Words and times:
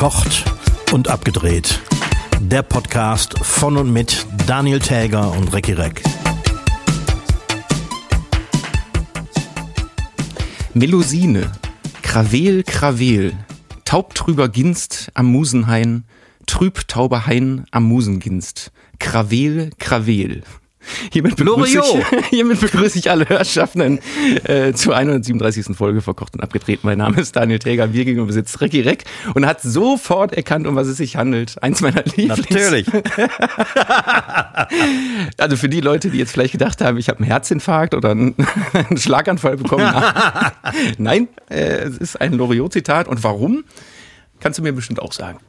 Verkocht 0.00 0.46
und 0.92 1.08
abgedreht. 1.08 1.78
Der 2.40 2.62
Podcast 2.62 3.38
von 3.40 3.76
und 3.76 3.92
mit 3.92 4.24
Daniel 4.46 4.78
Täger 4.78 5.30
und 5.32 5.52
Recki 5.52 5.74
Reck. 5.74 6.02
Melusine, 10.72 11.52
Krawel, 12.00 12.62
Krawel, 12.62 13.34
taubtrüber 13.84 14.48
Ginst 14.48 15.10
am 15.12 15.26
Musenhain, 15.26 16.04
trübtauber 16.46 17.26
Hain 17.26 17.66
am 17.70 17.84
Musenginst, 17.84 18.72
Krawel, 18.98 19.68
Krawel. 19.78 20.44
Hiermit 21.12 21.36
begrüße, 21.36 21.78
ich, 21.78 22.28
hiermit 22.30 22.60
begrüße 22.60 22.98
ich 22.98 23.10
alle 23.10 23.28
Hörschaffenden 23.28 24.00
äh, 24.44 24.72
zur 24.72 24.96
137. 24.96 25.76
Folge 25.76 26.00
Verkocht 26.00 26.34
und 26.34 26.40
Abgedreht. 26.40 26.84
Mein 26.84 26.98
Name 26.98 27.20
ist 27.20 27.36
Daniel 27.36 27.58
Täger, 27.58 27.86
mir 27.88 28.04
gegenüber 28.04 28.32
sitzt 28.32 28.60
Recki 28.60 28.80
Reck 28.80 29.04
und 29.34 29.44
hat 29.46 29.60
sofort 29.60 30.32
erkannt, 30.32 30.66
um 30.66 30.76
was 30.76 30.86
es 30.86 30.96
sich 30.96 31.16
handelt. 31.16 31.62
Eins 31.62 31.82
meiner 31.82 32.02
Lieblings... 32.04 32.50
Natürlich. 32.50 32.86
also 35.36 35.56
für 35.56 35.68
die 35.68 35.80
Leute, 35.80 36.10
die 36.10 36.18
jetzt 36.18 36.32
vielleicht 36.32 36.52
gedacht 36.52 36.80
haben, 36.80 36.96
ich 36.96 37.08
habe 37.08 37.18
einen 37.18 37.26
Herzinfarkt 37.26 37.94
oder 37.94 38.12
einen, 38.12 38.34
einen 38.72 38.98
Schlaganfall 38.98 39.58
bekommen. 39.58 39.92
Nein, 40.98 41.28
äh, 41.50 41.84
es 41.84 41.98
ist 41.98 42.20
ein 42.20 42.32
Loriot-Zitat. 42.32 43.06
Und 43.06 43.22
warum, 43.22 43.64
kannst 44.40 44.58
du 44.58 44.62
mir 44.62 44.72
bestimmt 44.72 45.00
auch 45.00 45.12
sagen. 45.12 45.40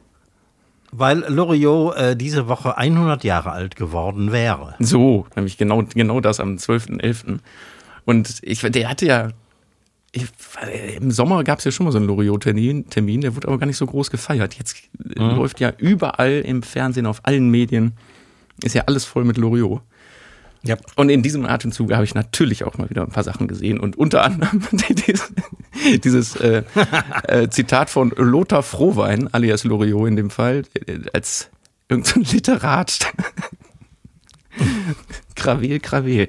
Weil 0.94 1.24
Loriot 1.26 1.96
äh, 1.96 2.16
diese 2.16 2.48
Woche 2.48 2.76
100 2.76 3.24
Jahre 3.24 3.52
alt 3.52 3.76
geworden 3.76 4.30
wäre. 4.30 4.74
So, 4.78 5.26
nämlich 5.34 5.56
genau, 5.56 5.82
genau 5.82 6.20
das 6.20 6.38
am 6.38 6.56
12.11. 6.56 7.38
Und 8.04 8.40
ich, 8.42 8.60
der 8.60 8.88
hatte 8.90 9.06
ja, 9.06 9.28
ich, 10.12 10.26
im 10.98 11.10
Sommer 11.10 11.44
gab 11.44 11.60
es 11.60 11.64
ja 11.64 11.70
schon 11.70 11.84
mal 11.84 11.92
so 11.92 11.98
einen 11.98 12.06
Loriot-Termin, 12.06 12.90
Termin, 12.90 13.22
der 13.22 13.34
wurde 13.34 13.48
aber 13.48 13.58
gar 13.58 13.66
nicht 13.66 13.78
so 13.78 13.86
groß 13.86 14.10
gefeiert. 14.10 14.54
Jetzt 14.54 14.76
mhm. 14.98 15.36
läuft 15.36 15.60
ja 15.60 15.72
überall 15.78 16.42
im 16.44 16.62
Fernsehen, 16.62 17.06
auf 17.06 17.20
allen 17.22 17.48
Medien, 17.48 17.92
ist 18.62 18.74
ja 18.74 18.82
alles 18.86 19.06
voll 19.06 19.24
mit 19.24 19.38
Loriot. 19.38 19.80
Ja. 20.64 20.76
Und 20.94 21.08
in 21.08 21.22
diesem 21.22 21.44
Atemzug 21.44 21.92
habe 21.92 22.04
ich 22.04 22.14
natürlich 22.14 22.62
auch 22.64 22.78
mal 22.78 22.88
wieder 22.88 23.02
ein 23.02 23.10
paar 23.10 23.24
Sachen 23.24 23.48
gesehen 23.48 23.80
und 23.80 23.96
unter 23.96 24.22
anderem 24.22 24.62
dieses, 24.72 25.32
dieses 26.04 26.36
äh, 26.36 26.62
äh, 27.24 27.48
Zitat 27.48 27.90
von 27.90 28.10
Lothar 28.16 28.62
Frohwein, 28.62 29.32
alias 29.34 29.64
Loriot 29.64 30.08
in 30.08 30.16
dem 30.16 30.30
Fall, 30.30 30.62
äh, 30.86 31.00
als 31.12 31.50
irgendein 31.88 32.22
Literat. 32.22 33.12
Krawel, 35.34 35.80
Krawel. 35.80 36.28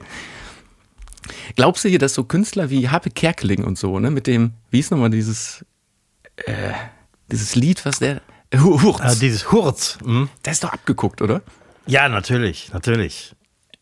Glaubst 1.56 1.84
du 1.84 1.90
hier, 1.90 2.00
dass 2.00 2.16
so 2.16 2.24
Künstler 2.24 2.72
wie 2.72 2.90
Harpe 2.90 3.12
Kerkeling 3.12 3.64
und 3.64 3.78
so, 3.78 4.00
ne, 4.00 4.10
mit 4.10 4.26
dem, 4.26 4.54
wie 4.72 4.80
ist 4.80 4.90
nochmal 4.90 5.12
dieses, 5.12 5.64
äh, 6.38 6.72
dieses 7.32 7.56
Lied, 7.56 7.86
was 7.86 8.00
der, 8.00 8.22
Hurz. 8.56 9.02
Ah, 9.02 9.16
dieses 9.16 9.52
Hurz. 9.52 9.98
Mhm. 10.04 10.30
Der 10.46 10.54
ist 10.54 10.64
doch 10.64 10.74
abgeguckt, 10.74 11.22
oder? 11.22 11.42
Ja, 11.86 12.08
natürlich, 12.08 12.72
natürlich 12.72 13.36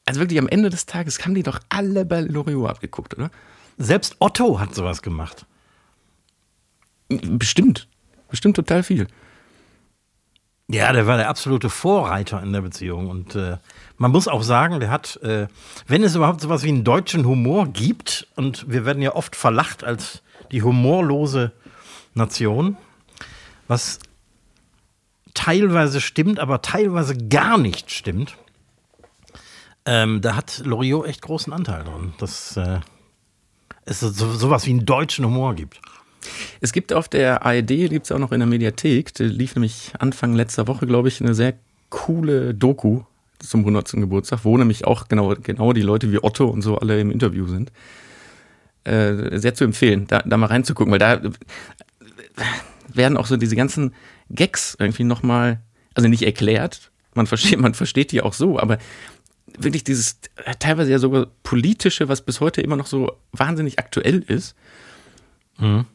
also 0.05 0.19
wirklich 0.19 0.39
am 0.39 0.47
Ende 0.47 0.69
des 0.69 0.85
Tages 0.85 1.23
haben 1.23 1.35
die 1.35 1.43
doch 1.43 1.59
alle 1.69 2.05
bei 2.05 2.21
Loriot 2.21 2.69
abgeguckt, 2.69 3.15
oder? 3.15 3.31
Selbst 3.77 4.15
Otto 4.19 4.59
hat 4.59 4.75
sowas 4.75 5.01
gemacht. 5.01 5.45
Bestimmt. 7.09 7.87
Bestimmt 8.29 8.55
total 8.55 8.83
viel. 8.83 9.07
Ja, 10.69 10.93
der 10.93 11.05
war 11.05 11.17
der 11.17 11.27
absolute 11.27 11.69
Vorreiter 11.69 12.41
in 12.41 12.53
der 12.53 12.61
Beziehung. 12.61 13.09
Und 13.09 13.35
äh, 13.35 13.57
man 13.97 14.11
muss 14.11 14.29
auch 14.29 14.41
sagen, 14.41 14.79
der 14.79 14.89
hat, 14.89 15.17
äh, 15.17 15.47
wenn 15.87 16.01
es 16.01 16.15
überhaupt 16.15 16.39
sowas 16.39 16.63
wie 16.63 16.69
einen 16.69 16.85
deutschen 16.85 17.25
Humor 17.25 17.67
gibt, 17.67 18.27
und 18.35 18.71
wir 18.71 18.85
werden 18.85 19.01
ja 19.01 19.13
oft 19.13 19.35
verlacht 19.35 19.83
als 19.83 20.21
die 20.51 20.63
humorlose 20.63 21.51
Nation, 22.13 22.77
was 23.67 23.99
teilweise 25.33 25.99
stimmt, 25.99 26.39
aber 26.39 26.61
teilweise 26.61 27.17
gar 27.17 27.57
nicht 27.57 27.91
stimmt. 27.91 28.37
Ähm, 29.85 30.21
da 30.21 30.35
hat 30.35 30.61
Loriot 30.63 31.07
echt 31.07 31.21
großen 31.21 31.51
Anteil 31.51 31.83
dran, 31.83 32.13
dass 32.19 32.55
äh, 32.57 32.79
es 33.85 33.99
so, 33.99 34.31
sowas 34.31 34.65
wie 34.65 34.71
einen 34.71 34.85
deutschen 34.85 35.25
Humor 35.25 35.55
gibt. 35.55 35.79
Es 36.59 36.71
gibt 36.71 36.93
auf 36.93 37.09
der 37.09 37.45
ARD, 37.45 37.67
gibt 37.67 38.05
es 38.05 38.11
auch 38.11 38.19
noch 38.19 38.31
in 38.31 38.39
der 38.39 38.47
Mediathek, 38.47 39.13
die 39.15 39.23
lief 39.23 39.55
nämlich 39.55 39.93
Anfang 39.97 40.33
letzter 40.33 40.67
Woche, 40.67 40.85
glaube 40.85 41.07
ich, 41.07 41.19
eine 41.19 41.33
sehr 41.33 41.55
coole 41.89 42.53
Doku 42.53 43.01
zum 43.39 43.61
100. 43.61 43.93
Geburtstag, 43.93 44.41
wo 44.43 44.55
nämlich 44.55 44.85
auch 44.85 45.07
genau, 45.07 45.33
genau 45.41 45.73
die 45.73 45.81
Leute 45.81 46.11
wie 46.11 46.23
Otto 46.23 46.47
und 46.47 46.61
so 46.61 46.77
alle 46.77 46.99
im 46.99 47.09
Interview 47.09 47.47
sind. 47.47 47.71
Äh, 48.83 49.39
sehr 49.39 49.55
zu 49.55 49.63
empfehlen, 49.63 50.05
da, 50.07 50.19
da 50.19 50.37
mal 50.37 50.47
reinzugucken, 50.47 50.91
weil 50.91 50.99
da 50.99 51.21
werden 52.87 53.17
auch 53.17 53.25
so 53.25 53.37
diese 53.37 53.55
ganzen 53.55 53.93
Gags 54.29 54.75
irgendwie 54.79 55.03
nochmal, 55.03 55.59
also 55.93 56.07
nicht 56.07 56.23
erklärt, 56.23 56.91
man 57.13 57.27
versteht, 57.27 57.59
man 57.59 57.73
versteht 57.73 58.11
die 58.11 58.21
auch 58.21 58.33
so, 58.33 58.59
aber 58.59 58.77
wirklich 59.57 59.83
dieses 59.83 60.19
teilweise 60.59 60.91
ja 60.91 60.99
sogar 60.99 61.27
politische, 61.43 62.07
was 62.07 62.21
bis 62.21 62.39
heute 62.39 62.61
immer 62.61 62.75
noch 62.75 62.87
so 62.87 63.17
wahnsinnig 63.31 63.79
aktuell 63.79 64.19
ist. 64.19 64.55
Mhm. 65.57 65.85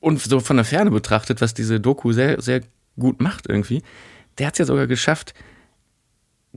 Und 0.00 0.20
so 0.20 0.40
von 0.40 0.56
der 0.56 0.64
Ferne 0.64 0.90
betrachtet, 0.90 1.40
was 1.40 1.54
diese 1.54 1.80
Doku 1.80 2.12
sehr, 2.12 2.40
sehr 2.40 2.62
gut 2.98 3.20
macht 3.20 3.48
irgendwie, 3.48 3.82
der 4.38 4.46
hat 4.46 4.54
es 4.54 4.58
ja 4.58 4.64
sogar 4.64 4.86
geschafft, 4.86 5.34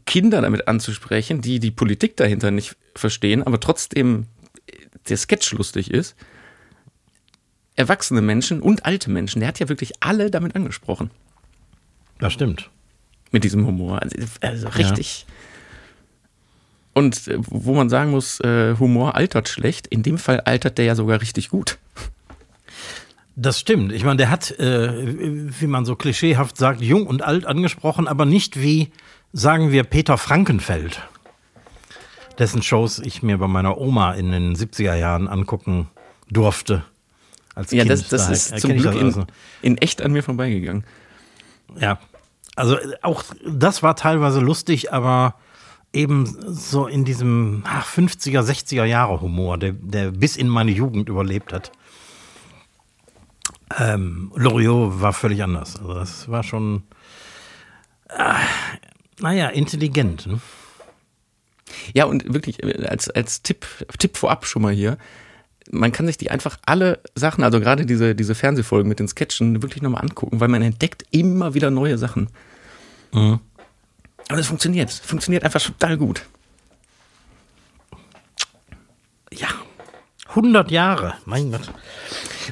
Kinder 0.06 0.42
damit 0.42 0.68
anzusprechen, 0.68 1.42
die 1.42 1.60
die 1.60 1.72
Politik 1.72 2.18
dahinter 2.18 2.52
nicht 2.52 2.76
verstehen, 2.96 3.44
aber 3.44 3.60
trotzdem 3.60 4.28
der 5.10 5.18
Sketch 5.18 5.52
lustig 5.54 5.92
ist. 5.92 6.16
Erwachsene 7.76 8.22
Menschen 8.22 8.62
und 8.62 8.86
alte 8.86 9.10
Menschen, 9.10 9.40
der 9.40 9.48
hat 9.48 9.60
ja 9.60 9.70
wirklich 9.70 9.94
alle 10.02 10.30
damit 10.30 10.56
angesprochen. 10.56 11.10
Das 12.20 12.34
stimmt. 12.34 12.70
Mit 13.32 13.44
diesem 13.44 13.66
Humor. 13.66 14.02
Also, 14.02 14.18
also 14.42 14.68
richtig. 14.70 15.26
Ja 15.28 15.34
und 16.94 17.28
äh, 17.28 17.38
wo 17.40 17.74
man 17.74 17.90
sagen 17.90 18.12
muss, 18.12 18.40
äh, 18.42 18.76
Humor 18.78 19.16
altert 19.16 19.50
schlecht. 19.50 19.88
In 19.88 20.04
dem 20.04 20.18
Fall 20.18 20.42
altert 20.42 20.78
der 20.78 20.86
ja 20.86 20.96
sogar 20.96 21.22
richtig 21.22 21.50
gut. 21.50 21.78
Das 23.36 23.60
stimmt. 23.60 23.92
Ich 23.94 24.04
meine, 24.04 24.18
der 24.18 24.30
hat, 24.30 24.52
äh, 24.60 24.92
wie 25.60 25.68
man 25.68 25.86
so 25.86 25.96
klischeehaft 25.96 26.58
sagt, 26.58 26.82
jung 26.82 27.08
und 27.08 27.22
alt 27.22 27.46
angesprochen, 27.46 28.08
aber 28.08 28.26
nicht 28.26 28.62
wie, 28.62 28.92
sagen 29.32 29.72
wir, 29.72 29.84
Peter 29.84 30.18
Frankenfeld, 30.18 31.02
dessen 32.38 32.62
Shows 32.62 33.00
ich 33.00 33.24
mir 33.24 33.38
bei 33.38 33.48
meiner 33.48 33.78
Oma 33.78 34.14
in 34.14 34.32
den 34.32 34.56
70er 34.56 34.96
Jahren 34.96 35.28
angucken 35.28 35.90
durfte. 36.30 36.84
Als 37.56 37.72
ja, 37.72 37.84
kind. 37.84 37.92
das, 37.92 38.10
das 38.10 38.30
ist 38.30 38.60
zum 38.60 38.76
Glück 38.78 38.96
in, 38.96 39.06
also. 39.06 39.26
in 39.62 39.78
echt 39.78 40.02
an 40.02 40.12
mir 40.12 40.24
vorbeigegangen. 40.24 40.84
Ja, 41.80 42.00
also 42.56 42.78
auch 43.02 43.24
das 43.46 43.82
war 43.82 43.96
teilweise 43.96 44.40
lustig, 44.40 44.92
aber 44.94 45.36
eben 45.94 46.26
so 46.48 46.88
in 46.88 47.04
diesem 47.04 47.64
50er, 47.64 48.42
60er 48.42 48.86
Jahre 48.86 49.22
Humor, 49.22 49.58
der, 49.58 49.74
der 49.74 50.12
bis 50.12 50.38
in 50.38 50.48
meine 50.48 50.72
Jugend 50.72 51.10
überlebt 51.10 51.52
hat. 51.52 51.72
Ähm, 53.78 54.32
Loriot 54.36 55.02
war 55.02 55.14
völlig 55.14 55.44
anders. 55.44 55.78
Also 55.78 55.94
das 55.94 56.30
war 56.30 56.44
schon, 56.44 56.84
äh, 58.10 58.34
naja, 59.20 59.48
intelligent. 59.50 60.28
Ne? 60.28 60.40
Ja, 61.94 62.06
und 62.06 62.34
wirklich 62.34 62.64
als, 62.90 63.10
als 63.10 63.42
Tipp, 63.44 63.66
Tipp 63.98 64.18
vorab 64.18 64.46
schon 64.46 64.62
mal 64.62 64.74
hier, 64.74 64.98
man 65.70 65.92
kann 65.92 66.08
sich 66.08 66.18
die 66.18 66.32
einfach 66.32 66.58
alle 66.66 67.00
Sachen, 67.16 67.44
also 67.44 67.60
gerade 67.60 67.86
diese, 67.86 68.16
diese 68.16 68.36
Fernsehfolgen 68.36 68.90
mit 68.90 69.00
den 69.00 69.08
Sketchen, 69.08 69.62
wirklich 69.62 69.82
nochmal 69.82 70.02
angucken, 70.02 70.40
weil 70.40 70.50
man 70.50 70.62
entdeckt 70.62 71.06
immer 71.12 71.54
wieder 71.54 71.72
neue 71.72 71.98
Sachen. 71.98 72.30
Mhm. 73.14 73.40
Aber 74.30 74.40
es 74.40 74.48
funktioniert. 74.48 74.90
Es 74.90 75.00
funktioniert 75.00 75.44
einfach 75.44 75.62
total 75.62 75.98
gut. 75.98 76.26
Ja. 79.32 79.48
100 80.30 80.72
Jahre, 80.72 81.16
mein 81.26 81.52
Gott. 81.52 81.70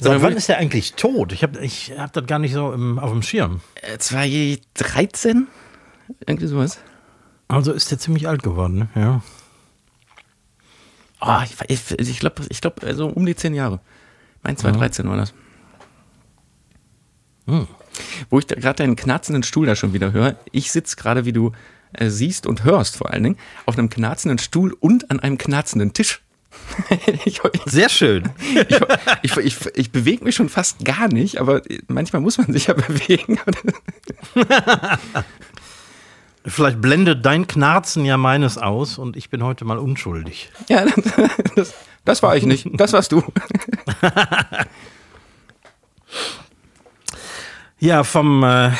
Seit 0.01 0.21
wann 0.21 0.33
ist 0.33 0.49
er 0.49 0.57
eigentlich 0.57 0.93
tot? 0.93 1.31
Ich 1.31 1.43
habe 1.43 1.59
ich 1.59 1.93
hab 1.97 2.13
das 2.13 2.25
gar 2.25 2.39
nicht 2.39 2.53
so 2.53 2.73
im, 2.73 2.99
auf 2.99 3.11
dem 3.11 3.21
Schirm. 3.21 3.61
2013? 3.97 5.47
Äh, 6.09 6.13
Irgendwie 6.27 6.47
sowas. 6.47 6.79
Also 7.47 7.71
ist 7.71 7.91
er 7.91 7.99
ziemlich 7.99 8.27
alt 8.27 8.43
geworden, 8.43 8.79
ne? 8.79 8.89
Ja. 8.95 9.21
Oh, 11.21 11.39
ich, 11.43 11.55
ich, 11.69 11.99
ich 11.99 12.19
glaube, 12.19 12.43
ich 12.49 12.61
glaub, 12.61 12.83
also 12.83 13.07
um 13.07 13.25
die 13.25 13.35
10 13.35 13.53
Jahre. 13.53 13.81
Mein 14.43 14.55
2013 14.55 15.05
ja. 15.05 15.11
war 15.11 15.17
das. 15.17 15.33
Hm. 17.47 17.67
Wo 18.29 18.39
ich 18.39 18.47
gerade 18.47 18.83
deinen 18.83 18.95
knarzenden 18.95 19.43
Stuhl 19.43 19.65
da 19.65 19.75
schon 19.75 19.93
wieder 19.93 20.11
höre. 20.11 20.35
Ich 20.51 20.71
sitze 20.71 20.95
gerade, 20.95 21.25
wie 21.25 21.33
du 21.33 21.51
äh, 21.93 22.09
siehst 22.09 22.45
und 22.45 22.63
hörst 22.63 22.97
vor 22.97 23.11
allen 23.11 23.23
Dingen, 23.23 23.37
auf 23.65 23.77
einem 23.77 23.89
knarzenden 23.89 24.37
Stuhl 24.37 24.75
und 24.79 25.09
an 25.09 25.19
einem 25.19 25.37
knarzenden 25.37 25.93
Tisch. 25.93 26.21
ich, 27.25 27.41
Sehr 27.65 27.89
schön. 27.89 28.29
Ich, 29.21 29.35
ich, 29.37 29.57
ich 29.75 29.91
bewege 29.91 30.23
mich 30.23 30.35
schon 30.35 30.49
fast 30.49 30.85
gar 30.85 31.07
nicht, 31.09 31.39
aber 31.39 31.61
manchmal 31.87 32.21
muss 32.21 32.37
man 32.37 32.53
sich 32.53 32.67
ja 32.67 32.73
bewegen. 32.87 33.37
Vielleicht 36.45 36.79
blendet 36.81 37.25
dein 37.25 37.47
Knarzen 37.47 38.05
ja 38.05 38.17
meines 38.17 38.57
aus 38.57 38.97
und 38.97 39.17
ich 39.17 39.29
bin 39.29 39.43
heute 39.43 39.65
mal 39.65 39.77
unschuldig. 39.77 40.51
Ja, 40.69 40.85
das, 41.55 41.73
das 42.05 42.23
war 42.23 42.37
ich 42.37 42.45
nicht. 42.45 42.67
Das 42.73 42.93
warst 42.93 43.11
du. 43.11 43.23
Ja, 47.81 48.03
vom 48.03 48.43
äh, 48.43 48.71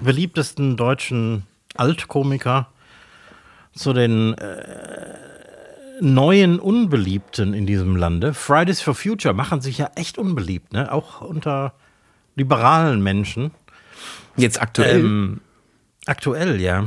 beliebtesten 0.00 0.78
deutschen 0.78 1.42
Altkomiker 1.74 2.68
zu 3.74 3.92
den 3.92 4.32
äh, 4.32 5.14
neuen 6.00 6.58
Unbeliebten 6.58 7.52
in 7.52 7.66
diesem 7.66 7.94
Lande. 7.96 8.32
Fridays 8.32 8.80
for 8.80 8.94
Future 8.94 9.34
machen 9.34 9.60
sich 9.60 9.76
ja 9.76 9.90
echt 9.94 10.16
unbeliebt, 10.16 10.72
ne? 10.72 10.90
auch 10.90 11.20
unter 11.20 11.74
liberalen 12.34 13.02
Menschen. 13.02 13.50
Jetzt 14.36 14.58
aktuell. 14.58 15.00
Ähm, 15.00 15.40
aktuell, 16.06 16.58
ja. 16.58 16.86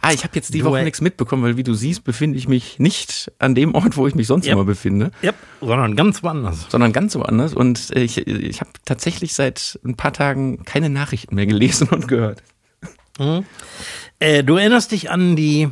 Ah, 0.00 0.12
ich 0.12 0.24
habe 0.24 0.34
jetzt 0.34 0.54
die 0.54 0.60
du, 0.60 0.66
Woche 0.66 0.82
nichts 0.82 1.00
mitbekommen, 1.00 1.42
weil 1.42 1.56
wie 1.56 1.62
du 1.62 1.74
siehst, 1.74 2.04
befinde 2.04 2.38
ich 2.38 2.48
mich 2.48 2.78
nicht 2.78 3.32
an 3.38 3.54
dem 3.54 3.74
Ort, 3.74 3.96
wo 3.96 4.06
ich 4.06 4.14
mich 4.14 4.26
sonst 4.26 4.46
yep. 4.46 4.54
immer 4.54 4.64
befinde. 4.64 5.10
Ja, 5.22 5.32
sondern 5.60 5.96
ganz 5.96 6.22
woanders. 6.22 6.66
Sondern 6.68 6.92
ganz 6.92 7.14
woanders. 7.14 7.54
Und 7.54 7.90
ich, 7.94 8.26
ich 8.26 8.60
habe 8.60 8.70
tatsächlich 8.84 9.34
seit 9.34 9.78
ein 9.84 9.96
paar 9.96 10.12
Tagen 10.12 10.64
keine 10.64 10.90
Nachrichten 10.90 11.34
mehr 11.34 11.46
gelesen 11.46 11.88
und 11.88 12.08
gehört. 12.08 12.42
Mhm. 13.18 13.44
Äh, 14.18 14.44
du 14.44 14.56
erinnerst 14.56 14.92
dich 14.92 15.10
an 15.10 15.36
die 15.36 15.68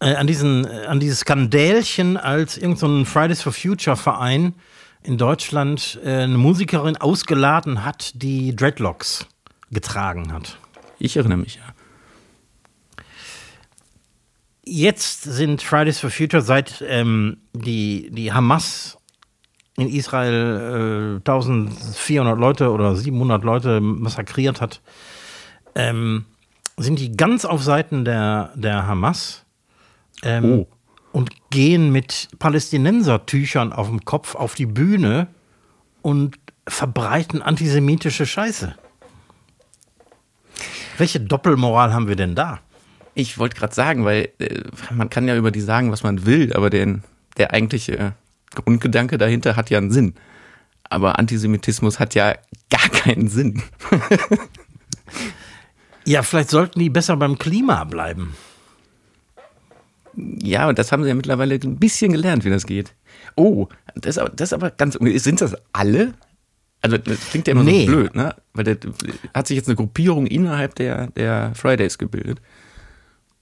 äh, 0.00 0.14
an 0.14 0.26
diesen 0.26 0.66
äh, 0.66 0.86
an 0.86 1.00
dieses 1.00 1.20
Skandälchen, 1.20 2.16
als 2.16 2.58
irgendein 2.58 3.04
so 3.04 3.04
Fridays 3.04 3.42
for 3.42 3.52
Future 3.52 3.96
Verein 3.96 4.54
in 5.02 5.18
Deutschland 5.18 6.00
äh, 6.04 6.22
eine 6.22 6.36
Musikerin 6.36 6.96
ausgeladen 6.96 7.84
hat, 7.84 8.12
die 8.14 8.54
Dreadlocks 8.54 9.26
getragen 9.70 10.32
hat. 10.32 10.58
Ich 10.98 11.16
erinnere 11.16 11.38
mich, 11.38 11.56
ja. 11.56 11.62
Jetzt 14.68 15.22
sind 15.22 15.62
Fridays 15.62 16.00
for 16.00 16.10
Future, 16.10 16.42
seit 16.42 16.82
ähm, 16.86 17.36
die, 17.52 18.10
die 18.10 18.32
Hamas 18.32 18.98
in 19.76 19.88
Israel 19.88 21.20
äh, 21.24 21.30
1400 21.30 22.36
Leute 22.36 22.72
oder 22.72 22.96
700 22.96 23.44
Leute 23.44 23.80
massakriert 23.80 24.60
hat, 24.60 24.80
ähm, 25.76 26.24
sind 26.76 26.98
die 26.98 27.16
ganz 27.16 27.44
auf 27.44 27.62
Seiten 27.62 28.04
der, 28.04 28.50
der 28.56 28.88
Hamas 28.88 29.44
ähm, 30.24 30.44
oh. 30.44 30.66
und 31.12 31.30
gehen 31.50 31.92
mit 31.92 32.28
Palästinensertüchern 32.40 33.72
auf 33.72 33.86
dem 33.86 34.04
Kopf 34.04 34.34
auf 34.34 34.56
die 34.56 34.66
Bühne 34.66 35.28
und 36.02 36.38
verbreiten 36.66 37.40
antisemitische 37.40 38.26
Scheiße. 38.26 38.74
Welche 40.98 41.20
Doppelmoral 41.20 41.94
haben 41.94 42.08
wir 42.08 42.16
denn 42.16 42.34
da? 42.34 42.60
Ich 43.18 43.38
wollte 43.38 43.56
gerade 43.56 43.74
sagen, 43.74 44.04
weil 44.04 44.28
äh, 44.38 44.64
man 44.92 45.08
kann 45.08 45.26
ja 45.26 45.36
über 45.36 45.50
die 45.50 45.62
sagen, 45.62 45.90
was 45.90 46.02
man 46.02 46.26
will, 46.26 46.52
aber 46.52 46.68
den, 46.68 47.02
der 47.38 47.54
eigentliche 47.54 48.12
Grundgedanke 48.54 49.16
dahinter 49.16 49.56
hat 49.56 49.70
ja 49.70 49.78
einen 49.78 49.90
Sinn. 49.90 50.12
Aber 50.90 51.18
Antisemitismus 51.18 51.98
hat 51.98 52.14
ja 52.14 52.34
gar 52.68 52.88
keinen 52.90 53.28
Sinn. 53.28 53.62
ja, 56.04 56.22
vielleicht 56.22 56.50
sollten 56.50 56.78
die 56.78 56.90
besser 56.90 57.16
beim 57.16 57.38
Klima 57.38 57.84
bleiben. 57.84 58.36
Ja, 60.14 60.68
und 60.68 60.78
das 60.78 60.92
haben 60.92 61.02
sie 61.02 61.08
ja 61.08 61.14
mittlerweile 61.14 61.54
ein 61.54 61.78
bisschen 61.78 62.12
gelernt, 62.12 62.44
wie 62.44 62.50
das 62.50 62.66
geht. 62.66 62.92
Oh, 63.34 63.68
das, 63.94 64.16
das 64.16 64.50
ist 64.50 64.52
aber 64.52 64.70
ganz. 64.70 64.98
Sind 65.00 65.40
das 65.40 65.56
alle? 65.72 66.12
Also, 66.82 66.98
das 66.98 67.30
klingt 67.30 67.46
ja 67.46 67.52
immer 67.52 67.64
nee. 67.64 67.86
so 67.86 67.92
blöd, 67.92 68.14
ne? 68.14 68.34
Weil 68.52 68.64
da 68.64 68.74
hat 69.32 69.46
sich 69.46 69.56
jetzt 69.56 69.68
eine 69.68 69.76
Gruppierung 69.76 70.26
innerhalb 70.26 70.74
der, 70.74 71.06
der 71.08 71.52
Fridays 71.54 71.96
gebildet. 71.96 72.42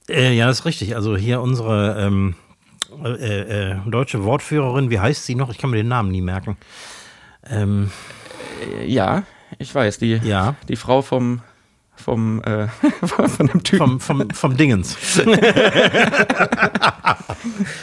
Äh, 0.09 0.33
ja, 0.33 0.47
das 0.47 0.59
ist 0.59 0.65
richtig. 0.65 0.95
Also 0.95 1.17
hier 1.17 1.41
unsere 1.41 1.97
ähm, 1.99 2.35
äh, 3.03 3.71
äh, 3.71 3.75
deutsche 3.85 4.23
Wortführerin, 4.23 4.89
wie 4.89 4.99
heißt 4.99 5.25
sie 5.25 5.35
noch? 5.35 5.49
Ich 5.49 5.57
kann 5.57 5.69
mir 5.69 5.77
den 5.77 5.87
Namen 5.87 6.11
nie 6.11 6.21
merken. 6.21 6.57
Ähm, 7.47 7.91
äh, 8.79 8.85
ja, 8.85 9.23
ich 9.57 9.73
weiß, 9.73 9.97
die, 9.99 10.19
ja. 10.23 10.55
die 10.67 10.75
Frau 10.75 11.01
vom 11.01 11.41
vom 11.95 12.43
äh, 12.43 12.67
von 13.07 13.47
dem 13.47 13.63
Typen. 13.63 13.99
Vom, 13.99 14.19
vom, 14.19 14.29
vom 14.29 14.57
Dingens. 14.57 14.97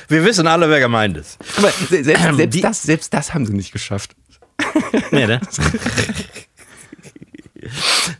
Wir 0.08 0.24
wissen 0.24 0.46
alle, 0.46 0.68
wer 0.68 0.80
gemeint 0.80 1.16
ist. 1.16 1.38
Aber 1.56 1.70
selbst, 1.70 2.36
selbst, 2.36 2.64
das, 2.64 2.82
selbst 2.82 3.14
das 3.14 3.32
haben 3.32 3.46
sie 3.46 3.54
nicht 3.54 3.72
geschafft. 3.72 4.14
Nee, 5.10 5.26
ne? 5.26 5.40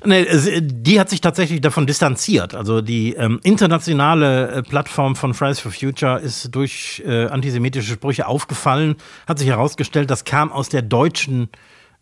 Nee, 0.05 0.27
die 0.61 1.01
hat 1.01 1.11
sich 1.11 1.21
tatsächlich 1.21 1.61
davon 1.61 1.87
distanziert. 1.87 2.55
Also 2.55 2.81
die 2.81 3.15
ähm, 3.15 3.41
internationale 3.43 4.49
äh, 4.51 4.63
Plattform 4.63 5.17
von 5.17 5.35
Fridays 5.35 5.61
for 5.61 5.73
Future 5.73 6.21
ist 6.21 6.55
durch 6.55 7.03
äh, 7.07 7.27
antisemitische 7.27 7.95
Sprüche 7.95 8.27
aufgefallen. 8.27 8.97
Hat 9.27 9.39
sich 9.39 9.49
herausgestellt, 9.49 10.11
das 10.11 10.25
kam 10.25 10.53
aus 10.53 10.69
der 10.69 10.83
deutschen, 10.83 11.49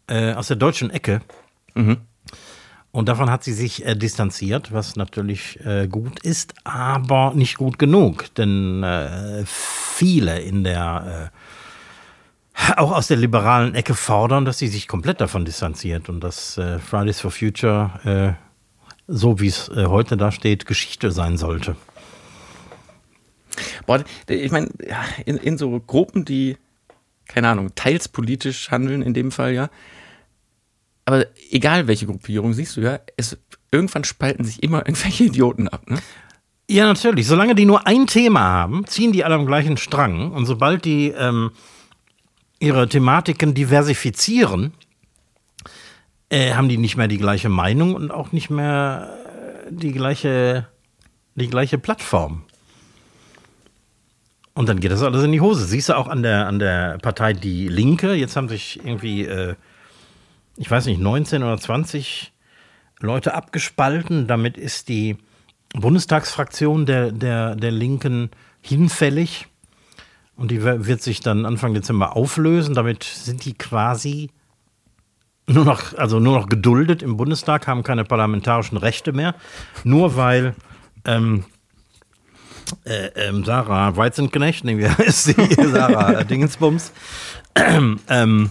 äh, 0.09 0.35
aus 0.35 0.49
der 0.49 0.57
deutschen 0.57 0.91
Ecke. 0.91 1.23
Mhm. 1.75 1.99
Und 2.93 3.09
davon 3.09 3.31
hat 3.31 3.45
sie 3.45 3.53
sich 3.53 3.87
äh, 3.87 3.95
distanziert, 3.95 4.73
was 4.73 4.97
natürlich 4.97 5.65
äh, 5.65 5.87
gut 5.87 6.19
ist, 6.21 6.55
aber 6.65 7.33
nicht 7.35 7.57
gut 7.57 7.79
genug. 7.79 8.35
Denn 8.35 8.83
äh, 8.83 9.45
viele 9.47 10.41
in 10.41 10.65
der 10.65 11.31
auch 12.77 12.93
aus 12.93 13.09
der 13.09 13.17
liberalen 13.17 13.75
Ecke 13.75 13.95
fordern, 13.95 14.45
dass 14.45 14.59
sie 14.59 14.69
sich 14.69 14.89
komplett 14.89 15.21
davon 15.21 15.45
distanziert 15.45 16.09
und 16.09 16.21
dass 16.21 16.59
äh, 16.59 16.79
Fridays 16.79 17.21
for 17.21 17.31
Future, 17.31 18.37
äh, 18.37 18.73
so 19.07 19.41
wie 19.41 19.49
es 19.49 19.69
äh, 19.69 19.87
heute 19.87 20.17
da 20.17 20.33
steht, 20.33 20.67
Geschichte 20.67 21.11
sein 21.11 21.37
sollte. 21.37 21.77
Boah, 23.87 24.05
ich 24.29 24.53
meine, 24.53 24.69
in, 25.27 25.37
in 25.37 25.59
so 25.59 25.81
Gruppen, 25.81 26.25
die, 26.25 26.57
keine 27.27 27.49
Ahnung, 27.49 27.75
teils 27.75 28.09
politisch 28.09 28.71
handeln, 28.71 29.03
in 29.03 29.15
dem 29.15 29.33
Fall 29.33 29.53
ja, 29.53 29.69
aber 31.05 31.27
egal 31.51 31.89
welche 31.89 32.07
Gruppierung, 32.07 32.53
siehst 32.53 32.77
du 32.77 32.83
ja, 32.83 33.01
es, 33.17 33.37
irgendwann 33.73 34.05
spalten 34.05 34.45
sich 34.45 34.63
immer 34.63 34.79
irgendwelche 34.87 35.25
Idioten 35.25 35.69
ab, 35.69 35.89
ne? 35.91 35.99
Ja, 36.69 36.85
natürlich. 36.85 37.27
Solange 37.27 37.57
die 37.57 37.65
nur 37.65 37.89
ein 37.89 38.07
Thema 38.07 38.43
haben, 38.43 38.87
ziehen 38.87 39.11
die 39.11 39.25
alle 39.25 39.35
am 39.35 39.45
gleichen 39.45 39.77
Strang. 39.77 40.31
Und 40.31 40.47
sobald 40.47 40.85
die 40.85 41.09
ähm, 41.09 41.51
ihre 42.61 42.89
Thematiken 42.89 43.55
diversifizieren, 43.55 44.73
äh, 46.29 46.53
haben 46.53 46.69
die 46.69 46.79
nicht 46.79 46.97
mehr 46.97 47.09
die 47.09 47.19
gleiche 47.19 47.49
Meinung 47.49 47.95
und 47.95 48.11
auch 48.13 48.31
nicht 48.33 48.51
mehr 48.51 49.19
äh, 49.67 49.73
die 49.73 49.93
gleiche, 49.93 50.69
die 51.35 51.49
gleiche 51.49 51.79
Plattform. 51.79 52.45
Und 54.55 54.69
dann 54.69 54.79
geht 54.79 54.93
das 54.93 55.03
alles 55.03 55.25
in 55.25 55.33
die 55.33 55.41
Hose. 55.41 55.65
Siehst 55.65 55.89
du 55.89 55.97
auch 55.97 56.07
an 56.07 56.23
der, 56.23 56.47
an 56.47 56.59
der 56.59 56.99
Partei 56.99 57.33
Die 57.33 57.69
Linke, 57.69 58.15
jetzt 58.15 58.37
haben 58.37 58.49
sich 58.49 58.79
irgendwie, 58.85 59.25
äh, 59.25 59.55
ich 60.57 60.71
weiß 60.71 60.87
nicht, 60.87 61.01
19 61.01 61.43
oder 61.43 61.57
20 61.57 62.33
Leute 63.01 63.35
abgespalten. 63.35 64.27
Damit 64.27 64.59
ist 64.59 64.89
die 64.89 65.17
Bundestagsfraktion 65.73 66.85
der, 66.85 67.11
der, 67.13 67.57
der 67.57 67.71
Linken 67.71 68.31
hinfällig. 68.61 69.47
Und 70.37 70.51
die 70.51 70.63
wird 70.63 71.03
sich 71.03 71.21
dann 71.21 71.45
Anfang 71.45 71.75
Dezember 71.75 72.17
auflösen. 72.17 72.75
Damit 72.75 73.05
sind 73.05 73.45
die 73.45 73.55
quasi 73.55 74.31
nur 75.47 75.65
noch, 75.65 75.97
also 75.99 76.21
nur 76.21 76.39
noch 76.39 76.49
geduldet 76.49 77.03
im 77.03 77.17
Bundestag, 77.17 77.67
haben 77.67 77.83
keine 77.83 78.05
parlamentarischen 78.05 78.79
Rechte 78.79 79.13
mehr. 79.13 79.35
Nur 79.85 80.17
weil 80.17 80.55
ähm, 81.05 81.45
äh, 82.85 83.07
ähm, 83.17 83.45
Sarah 83.45 83.97
Weizenknecht, 83.97 84.65
nee, 84.65 84.79
wie 84.79 84.89
heißt 84.89 85.25
sie? 85.25 85.35
Sarah 85.73 86.25
Dingensbums, 86.25 86.93
ähm, 87.57 88.51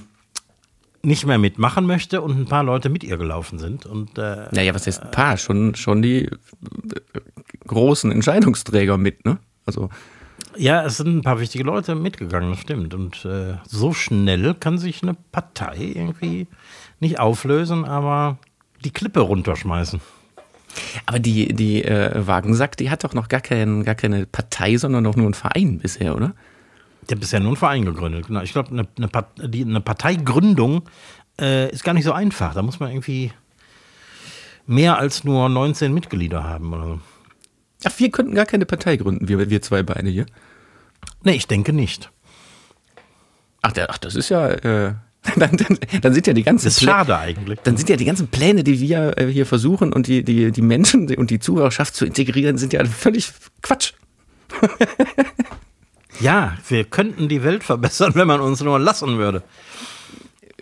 nicht 1.02 1.26
mehr 1.26 1.38
mitmachen 1.38 1.86
möchte 1.86 2.22
und 2.22 2.38
ein 2.38 2.46
paar 2.46 2.64
Leute 2.64 2.90
mit 2.90 3.04
ihr 3.04 3.18
gelaufen 3.18 3.60
sind. 3.60 3.86
Und, 3.86 4.18
äh, 4.18 4.48
naja, 4.52 4.76
was 4.76 4.86
heißt 4.86 5.02
ein 5.02 5.12
paar? 5.12 5.38
Schon, 5.38 5.76
schon 5.76 6.02
die 6.02 6.26
äh, 6.26 6.30
großen 7.66 8.12
Entscheidungsträger 8.12 8.98
mit, 8.98 9.26
ne? 9.26 9.38
Also 9.66 9.90
ja, 10.60 10.84
es 10.84 10.98
sind 10.98 11.16
ein 11.16 11.22
paar 11.22 11.40
wichtige 11.40 11.64
Leute 11.64 11.96
mitgegangen, 11.96 12.52
das 12.52 12.60
stimmt. 12.60 12.94
Und 12.94 13.24
äh, 13.26 13.56
so 13.66 13.94
schnell 13.94 14.54
kann 14.54 14.78
sich 14.78 15.02
eine 15.02 15.16
Partei 15.32 15.78
irgendwie 15.96 16.48
nicht 17.00 17.20
auflösen, 17.20 17.86
aber 17.86 18.38
die 18.84 18.92
Klippe 18.92 19.22
runterschmeißen. 19.22 20.02
Aber 21.06 21.20
die, 21.20 21.54
die 21.54 21.84
äh, 21.84 22.28
Wagensack, 22.28 22.78
die 22.78 22.90
hat 22.90 23.04
doch 23.04 23.14
noch 23.14 23.30
gar, 23.30 23.42
kein, 23.42 23.84
gar 23.84 23.96
keine 23.96 24.26
Partei, 24.26 24.78
sondern 24.78 25.06
doch 25.06 25.16
nur 25.16 25.26
einen 25.26 25.34
Verein 25.34 25.80
bisher, 25.80 26.16
oder? 26.16 26.34
Der 27.10 27.16
hat 27.16 27.22
bisher 27.22 27.40
nur 27.40 27.50
einen 27.50 27.58
Verein 27.58 27.86
gegründet. 27.86 28.28
Genau. 28.28 28.42
Ich 28.42 28.52
glaube, 28.52 28.70
eine, 28.70 28.88
eine, 28.98 29.08
Part 29.08 29.28
die, 29.42 29.64
eine 29.64 29.82
Parteigründung 29.82 30.84
äh, 31.40 31.72
ist 31.72 31.84
gar 31.84 31.94
nicht 31.94 32.04
so 32.04 32.12
einfach. 32.12 32.54
Da 32.54 32.62
muss 32.62 32.80
man 32.80 32.92
irgendwie 32.92 33.32
mehr 34.68 35.00
als 35.00 35.24
nur 35.24 35.48
19 35.48 35.94
Mitglieder 35.94 36.44
haben 36.44 36.74
oder 36.74 36.86
so. 36.86 37.00
Ach, 37.86 37.94
wir 37.98 38.12
könnten 38.12 38.36
gar 38.36 38.46
keine 38.46 38.66
Partei 38.66 38.98
gründen, 38.98 39.30
wir, 39.30 39.50
wir 39.50 39.62
zwei 39.62 39.84
Beine 39.84 40.10
hier. 40.10 40.26
Nee, 41.24 41.34
ich 41.34 41.48
denke 41.48 41.74
nicht. 41.74 42.12
Ach, 43.62 43.72
der, 43.72 43.90
ach 43.90 43.98
das 43.98 44.16
ist 44.16 44.30
ja. 44.30 44.50
Äh, 44.50 44.94
dann, 45.36 45.58
dann, 45.58 45.78
dann, 46.02 46.14
sind 46.14 46.28
ja 46.28 46.34
die 46.34 46.44
ganzen. 46.44 46.66
Das 46.66 46.78
ist 46.78 46.84
schade 46.84 47.18
eigentlich. 47.18 47.60
Dann 47.64 47.76
sind 47.76 47.90
ja 47.90 47.98
die 47.98 48.06
ganzen 48.06 48.30
Pläne, 48.30 48.64
die 48.64 48.80
wir 48.80 49.18
äh, 49.18 49.28
hier 49.28 49.46
versuchen 49.46 49.92
und 49.92 50.08
die, 50.08 50.24
die, 50.24 50.52
die 50.52 50.62
Menschen 50.62 51.14
und 51.16 51.30
die 51.30 51.40
Zuhörerschaft 51.40 51.94
zu 51.94 52.06
integrieren, 52.06 52.58
sind 52.58 52.72
ja 52.72 52.84
völlig 52.86 53.32
Quatsch. 53.62 53.94
ja, 56.22 56.58
wir 56.70 56.86
könnten 56.86 57.28
die 57.28 57.44
Welt 57.44 57.64
verbessern, 57.64 58.14
wenn 58.16 58.28
man 58.28 58.40
uns 58.40 58.62
nur 58.62 58.80
lassen 58.80 59.18
würde. 59.18 59.44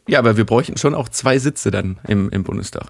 Ja, 0.07 0.19
aber 0.19 0.37
wir 0.37 0.45
bräuchten 0.45 0.77
schon 0.77 0.95
auch 0.95 1.09
zwei 1.09 1.37
Sitze 1.37 1.69
dann 1.69 1.99
im, 2.07 2.29
im 2.31 2.43
Bundestag. 2.43 2.87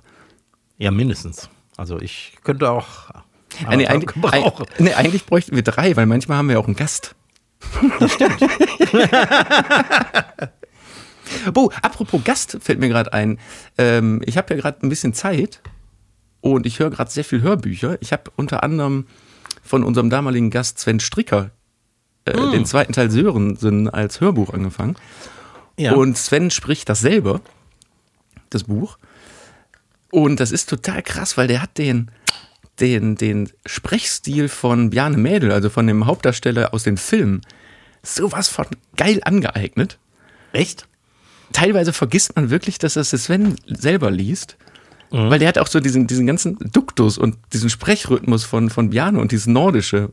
Ja, 0.78 0.92
mindestens. 0.92 1.50
Also 1.76 2.00
ich 2.00 2.38
könnte 2.44 2.72
auch. 2.72 3.10
Äh, 3.70 3.76
nee, 3.76 3.88
eigentlich, 3.88 4.16
nee, 4.78 4.94
eigentlich 4.94 5.26
bräuchten 5.26 5.56
wir 5.56 5.64
drei, 5.64 5.96
weil 5.96 6.06
manchmal 6.06 6.38
haben 6.38 6.50
wir 6.50 6.60
auch 6.60 6.68
einen 6.68 6.76
Gast. 6.76 7.16
Bo, 11.54 11.72
apropos 11.82 12.24
Gast 12.24 12.58
fällt 12.62 12.80
mir 12.80 12.88
gerade 12.90 13.12
ein. 13.14 13.40
Ähm, 13.78 14.22
ich 14.26 14.38
habe 14.38 14.54
ja 14.54 14.62
gerade 14.62 14.86
ein 14.86 14.90
bisschen 14.90 15.14
Zeit 15.14 15.62
und 16.42 16.66
ich 16.66 16.80
höre 16.80 16.90
gerade 16.90 17.12
sehr 17.12 17.26
viel 17.26 17.42
Hörbücher. 17.42 17.98
Ich 18.02 18.14
habe 18.14 18.32
unter 18.36 18.64
anderem 18.64 19.08
von 19.64 19.84
unserem 19.84 20.10
damaligen 20.10 20.50
Gast 20.50 20.80
Sven 20.80 21.00
Stricker 21.00 21.52
äh, 22.26 22.34
den 22.52 22.66
zweiten 22.66 22.94
Teil 22.94 23.12
Sörensen 23.12 23.90
als 23.90 24.22
Hörbuch 24.22 24.54
angefangen. 24.54 24.96
Ja. 25.78 25.94
Und 25.94 26.18
Sven 26.18 26.52
spricht 26.52 26.90
das 26.90 27.02
selber, 27.02 27.42
das 28.50 28.64
Buch. 28.64 28.98
Und 30.12 30.40
das 30.40 30.52
ist 30.52 30.70
total 30.70 31.04
krass, 31.04 31.38
weil 31.38 31.48
der 31.48 31.62
hat 31.62 31.78
den, 31.78 32.12
den, 32.80 33.16
den 33.16 33.50
Sprechstil 33.66 34.50
von 34.50 34.90
Bjarne 34.90 35.18
Mädel, 35.18 35.52
also 35.52 35.70
von 35.70 35.88
dem 35.88 36.06
Hauptdarsteller 36.06 36.74
aus 36.74 36.84
den 36.84 36.98
Filmen, 36.98 37.42
sowas 38.04 38.48
von 38.48 38.68
geil 38.96 39.22
angeeignet. 39.24 39.98
Echt? 40.54 40.88
Teilweise 41.54 41.94
vergisst 41.94 42.36
man 42.36 42.50
wirklich, 42.50 42.78
dass 42.78 42.94
das 42.94 43.10
Sven 43.10 43.56
selber 43.66 44.12
liest. 44.12 44.58
Weil 45.10 45.40
der 45.40 45.48
hat 45.48 45.58
auch 45.58 45.68
so 45.68 45.80
diesen, 45.80 46.06
diesen 46.06 46.28
ganzen 46.28 46.58
Duktus 46.74 47.18
und 47.18 47.38
diesen 47.54 47.70
Sprechrhythmus 47.70 48.44
von, 48.44 48.70
von 48.70 48.90
Bjarne 48.90 49.20
und 49.20 49.32
dieses 49.32 49.48
Nordische 49.48 50.12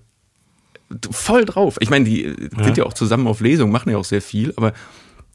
voll 1.11 1.45
drauf. 1.45 1.79
Ich 1.81 1.91
meine, 1.91 2.05
die 2.05 2.33
sind 2.63 2.77
ja 2.77 2.85
auch 2.85 2.93
zusammen 2.93 3.27
auf 3.27 3.41
Lesung, 3.41 3.73
machen 3.73 3.91
ja 3.91 3.97
auch 3.97 4.05
sehr 4.05 4.23
viel, 4.23 4.53
aber 4.57 4.73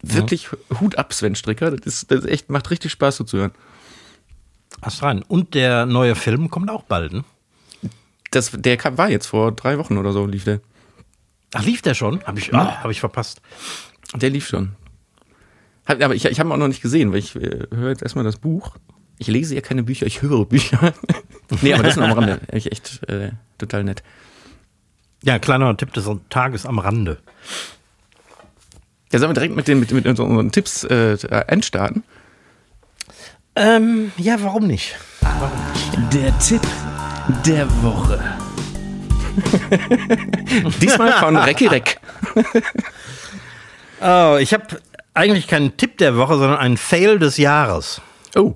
wirklich 0.02 0.50
Hut 0.80 0.98
ab, 0.98 1.14
Sven 1.14 1.36
Stricker. 1.36 1.72
Das 1.72 1.86
ist, 1.86 2.12
das 2.12 2.24
echt, 2.26 2.50
macht 2.50 2.70
richtig 2.72 2.92
Spaß 2.92 3.18
so 3.18 3.24
zu 3.26 3.38
hören. 3.38 3.52
Hast 4.82 5.04
rein. 5.04 5.24
Und 5.24 5.54
der 5.54 5.86
neue 5.86 6.16
Film 6.16 6.50
kommt 6.50 6.70
auch 6.70 6.84
bald, 6.84 7.14
ne? 7.14 7.24
Das, 8.32 8.52
der 8.54 8.78
kam, 8.78 8.98
war 8.98 9.10
jetzt 9.10 9.28
vor 9.28 9.52
drei 9.52 9.78
Wochen 9.78 9.98
oder 9.98 10.12
so, 10.12 10.26
lief 10.26 10.46
der. 10.46 10.62
Ach, 11.54 11.64
lief 11.64 11.82
der 11.82 11.96
schon? 11.96 12.24
Hab 12.24 12.38
ich, 12.38 12.54
ah, 12.54 12.84
hab 12.84 12.92
ich 12.92 13.00
verpasst. 13.00 13.42
Der 14.16 14.30
lief 14.30 14.48
schon. 14.48 14.74
Hab, 15.86 16.02
aber 16.02 16.14
ich, 16.14 16.26
ich 16.26 16.40
habe 16.40 16.50
ihn 16.50 16.54
auch 16.54 16.58
noch 16.58 16.68
nicht 16.68 16.82
gesehen, 16.82 17.12
weil 17.12 17.20
ich 17.20 17.36
äh, 17.36 17.68
höre 17.72 17.90
jetzt 17.90 18.04
erstmal 18.04 18.24
das 18.24 18.38
Buch. 18.38 18.76
Ich 19.18 19.28
lese 19.28 19.56
ja 19.56 19.62
keine 19.62 19.84
Bücher, 19.84 20.06
ich 20.06 20.22
höre 20.22 20.46
Bücher. 20.46 20.94
nee, 21.62 21.74
aber 21.74 21.84
das 21.84 21.94
ist 21.94 22.00
noch 22.00 22.08
am 22.08 22.20
Rande. 22.20 22.40
Echt, 22.48 22.72
echt 22.72 23.10
äh, 23.10 23.32
total 23.58 23.84
nett. 23.84 24.04
Ja, 25.24 25.40
kleiner 25.40 25.76
Tipp 25.76 25.92
des 25.94 26.10
Tages 26.30 26.66
am 26.66 26.80
Rande. 26.80 27.18
Ja, 29.12 29.20
sollen 29.20 29.32
wir 29.32 29.34
direkt 29.34 29.56
mit, 29.56 29.68
den, 29.68 29.80
mit, 29.80 29.92
mit 29.92 30.06
unseren 30.06 30.52
Tipps 30.52 30.84
äh, 30.84 31.18
einstarten? 31.48 32.04
Ähm, 33.60 34.14
ja, 34.16 34.38
warum 34.42 34.68
nicht? 34.68 34.96
Der 36.14 36.38
Tipp 36.40 36.62
der 37.46 37.68
Woche. 37.84 38.24
Diesmal 40.82 41.12
von 41.14 41.36
Recki 41.36 41.68
Reck. 41.68 42.00
Oh, 44.02 44.38
ich 44.40 44.54
habe 44.54 44.82
eigentlich 45.14 45.48
keinen 45.48 45.76
Tipp 45.76 45.98
der 45.98 46.16
Woche, 46.16 46.38
sondern 46.38 46.58
einen 46.58 46.78
Fail 46.78 47.20
des 47.20 47.36
Jahres. 47.36 48.02
Oh, 48.38 48.56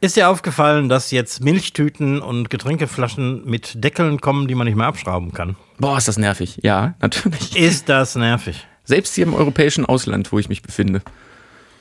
Ist 0.00 0.16
dir 0.16 0.30
aufgefallen, 0.30 0.88
dass 0.88 1.10
jetzt 1.10 1.42
Milchtüten 1.42 2.22
und 2.22 2.48
Getränkeflaschen 2.48 3.44
mit 3.44 3.84
Deckeln 3.84 4.22
kommen, 4.22 4.48
die 4.48 4.54
man 4.54 4.66
nicht 4.66 4.76
mehr 4.76 4.86
abschrauben 4.86 5.32
kann? 5.32 5.56
boah, 5.78 5.98
ist 5.98 6.08
das 6.08 6.16
nervig. 6.16 6.60
Ja, 6.62 6.94
natürlich. 7.00 7.54
Ist 7.54 7.90
das 7.90 8.14
nervig? 8.14 8.66
Selbst 8.84 9.14
hier 9.16 9.26
im 9.26 9.34
europäischen 9.34 9.84
Ausland, 9.84 10.32
wo 10.32 10.38
ich 10.38 10.48
mich 10.48 10.62
befinde. 10.62 11.02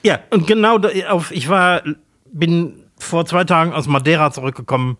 Ja, 0.05 0.19
und 0.29 0.45
genau 0.45 0.77
auf, 1.09 1.31
ich 1.31 1.49
war, 1.49 1.81
bin 2.31 2.83
vor 2.99 3.25
zwei 3.25 3.43
Tagen 3.43 3.73
aus 3.73 3.87
Madeira 3.87 4.31
zurückgekommen, 4.31 4.97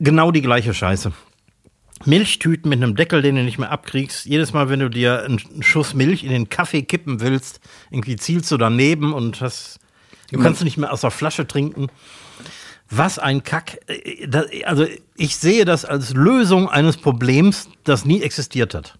genau 0.00 0.32
die 0.32 0.42
gleiche 0.42 0.74
Scheiße. 0.74 1.12
Milchtüten 2.04 2.68
mit 2.68 2.82
einem 2.82 2.94
Deckel, 2.94 3.22
den 3.22 3.36
du 3.36 3.42
nicht 3.42 3.58
mehr 3.58 3.72
abkriegst. 3.72 4.26
Jedes 4.26 4.52
Mal, 4.52 4.68
wenn 4.68 4.80
du 4.80 4.90
dir 4.90 5.22
einen 5.22 5.40
Schuss 5.62 5.94
Milch 5.94 6.24
in 6.24 6.30
den 6.30 6.50
Kaffee 6.50 6.82
kippen 6.82 7.22
willst, 7.22 7.60
irgendwie 7.90 8.16
zielst 8.16 8.50
du 8.52 8.58
daneben 8.58 9.14
und 9.14 9.40
hast, 9.40 9.80
du 10.30 10.38
kannst 10.38 10.62
nicht 10.62 10.76
mehr 10.76 10.92
aus 10.92 11.00
der 11.00 11.10
Flasche 11.10 11.46
trinken. 11.46 11.86
Was 12.90 13.18
ein 13.18 13.42
Kack. 13.44 13.78
Äh, 13.86 14.28
Also 14.64 14.86
ich 15.16 15.38
sehe 15.38 15.64
das 15.64 15.86
als 15.86 16.12
Lösung 16.12 16.68
eines 16.68 16.98
Problems, 16.98 17.70
das 17.82 18.04
nie 18.04 18.20
existiert 18.20 18.74
hat. 18.74 18.98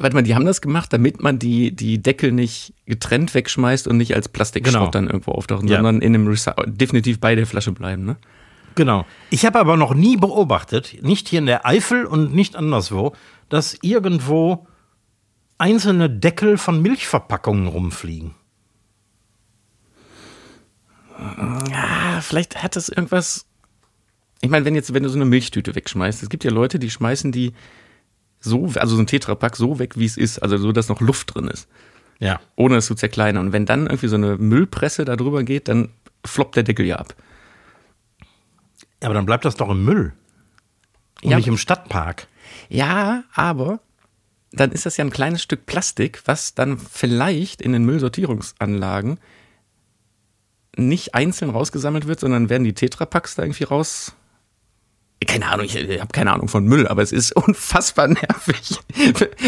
Warte 0.00 0.14
mal, 0.14 0.22
die 0.22 0.36
haben 0.36 0.46
das 0.46 0.60
gemacht, 0.60 0.92
damit 0.92 1.20
man 1.22 1.40
die, 1.40 1.74
die 1.74 2.00
Deckel 2.00 2.30
nicht 2.30 2.72
getrennt 2.86 3.34
wegschmeißt 3.34 3.88
und 3.88 3.96
nicht 3.96 4.14
als 4.14 4.28
Plastikschrott 4.28 4.74
Genau. 4.80 4.90
dann 4.92 5.06
irgendwo 5.08 5.32
auftauchen, 5.32 5.66
Ja. 5.66 5.76
sondern 5.78 6.00
in 6.00 6.12
dem 6.12 6.28
Recy 6.28 6.52
definitiv 6.66 7.18
bei 7.18 7.34
der 7.34 7.48
Flasche 7.48 7.72
bleiben, 7.72 8.04
ne? 8.04 8.16
Genau. 8.76 9.04
Ich 9.30 9.44
habe 9.44 9.58
aber 9.58 9.76
noch 9.76 9.94
nie 9.94 10.16
beobachtet, 10.16 10.98
nicht 11.02 11.28
hier 11.28 11.40
in 11.40 11.46
der 11.46 11.66
Eifel 11.66 12.04
und 12.06 12.32
nicht 12.32 12.54
anderswo, 12.54 13.12
dass 13.48 13.76
irgendwo 13.82 14.68
einzelne 15.58 16.08
Deckel 16.08 16.58
von 16.58 16.80
Milchverpackungen 16.80 17.66
rumfliegen. 17.66 18.36
Ah, 21.18 22.20
vielleicht 22.20 22.62
hat 22.62 22.76
das 22.76 22.88
irgendwas. 22.88 23.46
Ich 24.40 24.50
meine, 24.50 24.64
wenn 24.64 24.76
jetzt, 24.76 24.94
wenn 24.94 25.02
du 25.02 25.08
so 25.08 25.16
eine 25.16 25.24
Milchtüte 25.24 25.74
wegschmeißt, 25.74 26.22
es 26.22 26.28
gibt 26.28 26.44
ja 26.44 26.52
Leute, 26.52 26.78
die 26.78 26.90
schmeißen 26.90 27.32
die 27.32 27.52
so, 28.40 28.70
also 28.76 28.96
so 28.96 29.02
ein 29.02 29.06
Tetrapack 29.06 29.56
so 29.56 29.78
weg, 29.78 29.96
wie 29.98 30.04
es 30.04 30.16
ist, 30.16 30.38
also 30.40 30.56
so, 30.58 30.72
dass 30.72 30.88
noch 30.88 31.00
Luft 31.00 31.34
drin 31.34 31.48
ist, 31.48 31.68
Ja. 32.18 32.40
ohne 32.56 32.76
es 32.76 32.86
zu 32.86 32.94
zerkleinern. 32.94 33.46
Und 33.46 33.52
wenn 33.52 33.66
dann 33.66 33.82
irgendwie 33.86 34.08
so 34.08 34.16
eine 34.16 34.36
Müllpresse 34.36 35.04
da 35.04 35.16
drüber 35.16 35.42
geht, 35.42 35.68
dann 35.68 35.88
floppt 36.24 36.56
der 36.56 36.62
Deckel 36.62 36.86
ja 36.86 36.96
ab. 36.96 37.14
Aber 39.02 39.14
dann 39.14 39.26
bleibt 39.26 39.44
das 39.44 39.56
doch 39.56 39.68
im 39.70 39.84
Müll. 39.84 40.12
Und 41.22 41.30
Ja. 41.30 41.36
nicht 41.36 41.48
im 41.48 41.56
Stadtpark. 41.58 42.26
Ja, 42.68 43.24
aber 43.34 43.80
dann 44.52 44.72
ist 44.72 44.86
das 44.86 44.96
ja 44.96 45.04
ein 45.04 45.10
kleines 45.10 45.42
Stück 45.42 45.66
Plastik, 45.66 46.22
was 46.24 46.54
dann 46.54 46.78
vielleicht 46.78 47.60
in 47.60 47.72
den 47.72 47.84
Müllsortierungsanlagen 47.84 49.18
nicht 50.76 51.14
einzeln 51.14 51.50
rausgesammelt 51.50 52.06
wird, 52.06 52.20
sondern 52.20 52.48
werden 52.48 52.64
die 52.64 52.72
Tetrapacks 52.72 53.34
da 53.34 53.42
irgendwie 53.42 53.64
raus. 53.64 54.14
Keine 55.26 55.48
Ahnung, 55.48 55.66
ich, 55.66 55.76
habe 55.76 56.12
keine 56.12 56.32
Ahnung 56.32 56.48
von 56.48 56.64
Müll, 56.64 56.86
aber 56.86 57.02
es 57.02 57.12
ist 57.12 57.32
unfassbar 57.36 58.08
nervig. 58.08 58.78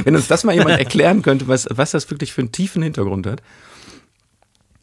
Wenn 0.04 0.16
uns 0.16 0.28
das 0.28 0.44
mal 0.44 0.54
jemand 0.54 0.78
erklären 0.78 1.22
könnte, 1.22 1.48
was, 1.48 1.68
was 1.70 1.92
das 1.92 2.10
wirklich 2.10 2.32
für 2.32 2.42
einen 2.42 2.52
tiefen 2.52 2.82
Hintergrund 2.82 3.26
hat. 3.26 3.42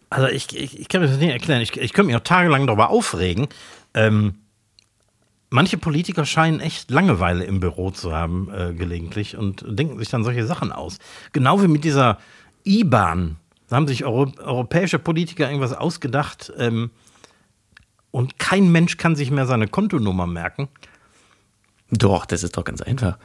Also 0.10 0.28
ich, 0.28 0.56
ich, 0.56 0.80
ich 0.80 0.88
kann 0.88 1.02
mir 1.02 1.08
das 1.08 1.18
nicht 1.18 1.32
erklären. 1.32 1.62
Ich, 1.62 1.76
ich 1.76 1.92
könnte 1.92 2.08
mich 2.08 2.16
auch 2.16 2.24
tagelang 2.24 2.66
darüber 2.66 2.90
aufregen. 2.90 3.48
Ähm, 3.94 4.36
manche 5.50 5.78
Politiker 5.78 6.26
scheinen 6.26 6.62
echt 6.62 6.90
Langeweile 6.92 7.44
im 7.44 7.60
Büro 7.60 7.92
zu 7.92 8.14
haben, 8.14 8.50
äh, 8.54 8.74
gelegentlich, 8.74 9.36
und 9.36 9.66
denken 9.68 10.00
sich 10.00 10.10
dann 10.10 10.24
solche 10.24 10.46
Sachen 10.46 10.72
aus. 10.72 11.00
Genau 11.34 11.62
wie 11.62 11.68
mit 11.68 11.84
dieser 11.84 12.20
IBAN. 12.64 13.36
Da 13.68 13.76
haben 13.76 13.88
sich 13.88 14.06
Euro, 14.06 14.32
europäische 14.38 15.00
Politiker 15.00 15.48
irgendwas 15.48 15.74
ausgedacht. 15.74 16.54
Ähm, 16.58 16.92
und 18.12 18.40
kein 18.40 18.72
Mensch 18.72 18.98
kann 18.98 19.16
sich 19.16 19.32
mehr 19.32 19.46
seine 19.46 19.68
Kontonummer 19.68 20.28
merken. 20.28 20.68
Doch, 21.90 22.26
das 22.26 22.44
ist 22.44 22.58
doch 22.58 22.64
ganz 22.64 22.82
einfach. 22.82 23.18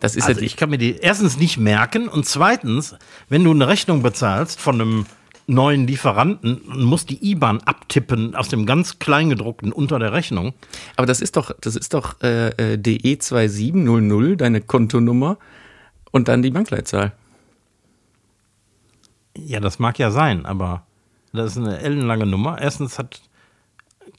Das 0.00 0.16
ist 0.16 0.26
Also 0.26 0.40
ich 0.40 0.56
kann 0.56 0.70
mir 0.70 0.78
die 0.78 0.96
erstens 0.96 1.38
nicht 1.38 1.56
merken 1.56 2.08
und 2.08 2.26
zweitens, 2.26 2.96
wenn 3.28 3.44
du 3.44 3.52
eine 3.52 3.68
Rechnung 3.68 4.02
bezahlst 4.02 4.60
von 4.60 4.80
einem 4.80 5.06
neuen 5.46 5.86
Lieferanten 5.86 6.58
und 6.58 6.82
musst 6.82 7.10
die 7.10 7.30
IBAN 7.30 7.60
abtippen 7.62 8.34
aus 8.34 8.48
dem 8.48 8.66
ganz 8.66 8.98
Kleingedruckten 8.98 9.72
unter 9.72 9.98
der 9.98 10.12
Rechnung. 10.12 10.54
aber 10.96 11.06
das 11.06 11.20
ist 11.20 11.36
doch, 11.36 11.52
das 11.60 11.76
ist 11.76 11.94
doch 11.94 12.20
äh, 12.22 12.48
äh, 12.48 12.76
DE2700, 12.76 14.36
deine 14.36 14.60
Kontonummer 14.60 15.38
und 16.10 16.28
dann 16.28 16.42
die 16.42 16.50
Bankleitzahl. 16.50 17.12
Ja, 19.36 19.60
das 19.60 19.78
mag 19.78 19.98
ja 19.98 20.10
sein, 20.10 20.46
aber 20.46 20.86
das 21.34 21.52
ist 21.52 21.58
eine 21.58 21.80
ellenlange 21.80 22.26
Nummer. 22.26 22.60
Erstens 22.60 22.98
hat 22.98 23.20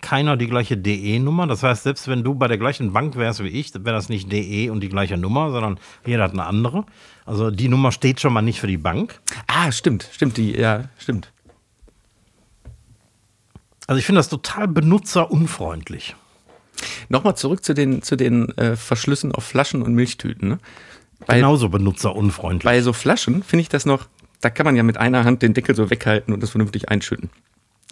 keiner 0.01 0.37
die 0.37 0.47
gleiche 0.47 0.77
DE-Nummer. 0.77 1.47
Das 1.47 1.63
heißt, 1.63 1.83
selbst 1.83 2.07
wenn 2.07 2.23
du 2.23 2.35
bei 2.35 2.47
der 2.47 2.57
gleichen 2.57 2.93
Bank 2.93 3.15
wärst 3.15 3.43
wie 3.43 3.47
ich, 3.47 3.73
wäre 3.73 3.95
das 3.95 4.09
nicht 4.09 4.31
DE 4.31 4.69
und 4.69 4.81
die 4.81 4.89
gleiche 4.89 5.17
Nummer, 5.17 5.51
sondern 5.51 5.79
jeder 6.05 6.23
hat 6.23 6.33
eine 6.33 6.45
andere. 6.45 6.85
Also 7.25 7.51
die 7.51 7.69
Nummer 7.69 7.91
steht 7.91 8.19
schon 8.19 8.33
mal 8.33 8.41
nicht 8.41 8.59
für 8.59 8.67
die 8.67 8.77
Bank. 8.77 9.19
Ah, 9.47 9.71
stimmt, 9.71 10.09
stimmt, 10.11 10.37
die, 10.37 10.51
ja, 10.51 10.85
stimmt. 10.97 11.31
Also 13.87 13.99
ich 13.99 14.05
finde 14.05 14.19
das 14.19 14.29
total 14.29 14.67
benutzerunfreundlich. 14.67 16.15
Nochmal 17.09 17.37
zurück 17.37 17.63
zu 17.63 17.73
den, 17.73 18.01
zu 18.01 18.15
den 18.15 18.49
äh, 18.57 18.75
Verschlüssen 18.75 19.31
auf 19.31 19.43
Flaschen 19.43 19.81
und 19.81 19.93
Milchtüten. 19.93 20.49
Ne? 20.49 20.57
Bei, 21.25 21.35
Genauso 21.35 21.69
benutzerunfreundlich. 21.69 22.63
bei 22.63 22.81
so 22.81 22.93
Flaschen 22.93 23.43
finde 23.43 23.61
ich 23.61 23.69
das 23.69 23.85
noch, 23.85 24.07
da 24.45 24.51
kann 24.51 24.65
man 24.65 24.75
ja 24.75 24.83
mit 24.83 24.97
einer 24.97 25.23
Hand 25.23 25.41
den 25.41 25.55
Deckel 25.55 25.73
so 25.73 25.89
weghalten 25.89 26.31
und 26.31 26.43
das 26.43 26.51
vernünftig 26.51 26.89
einschütten. 26.89 27.31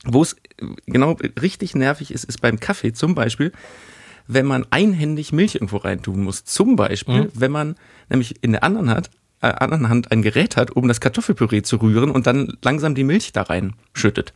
Wo 0.06 0.22
es 0.22 0.34
äh, 0.34 0.68
genau 0.86 1.18
richtig 1.42 1.74
nervig 1.74 2.12
ist, 2.12 2.26
ist 2.26 2.42
beim 2.42 2.60
Kaffee 2.60 2.94
zum 2.94 3.16
Beispiel, 3.16 3.52
wenn 4.28 4.46
man 4.46 4.64
einhändig 4.70 5.34
Milch 5.34 5.56
irgendwo 5.56 5.78
reintun 5.78 6.22
muss. 6.22 6.46
Zum 6.46 6.76
Beispiel, 6.76 7.32
wenn 7.34 7.52
man 7.52 7.76
nämlich 8.08 8.44
in 8.44 8.52
der 8.52 8.64
anderen 8.64 8.92
Hand, 8.92 9.10
äh, 9.42 9.48
anderen 9.48 9.90
Hand 9.90 10.12
ein 10.12 10.22
Gerät 10.22 10.56
hat, 10.56 10.70
um 10.70 10.88
das 10.88 11.02
Kartoffelpüree 11.02 11.64
zu 11.64 11.78
rühren 11.78 12.12
und 12.12 12.28
dann 12.28 12.56
langsam 12.62 12.94
die 12.94 13.04
Milch 13.04 13.32
da 13.32 13.42
reinschüttet. 13.42 14.34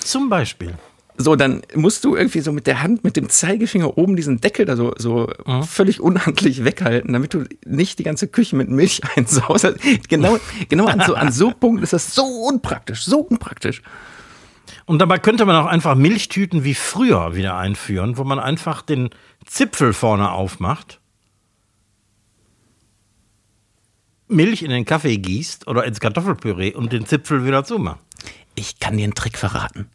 Zum 0.00 0.30
Beispiel. 0.30 0.72
So, 1.18 1.34
dann 1.34 1.62
musst 1.74 2.04
du 2.04 2.14
irgendwie 2.14 2.40
so 2.40 2.52
mit 2.52 2.66
der 2.66 2.82
Hand, 2.82 3.02
mit 3.02 3.16
dem 3.16 3.28
Zeigefinger 3.30 3.96
oben 3.96 4.16
diesen 4.16 4.40
Deckel 4.40 4.66
da 4.66 4.76
so, 4.76 4.92
so 4.98 5.30
Mhm. 5.46 5.62
völlig 5.62 6.00
unhandlich 6.00 6.64
weghalten, 6.64 7.12
damit 7.14 7.32
du 7.32 7.44
nicht 7.64 7.98
die 7.98 8.02
ganze 8.02 8.28
Küche 8.28 8.54
mit 8.56 8.68
Milch 8.68 9.00
einsaust. 9.16 9.64
Also 9.64 9.78
Genau, 10.08 10.38
genau 10.68 10.86
an 10.86 11.02
so, 11.06 11.14
an 11.14 11.32
so 11.32 11.50
Punkten 11.58 11.82
ist 11.82 11.92
das 11.94 12.14
so 12.14 12.22
unpraktisch, 12.24 13.04
so 13.04 13.20
unpraktisch. 13.20 13.82
Und 14.84 14.98
dabei 15.00 15.18
könnte 15.18 15.46
man 15.46 15.56
auch 15.56 15.66
einfach 15.66 15.94
Milchtüten 15.94 16.64
wie 16.64 16.74
früher 16.74 17.34
wieder 17.34 17.56
einführen, 17.56 18.18
wo 18.18 18.24
man 18.24 18.38
einfach 18.38 18.82
den 18.82 19.10
Zipfel 19.46 19.92
vorne 19.92 20.30
aufmacht, 20.32 21.00
Milch 24.28 24.62
in 24.62 24.70
den 24.70 24.84
Kaffee 24.84 25.18
gießt 25.18 25.66
oder 25.68 25.84
ins 25.84 26.00
Kartoffelpüree 26.00 26.74
und 26.74 26.92
den 26.92 27.06
Zipfel 27.06 27.46
wieder 27.46 27.64
zumacht. 27.64 28.00
Ich 28.56 28.80
kann 28.80 28.96
dir 28.96 29.04
einen 29.04 29.14
Trick 29.14 29.38
verraten. 29.38 29.88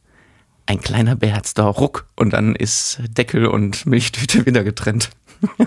Ein 0.65 0.80
kleiner 0.80 1.15
da 1.15 1.65
ruck 1.65 2.08
und 2.15 2.32
dann 2.34 2.56
ist 2.56 3.01
Deckel 3.08 3.46
und 3.48 3.86
Milchtüte 3.86 4.46
wieder 4.46 4.63
getrennt. 4.63 5.10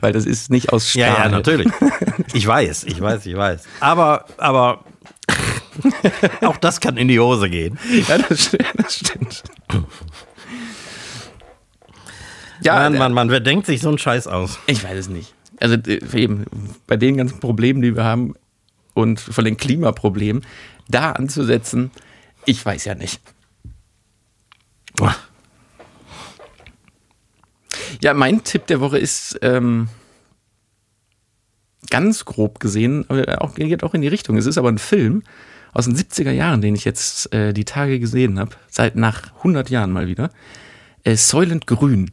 Weil 0.00 0.12
das 0.12 0.24
ist 0.24 0.50
nicht 0.50 0.72
aus 0.72 0.88
Stahl. 0.90 1.00
Ja, 1.00 1.24
ja, 1.24 1.28
natürlich. 1.28 1.70
Ich 2.32 2.46
weiß, 2.46 2.84
ich 2.84 3.00
weiß, 3.00 3.26
ich 3.26 3.36
weiß. 3.36 3.64
Aber, 3.80 4.24
aber 4.38 4.84
auch 6.42 6.56
das 6.56 6.80
kann 6.80 6.96
in 6.96 7.08
die 7.08 7.20
Hose 7.20 7.50
gehen. 7.50 7.78
Ja, 8.08 8.18
das 8.18 8.46
stimmt. 8.46 8.72
Das 8.76 8.94
stimmt. 8.96 9.42
Ja, 12.60 12.74
Mann, 12.76 12.96
Mann, 12.96 13.12
Mann, 13.12 13.30
wer 13.30 13.40
denkt 13.40 13.66
sich 13.66 13.80
so 13.80 13.88
einen 13.88 13.98
Scheiß 13.98 14.26
aus? 14.26 14.58
Ich 14.66 14.82
weiß 14.82 14.98
es 14.98 15.08
nicht. 15.08 15.34
Also 15.60 15.76
äh, 15.76 16.00
eben 16.14 16.44
bei 16.86 16.96
den 16.96 17.16
ganzen 17.16 17.40
Problemen, 17.40 17.82
die 17.82 17.94
wir 17.94 18.04
haben 18.04 18.34
und 18.94 19.20
von 19.20 19.44
den 19.44 19.56
Klimaproblemen, 19.56 20.44
da 20.88 21.12
anzusetzen, 21.12 21.90
ich 22.44 22.64
weiß 22.64 22.84
ja 22.84 22.94
nicht. 22.94 23.20
Ja, 28.00 28.14
mein 28.14 28.44
Tipp 28.44 28.66
der 28.66 28.80
Woche 28.80 28.98
ist 28.98 29.38
ähm, 29.42 29.88
ganz 31.90 32.24
grob 32.24 32.60
gesehen, 32.60 33.04
aber 33.08 33.42
auch, 33.42 33.54
geht 33.54 33.82
auch 33.82 33.94
in 33.94 34.02
die 34.02 34.08
Richtung. 34.08 34.36
Es 34.36 34.46
ist 34.46 34.58
aber 34.58 34.68
ein 34.68 34.78
Film 34.78 35.22
aus 35.72 35.86
den 35.86 35.96
70er 35.96 36.30
Jahren, 36.30 36.60
den 36.60 36.74
ich 36.74 36.84
jetzt 36.84 37.32
äh, 37.32 37.52
die 37.52 37.64
Tage 37.64 37.98
gesehen 37.98 38.38
habe, 38.38 38.56
seit 38.68 38.96
nach 38.96 39.34
100 39.38 39.70
Jahren 39.70 39.90
mal 39.90 40.06
wieder. 40.06 40.30
Äh, 41.02 41.16
Soylent 41.16 41.66
Grün. 41.66 42.10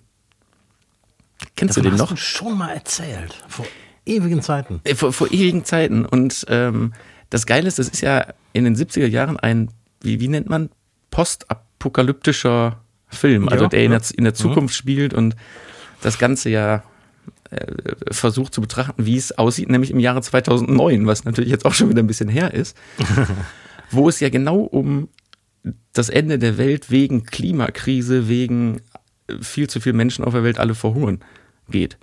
Kennst 1.55 1.77
du 1.77 1.81
den 1.81 1.93
hast 1.93 1.99
noch? 1.99 2.09
du 2.09 2.17
schon 2.17 2.57
mal 2.57 2.71
erzählt. 2.71 3.43
Vor 3.47 3.65
ewigen 4.05 4.41
Zeiten. 4.41 4.81
Äh, 4.83 4.95
Vor, 4.95 5.13
vor 5.13 5.31
ewigen 5.31 5.65
Zeiten. 5.65 6.05
Und 6.05 6.45
ähm, 6.49 6.93
das 7.31 7.47
Geile 7.47 7.67
ist, 7.67 7.79
das 7.79 7.89
ist 7.89 8.01
ja 8.01 8.27
in 8.53 8.65
den 8.65 8.75
70er 8.75 9.07
Jahren 9.07 9.37
ein, 9.37 9.69
wie, 10.01 10.19
wie 10.19 10.27
nennt 10.27 10.49
man, 10.49 10.69
postapokalyptischer 11.09 12.79
Film, 13.07 13.49
also 13.49 13.65
Ja, 13.65 13.69
der 13.69 13.83
in 13.83 13.91
ja. 13.91 13.99
der, 13.99 14.17
in 14.17 14.23
der 14.23 14.33
Zukunft 14.33 14.75
spielt 14.75 15.13
und 15.13 15.35
das 16.01 16.19
Ganze 16.19 16.49
ja 16.49 16.83
äh, 17.49 17.65
versucht 18.11 18.53
zu 18.53 18.61
betrachten, 18.61 19.05
wie 19.05 19.17
es 19.17 19.37
aussieht, 19.37 19.69
nämlich 19.69 19.91
im 19.91 19.99
Jahre 19.99 20.21
2009, 20.21 21.07
was 21.07 21.25
natürlich 21.25 21.51
jetzt 21.51 21.65
auch 21.65 21.73
schon 21.73 21.89
wieder 21.89 22.03
ein 22.03 22.07
bisschen 22.07 22.29
her 22.29 22.53
ist, 22.53 22.77
wo 23.91 24.07
es 24.07 24.19
ja 24.19 24.29
genau 24.29 24.59
um 24.59 25.09
das 25.93 26.09
Ende 26.09 26.37
der 26.39 26.57
Welt 26.57 26.91
wegen 26.91 27.25
Klimakrise, 27.25 28.27
wegen 28.27 28.81
äh, 29.27 29.35
viel 29.41 29.69
zu 29.69 29.79
viel 29.79 29.93
Menschen 29.93 30.25
auf 30.25 30.33
der 30.33 30.43
Welt 30.43 30.59
alle 30.59 30.75
verhungern 30.75 31.19
geht. 31.69 31.97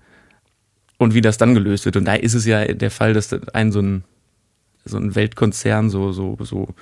Und 0.97 1.14
wie 1.14 1.20
das 1.20 1.38
dann 1.38 1.55
gelöst 1.55 1.85
wird. 1.85 1.96
Und 1.96 2.07
da 2.07 2.14
ist 2.14 2.35
es 2.35 2.44
ja 2.44 2.64
der 2.64 2.90
Fall, 2.90 3.12
dass 3.12 3.33
ein 3.55 3.70
so 3.70 3.81
ein, 3.81 4.05
so 4.88 4.98
ein 4.98 5.14
Weltkonzern 5.14 5.90
so, 5.90 6.12
so, 6.12 6.37
so 6.40 6.74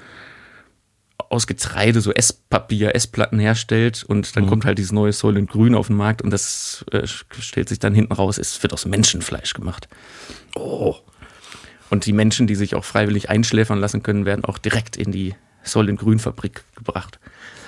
aus 1.28 1.46
Getreide 1.46 2.00
so 2.00 2.12
Esspapier, 2.12 2.94
Essplatten 2.94 3.38
herstellt 3.38 4.04
und 4.04 4.36
dann 4.36 4.46
kommt 4.46 4.64
halt 4.64 4.78
dieses 4.78 4.92
neue 4.92 5.12
Soylent 5.12 5.50
Grün 5.50 5.74
auf 5.74 5.88
den 5.88 5.96
Markt 5.96 6.22
und 6.22 6.30
das 6.30 6.84
äh, 6.92 7.06
stellt 7.06 7.68
sich 7.68 7.78
dann 7.78 7.94
hinten 7.94 8.12
raus, 8.12 8.38
es 8.38 8.62
wird 8.62 8.72
aus 8.72 8.86
Menschenfleisch 8.86 9.54
gemacht. 9.54 9.88
Oh. 10.54 10.96
Und 11.90 12.06
die 12.06 12.12
Menschen, 12.12 12.46
die 12.46 12.54
sich 12.54 12.74
auch 12.74 12.84
freiwillig 12.84 13.30
einschläfern 13.30 13.78
lassen 13.78 14.02
können, 14.02 14.24
werden 14.24 14.44
auch 14.44 14.58
direkt 14.58 14.96
in 14.96 15.12
die 15.12 15.34
Soylent 15.62 16.00
Grün 16.00 16.18
Fabrik 16.18 16.64
gebracht. 16.74 17.18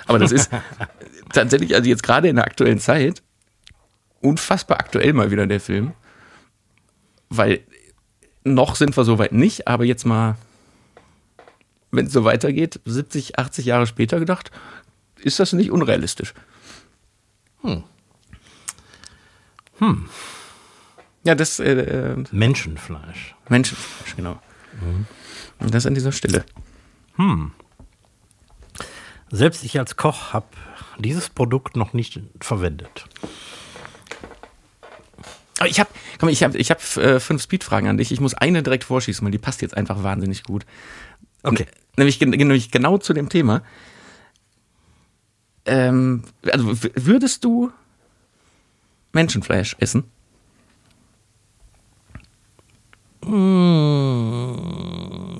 Aber 0.07 0.19
das 0.19 0.33
ist 0.33 0.51
tatsächlich, 1.33 1.75
also 1.75 1.89
jetzt 1.89 2.03
gerade 2.03 2.29
in 2.29 2.37
der 2.37 2.45
aktuellen 2.45 2.79
Zeit, 2.79 3.23
unfassbar 4.21 4.79
aktuell 4.79 5.13
mal 5.13 5.31
wieder 5.31 5.47
der 5.47 5.61
Film. 5.61 5.93
Weil 7.29 7.61
noch 8.55 8.77
sind 8.77 8.97
wir 8.97 9.05
soweit 9.05 9.33
nicht, 9.33 9.69
aber 9.69 9.85
jetzt 9.85 10.05
mal, 10.05 10.37
wenn 11.91 12.07
es 12.07 12.13
so 12.13 12.25
weitergeht, 12.25 12.81
70, 12.85 13.39
80 13.39 13.67
Jahre 13.67 13.87
später 13.87 14.19
gedacht, 14.19 14.51
ist 15.21 15.41
das 15.41 15.53
nicht 15.53 15.71
unrealistisch. 15.71 16.35
Hm. 19.79 20.09
Ja, 21.25 21.35
das 21.35 21.59
äh, 21.61 21.73
äh, 21.73 22.25
Menschenfleisch. 22.31 23.35
Menschenfleisch, 23.49 24.17
genau. 24.17 24.41
Und 25.59 25.75
das 25.75 25.87
an 25.87 25.95
dieser 25.95 26.13
Stelle. 26.13 26.45
Selbst 29.31 29.65
ich 29.65 29.79
als 29.79 29.97
Koch 29.97 30.33
habe 30.33 30.47
dieses 30.99 31.29
Produkt 31.29 31.77
noch 31.77 31.93
nicht 31.93 32.21
verwendet. 32.41 33.07
Aber 35.59 35.69
ich 35.69 35.81
habe, 35.81 35.91
komm, 36.19 36.29
ich 36.29 36.43
habe, 36.43 36.57
ich 36.57 36.71
habe 36.71 36.81
äh, 37.03 37.21
fünf 37.21 37.43
Speedfragen 37.43 37.89
an 37.89 37.99
dich. 37.99 38.13
Ich 38.13 38.21
muss 38.21 38.35
eine 38.35 38.63
direkt 38.63 38.85
vorschießen, 38.85 39.25
weil 39.25 39.33
die 39.33 39.39
passt 39.39 39.63
jetzt 39.63 39.77
einfach 39.77 40.03
wahnsinnig 40.03 40.45
gut. 40.45 40.65
Okay. 41.43 41.67
Nämlich, 41.97 42.21
nämlich 42.21 42.71
genau 42.71 42.99
zu 42.99 43.13
dem 43.13 43.29
Thema. 43.29 43.63
Ähm, 45.67 46.23
also 46.51 46.77
würdest 46.95 47.45
du 47.45 47.73
Menschenfleisch 49.13 49.77
essen? 49.81 50.05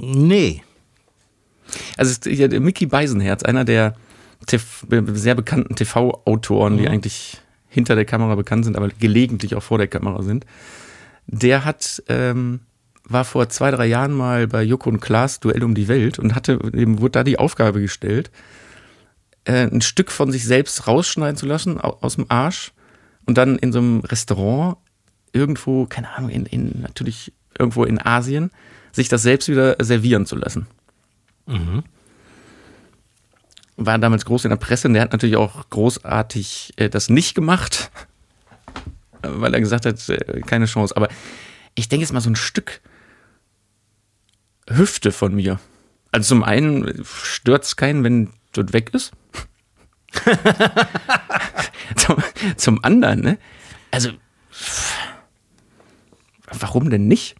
Nee. 0.01 0.63
Also 1.97 2.31
Mickey 2.61 2.87
Beisenherz, 2.87 3.43
einer 3.45 3.65
der 3.65 3.95
TV, 4.47 4.87
sehr 5.15 5.35
bekannten 5.35 5.75
TV-Autoren, 5.77 6.77
die 6.79 6.89
eigentlich 6.89 7.41
hinter 7.69 7.95
der 7.95 8.05
Kamera 8.05 8.35
bekannt 8.35 8.65
sind, 8.65 8.77
aber 8.77 8.89
gelegentlich 8.89 9.55
auch 9.55 9.63
vor 9.63 9.79
der 9.79 9.89
Kamera 9.89 10.23
sind. 10.23 10.45
Der 11.27 11.65
hat 11.65 12.03
ähm, 12.09 12.61
war 13.05 13.25
vor 13.25 13.49
zwei 13.49 13.71
drei 13.71 13.87
Jahren 13.87 14.13
mal 14.13 14.47
bei 14.47 14.63
Joko 14.63 14.91
und 14.91 15.01
Klaas 15.01 15.41
Duell 15.41 15.63
um 15.65 15.75
die 15.75 15.89
Welt 15.89 16.19
und 16.19 16.35
hatte 16.35 16.59
dem 16.59 17.01
wurde 17.01 17.13
da 17.13 17.25
die 17.25 17.39
Aufgabe 17.39 17.81
gestellt, 17.81 18.31
äh, 19.45 19.67
ein 19.67 19.81
Stück 19.81 20.11
von 20.11 20.31
sich 20.33 20.45
selbst 20.45 20.87
rausschneiden 20.87 21.37
zu 21.37 21.47
lassen 21.47 21.81
au- 21.81 21.99
aus 22.01 22.17
dem 22.17 22.27
Arsch 22.29 22.73
und 23.27 23.39
dann 23.39 23.57
in 23.59 23.73
so 23.73 23.79
einem 23.79 24.01
Restaurant 24.01 24.77
irgendwo, 25.33 25.87
keine 25.87 26.11
Ahnung, 26.17 26.31
in, 26.31 26.47
in 26.47 26.81
natürlich 26.81 27.33
irgendwo 27.59 27.85
in 27.85 27.99
Asien, 28.05 28.51
sich 28.93 29.09
das 29.09 29.23
selbst 29.23 29.49
wieder 29.49 29.77
servieren 29.83 30.25
zu 30.27 30.37
lassen 30.37 30.67
war 33.79 33.97
damals 33.99 34.25
groß 34.25 34.45
in 34.45 34.51
der 34.51 34.57
Presse 34.57 34.89
und 34.89 34.95
der 34.95 35.03
hat 35.03 35.13
natürlich 35.13 35.37
auch 35.37 35.71
großartig 35.71 36.75
äh, 36.77 36.91
das 36.91 37.09
nicht 37.09 37.35
gemacht, 37.35 37.91
weil 39.23 39.55
er 39.55 39.61
gesagt 39.61 39.87
hat, 39.87 40.07
äh, 40.09 40.41
keine 40.41 40.67
Chance. 40.67 40.97
Aber 40.97 41.09
ich 41.75 41.89
denke 41.89 42.03
jetzt 42.03 42.13
mal 42.13 42.21
so 42.21 42.29
ein 42.29 42.37
Stück 42.37 42.81
Hüfte 44.69 45.13
von 45.13 45.35
mir. 45.35 45.61
Also 46.11 46.35
zum 46.35 46.43
einen 46.43 47.05
stört 47.05 47.65
es 47.65 47.77
keinen, 47.77 48.03
wenn 48.03 48.31
das 48.53 48.73
weg 48.73 48.91
ist. 48.93 49.13
zum, 51.97 52.17
zum 52.57 52.85
anderen, 52.85 53.21
ne? 53.21 53.39
Also, 53.91 54.11
warum 56.51 56.91
denn 56.91 57.07
nicht? 57.07 57.37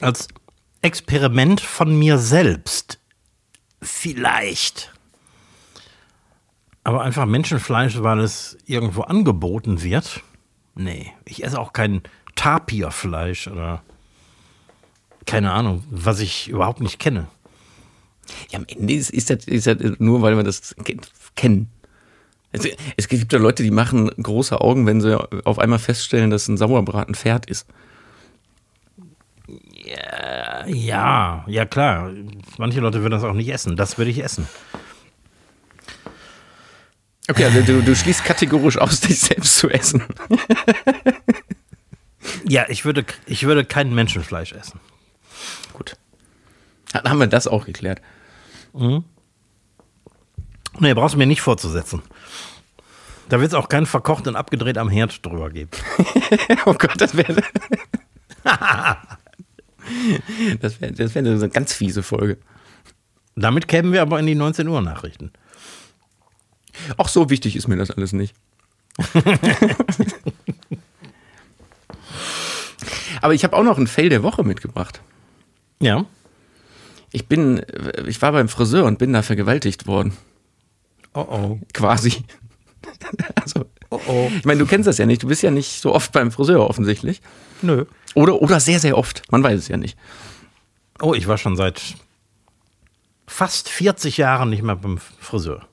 Als 0.00 0.28
Experiment 0.82 1.60
von 1.60 1.96
mir 1.98 2.18
selbst. 2.18 2.98
Vielleicht. 3.80 4.92
Aber 6.84 7.02
einfach 7.02 7.26
Menschenfleisch, 7.26 8.02
weil 8.02 8.20
es 8.20 8.58
irgendwo 8.66 9.02
angeboten 9.02 9.82
wird. 9.82 10.22
Nee, 10.74 11.12
ich 11.24 11.44
esse 11.44 11.58
auch 11.60 11.72
kein 11.72 12.02
Tapirfleisch 12.34 13.46
oder 13.46 13.82
keine 15.26 15.52
Ahnung, 15.52 15.84
was 15.90 16.18
ich 16.18 16.48
überhaupt 16.48 16.80
nicht 16.80 16.98
kenne. 16.98 17.28
Ja, 18.50 18.58
am 18.58 18.64
Ende 18.66 18.94
ist, 18.94 19.10
ist, 19.10 19.30
das, 19.30 19.44
ist 19.44 19.66
das 19.66 19.76
nur, 19.98 20.22
weil 20.22 20.36
wir 20.36 20.42
das 20.42 20.74
ke- 20.84 20.96
kennen. 21.36 21.70
Es, 22.50 22.66
es 22.96 23.08
gibt 23.08 23.32
ja 23.32 23.38
Leute, 23.38 23.62
die 23.62 23.70
machen 23.70 24.08
große 24.08 24.60
Augen, 24.60 24.86
wenn 24.86 25.00
sie 25.00 25.16
auf 25.44 25.58
einmal 25.58 25.78
feststellen, 25.78 26.30
dass 26.30 26.48
ein 26.48 26.56
Sauerbraten 26.56 27.14
Pferd 27.14 27.46
ist. 27.46 27.66
Ja, 29.84 31.44
ja 31.46 31.64
klar. 31.66 32.10
Manche 32.58 32.80
Leute 32.80 33.00
würden 33.00 33.12
das 33.12 33.24
auch 33.24 33.32
nicht 33.32 33.48
essen. 33.48 33.76
Das 33.76 33.98
würde 33.98 34.10
ich 34.10 34.22
essen. 34.22 34.48
Okay, 37.28 37.44
also 37.44 37.62
du, 37.62 37.82
du 37.82 37.94
schließt 37.94 38.24
kategorisch 38.24 38.78
aus, 38.78 39.00
dich 39.02 39.20
selbst 39.20 39.56
zu 39.56 39.70
essen. 39.70 40.04
Ja, 42.46 42.66
ich 42.68 42.84
würde, 42.84 43.04
ich 43.26 43.44
würde 43.44 43.64
kein 43.64 43.94
Menschenfleisch 43.94 44.52
essen. 44.52 44.80
Gut. 45.72 45.96
Dann 46.92 47.08
haben 47.08 47.18
wir 47.18 47.26
das 47.26 47.46
auch 47.46 47.64
geklärt. 47.64 48.00
Nee, 50.78 50.94
brauchst 50.94 51.14
du 51.14 51.18
mir 51.18 51.26
nicht 51.26 51.40
vorzusetzen. 51.42 52.02
Da 53.28 53.40
wird 53.40 53.52
es 53.52 53.54
auch 53.54 53.68
kein 53.68 53.86
verkocht 53.86 54.26
und 54.26 54.36
abgedreht 54.36 54.76
am 54.78 54.88
Herd 54.88 55.24
drüber 55.24 55.50
geben. 55.50 55.70
Oh 56.66 56.74
Gott, 56.74 56.98
das 57.00 57.16
wäre. 57.16 57.42
das 60.60 60.80
wäre 60.80 60.92
das 60.92 61.14
wär 61.14 61.24
eine 61.24 61.48
ganz 61.48 61.72
fiese 61.72 62.02
Folge. 62.02 62.38
Damit 63.34 63.68
kämen 63.68 63.92
wir 63.92 64.02
aber 64.02 64.18
in 64.20 64.26
die 64.26 64.34
19 64.34 64.68
Uhr 64.68 64.82
Nachrichten. 64.82 65.32
Ach, 66.96 67.08
so 67.08 67.30
wichtig 67.30 67.56
ist 67.56 67.68
mir 67.68 67.76
das 67.76 67.90
alles 67.90 68.12
nicht. 68.12 68.34
Aber 73.22 73.34
ich 73.34 73.44
habe 73.44 73.56
auch 73.56 73.62
noch 73.62 73.78
ein 73.78 73.86
Fail 73.86 74.08
der 74.08 74.24
Woche 74.24 74.42
mitgebracht. 74.42 75.00
Ja. 75.80 76.04
Ich 77.12 77.28
bin, 77.28 77.62
ich 78.06 78.20
war 78.20 78.32
beim 78.32 78.48
Friseur 78.48 78.84
und 78.84 78.98
bin 78.98 79.12
da 79.12 79.22
vergewaltigt 79.22 79.86
worden. 79.86 80.16
Oh 81.14 81.20
oh. 81.20 81.60
Quasi. 81.72 82.24
Oh 83.92 84.00
oh. 84.08 84.30
ich 84.34 84.46
meine, 84.46 84.58
du 84.58 84.66
kennst 84.66 84.86
das 84.86 84.96
ja 84.96 85.04
nicht. 85.04 85.22
Du 85.22 85.28
bist 85.28 85.42
ja 85.42 85.50
nicht 85.50 85.82
so 85.82 85.94
oft 85.94 86.12
beim 86.12 86.32
Friseur 86.32 86.68
offensichtlich. 86.68 87.20
Nö. 87.60 87.84
Oder, 88.14 88.40
oder 88.40 88.58
sehr, 88.58 88.80
sehr 88.80 88.96
oft. 88.96 89.22
Man 89.30 89.42
weiß 89.42 89.58
es 89.58 89.68
ja 89.68 89.76
nicht. 89.76 89.98
Oh, 91.00 91.12
ich 91.12 91.28
war 91.28 91.36
schon 91.36 91.56
seit 91.56 91.82
fast 93.26 93.68
40 93.68 94.16
Jahren 94.16 94.48
nicht 94.48 94.62
mehr 94.62 94.76
beim 94.76 94.96
Friseur. 94.96 95.66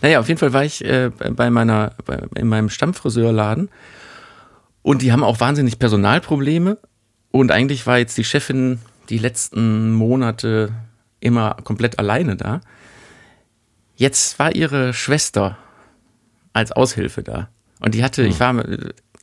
Naja, 0.00 0.18
auf 0.18 0.26
jeden 0.26 0.40
Fall 0.40 0.52
war 0.52 0.64
ich 0.64 0.84
äh, 0.84 1.10
bei 1.10 1.50
meiner, 1.50 1.94
bei, 2.04 2.24
in 2.34 2.48
meinem 2.48 2.68
Stammfriseurladen 2.68 3.70
und 4.82 5.02
die 5.02 5.12
haben 5.12 5.22
auch 5.22 5.38
wahnsinnig 5.38 5.78
Personalprobleme 5.78 6.78
und 7.30 7.52
eigentlich 7.52 7.86
war 7.86 7.98
jetzt 7.98 8.18
die 8.18 8.24
Chefin 8.24 8.80
die 9.08 9.18
letzten 9.18 9.92
Monate 9.92 10.72
immer 11.20 11.56
komplett 11.62 12.00
alleine 12.00 12.34
da. 12.34 12.60
Jetzt 13.94 14.40
war 14.40 14.52
ihre 14.52 14.92
Schwester 14.92 15.58
als 16.52 16.72
Aushilfe 16.72 17.22
da 17.22 17.48
und 17.82 17.94
die 17.94 18.04
hatte, 18.04 18.22
ich 18.22 18.38
war, 18.38 18.64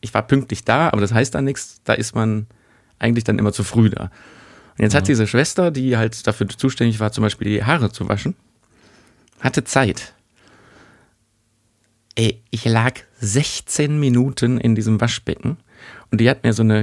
ich 0.01 0.13
war 0.13 0.27
pünktlich 0.27 0.65
da, 0.65 0.89
aber 0.89 1.01
das 1.01 1.13
heißt 1.13 1.33
dann 1.33 1.45
nichts, 1.45 1.81
da 1.85 1.93
ist 1.93 2.13
man 2.13 2.47
eigentlich 2.99 3.23
dann 3.23 3.39
immer 3.39 3.53
zu 3.53 3.63
früh 3.63 3.89
da. 3.89 4.11
Und 4.77 4.83
jetzt 4.83 4.95
hat 4.95 5.07
diese 5.07 5.27
Schwester, 5.27 5.71
die 5.71 5.97
halt 5.97 6.27
dafür 6.27 6.47
zuständig 6.49 6.99
war, 6.99 7.11
zum 7.11 7.23
Beispiel 7.23 7.49
die 7.49 7.63
Haare 7.63 7.91
zu 7.91 8.09
waschen, 8.09 8.35
hatte 9.39 9.63
Zeit. 9.63 10.13
Ey, 12.15 12.41
ich 12.49 12.65
lag 12.65 12.95
16 13.21 13.97
Minuten 13.97 14.57
in 14.57 14.75
diesem 14.75 14.99
Waschbecken 14.99 15.57
und 16.11 16.19
die 16.19 16.29
hat 16.29 16.43
mir 16.43 16.51
so 16.51 16.63
eine 16.63 16.81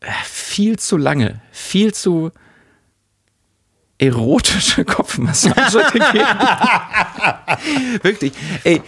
äh, 0.00 0.10
viel 0.24 0.80
zu 0.80 0.96
lange, 0.96 1.40
viel 1.52 1.94
zu 1.94 2.32
erotische 3.98 4.84
Kopfmassage 4.84 5.84
gegeben. 5.92 6.38
Wirklich. 8.02 8.32
Ey, 8.64 8.82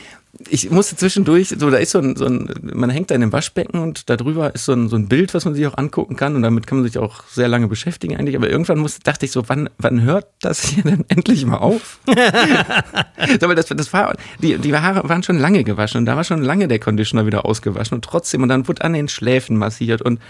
ich 0.49 0.71
musste 0.71 0.97
zwischendurch, 0.97 1.55
so 1.59 1.71
da 1.71 1.79
ist 1.79 1.91
so 1.91 1.99
ein, 1.99 2.15
so 2.15 2.27
ein, 2.27 2.53
man 2.63 2.91
hängt 2.91 3.11
da 3.11 3.15
in 3.15 3.23
dem 3.23 3.33
Waschbecken 3.33 3.81
und 3.81 4.09
da 4.11 4.17
drüber 4.17 4.55
ist 4.55 4.67
so 4.67 4.73
ein, 4.73 4.89
so 4.89 4.97
ein 4.97 5.09
Bild, 5.09 5.35
was 5.35 5.45
man 5.45 5.55
sich 5.55 5.67
auch 5.67 5.77
angucken 5.77 6.17
kann 6.17 6.37
und 6.37 6.43
damit 6.43 6.67
kann 6.67 6.79
man 6.79 6.87
sich 6.87 6.99
auch 6.99 7.25
sehr 7.25 7.49
lange 7.49 7.67
beschäftigen 7.67 8.17
eigentlich. 8.17 8.37
Aber 8.37 8.49
irgendwann 8.49 8.79
musste, 8.79 9.01
dachte 9.03 9.25
ich 9.25 9.33
so, 9.33 9.49
wann, 9.49 9.71
wann 9.79 10.03
hört 10.03 10.27
das 10.41 10.63
hier 10.63 10.85
denn 10.85 11.05
endlich 11.09 11.45
mal 11.47 11.59
auf? 11.59 11.99
Aber 13.43 13.55
das, 13.55 13.67
das 13.67 13.93
war, 13.93 14.17
die, 14.41 14.59
die 14.59 14.75
Haare 14.77 15.09
waren 15.09 15.23
schon 15.23 15.39
lange 15.39 15.65
gewaschen 15.65 16.01
und 16.01 16.07
da 16.07 16.17
war 16.17 16.25
schon 16.25 16.43
lange 16.43 16.69
der 16.69 16.79
Conditioner 16.79 17.27
wieder 17.27 17.45
ausgewaschen 17.45 17.97
und 17.97 18.05
trotzdem 18.05 18.43
und 18.43 18.49
dann 18.49 18.69
wurde 18.69 18.83
an 18.83 18.93
den 18.93 19.09
Schläfen 19.09 19.57
massiert 19.57 20.03
und 20.03 20.21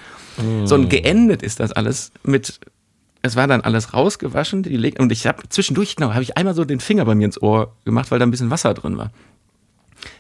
so 0.65 0.77
ein 0.77 0.89
geendet 0.89 1.43
ist 1.43 1.59
das 1.59 1.73
alles 1.73 2.13
mit 2.23 2.61
es 3.23 3.37
war 3.37 3.47
dann 3.47 3.63
alles 3.63 3.95
rausgewaschen, 3.95 4.63
die 4.63 4.77
leg 4.77 5.01
und 5.01 5.11
ich 5.11 5.27
habe 5.27 5.49
zwischendurch 5.49 5.97
genau, 5.97 6.13
habe 6.13 6.23
ich 6.23 6.37
einmal 6.37 6.55
so 6.55 6.65
den 6.65 6.81
Finger 6.81 7.05
bei 7.05 7.15
mir 7.15 7.25
ins 7.25 7.41
Ohr 7.41 7.75
gemacht, 7.85 8.11
weil 8.11 8.19
da 8.19 8.27
ein 8.27 8.31
bisschen 8.31 8.51
Wasser 8.51 8.75
drin 8.75 8.97
war. 8.97 9.11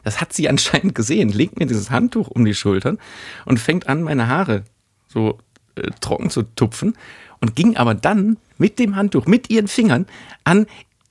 Das 0.08 0.22
hat 0.22 0.32
sie 0.32 0.48
anscheinend 0.48 0.94
gesehen, 0.94 1.28
legt 1.28 1.60
mir 1.60 1.66
dieses 1.66 1.90
Handtuch 1.90 2.28
um 2.28 2.42
die 2.42 2.54
Schultern 2.54 2.96
und 3.44 3.60
fängt 3.60 3.90
an, 3.90 4.02
meine 4.02 4.26
Haare 4.26 4.64
so 5.06 5.36
äh, 5.74 5.90
trocken 6.00 6.30
zu 6.30 6.44
tupfen 6.44 6.96
und 7.42 7.54
ging 7.54 7.76
aber 7.76 7.94
dann 7.94 8.38
mit 8.56 8.78
dem 8.78 8.96
Handtuch, 8.96 9.26
mit 9.26 9.50
ihren 9.50 9.68
Fingern 9.68 10.06
an, 10.44 10.64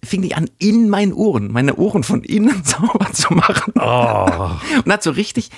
fing 0.03 0.23
die 0.23 0.33
an, 0.33 0.49
in 0.57 0.89
meinen 0.89 1.13
Ohren, 1.13 1.51
meine 1.51 1.75
Ohren 1.75 2.01
von 2.01 2.23
innen 2.23 2.63
sauber 2.63 3.13
zu 3.13 3.35
machen. 3.35 3.73
Und 4.83 4.91
hat 4.91 5.03
so 5.03 5.11
richtig, 5.11 5.51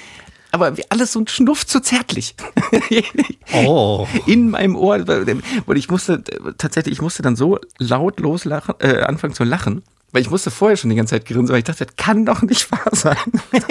aber 0.52 0.76
wie 0.76 0.84
alles 0.90 1.14
so 1.14 1.22
ein 1.22 1.28
Schnuff 1.28 1.66
zu 1.66 1.80
zärtlich. 1.80 2.36
Oh. 3.54 4.06
In 4.26 4.50
meinem 4.50 4.76
Ohr. 4.76 4.98
Und 5.66 5.78
ich 5.78 5.90
musste 5.90 6.26
tatsächlich, 6.58 6.96
ich 6.96 7.02
musste 7.02 7.22
dann 7.22 7.38
so 7.38 7.58
laut 7.78 8.20
loslachen, 8.20 8.76
äh, 8.80 9.00
anfangen 9.00 9.34
zu 9.34 9.46
lachen. 9.46 9.82
Weil 10.12 10.22
ich 10.22 10.30
musste 10.30 10.50
vorher 10.50 10.76
schon 10.76 10.90
die 10.90 10.96
ganze 10.96 11.16
Zeit 11.16 11.26
grinsen, 11.26 11.52
weil 11.52 11.60
ich 11.60 11.66
dachte, 11.66 11.86
das 11.86 11.96
kann 11.96 12.26
doch 12.26 12.42
nicht 12.42 12.72
wahr 12.72 12.90
sein. 12.92 13.18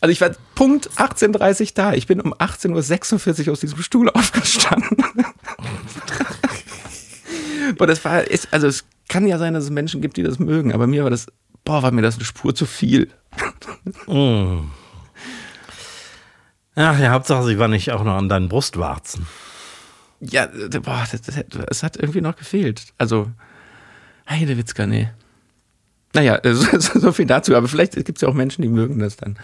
also 0.00 0.12
ich 0.12 0.20
war 0.20 0.30
Punkt 0.54 0.90
18.30 0.96 1.60
Uhr 1.62 1.68
da. 1.74 1.92
Ich 1.94 2.06
bin 2.06 2.20
um 2.20 2.34
18.46 2.34 3.46
Uhr 3.46 3.52
aus 3.52 3.60
diesem 3.60 3.80
Stuhl 3.82 4.10
aufgestanden. 4.10 4.98
Boah, 7.78 7.86
das 7.86 8.04
war, 8.04 8.22
ist, 8.24 8.52
also 8.52 8.66
es 8.66 8.84
kann 9.08 9.26
ja 9.26 9.38
sein, 9.38 9.54
dass 9.54 9.64
es 9.64 9.70
Menschen 9.70 10.02
gibt, 10.02 10.16
die 10.16 10.22
das 10.22 10.38
mögen, 10.38 10.72
aber 10.72 10.86
mir 10.86 11.04
war 11.04 11.10
das, 11.10 11.26
boah, 11.64 11.82
war 11.82 11.90
mir 11.90 12.02
das 12.02 12.16
eine 12.16 12.24
Spur 12.24 12.54
zu 12.54 12.66
viel. 12.66 13.10
Ach 16.74 16.98
ja, 16.98 17.10
Hauptsache, 17.10 17.44
sie 17.44 17.58
war 17.58 17.68
nicht 17.68 17.92
auch 17.92 18.04
noch 18.04 18.16
an 18.16 18.28
deinen 18.28 18.48
Brustwarzen. 18.48 19.26
Ja, 20.20 20.44
äh, 20.44 20.68
boah, 20.80 21.04
das, 21.10 21.22
das, 21.22 21.36
es 21.68 21.82
hat 21.82 21.96
irgendwie 21.96 22.20
noch 22.20 22.36
gefehlt. 22.36 22.92
Also, 22.98 23.30
Heidewitzka, 24.28 24.86
nee. 24.86 25.08
Naja, 26.14 26.36
äh, 26.36 26.54
so, 26.54 26.78
so 26.78 27.12
viel 27.12 27.26
dazu, 27.26 27.54
aber 27.56 27.68
vielleicht 27.68 27.94
gibt 28.04 28.18
es 28.18 28.22
ja 28.22 28.28
auch 28.28 28.34
Menschen, 28.34 28.62
die 28.62 28.68
mögen 28.68 28.98
das 28.98 29.16
dann. 29.16 29.38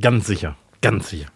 Ganz 0.00 0.26
sicher. 0.26 0.56
Ganz 0.80 1.08
sicher. 1.08 1.28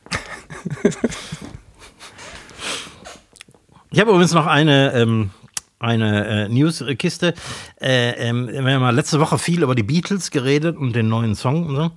ich 3.90 4.00
habe 4.00 4.10
übrigens 4.10 4.32
noch 4.32 4.46
eine, 4.46 4.92
ähm, 4.94 5.30
eine 5.78 6.26
äh, 6.26 6.48
Newskiste. 6.48 7.34
Äh, 7.80 8.10
ähm, 8.28 8.48
wir 8.48 8.58
haben 8.58 8.82
ja 8.82 8.90
letzte 8.90 9.20
Woche 9.20 9.38
viel 9.38 9.62
über 9.62 9.74
die 9.74 9.82
Beatles 9.82 10.30
geredet 10.30 10.76
und 10.76 10.94
den 10.94 11.08
neuen 11.08 11.34
Song 11.34 11.66
und 11.66 11.76
so. 11.76 11.90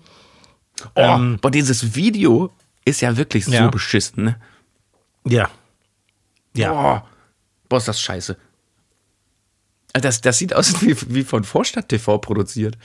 Oh, 0.95 1.01
Ähm, 1.01 1.38
boah, 1.41 1.51
dieses 1.51 1.95
Video 1.95 2.51
ist 2.86 3.01
ja 3.01 3.15
wirklich 3.17 3.45
so 3.45 3.51
Ja. 3.51 3.69
beschissen, 3.69 4.23
ne? 4.23 4.36
Ja. 5.25 5.49
Ja. 6.55 6.71
Boah, 6.71 7.07
boah, 7.69 7.77
ist 7.77 7.88
das 7.88 7.99
scheiße. 8.01 8.38
Also 9.93 10.08
Das, 10.08 10.21
das 10.21 10.38
sieht 10.38 10.54
aus 10.54 10.82
wie, 10.82 10.95
wie 11.13 11.23
von 11.23 11.43
Vorstadt 11.43 11.89
TV 11.89 12.17
produziert. 12.17 12.77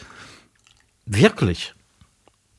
Wirklich. 1.04 1.74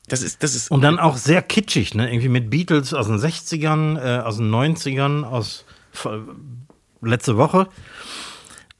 Das 0.08 0.22
ist, 0.22 0.42
das 0.42 0.54
ist. 0.54 0.70
Und 0.70 0.80
dann 0.82 0.98
auch 0.98 1.16
sehr 1.18 1.42
kitschig, 1.42 1.94
ne? 1.94 2.10
Irgendwie 2.10 2.30
mit 2.30 2.48
Beatles 2.50 2.94
aus 2.94 3.08
den 3.08 3.18
60ern, 3.18 3.98
äh, 3.98 4.20
aus 4.20 4.38
den 4.38 4.50
90ern, 4.50 5.24
aus 5.24 5.66
letzte 7.02 7.36
Woche. 7.36 7.68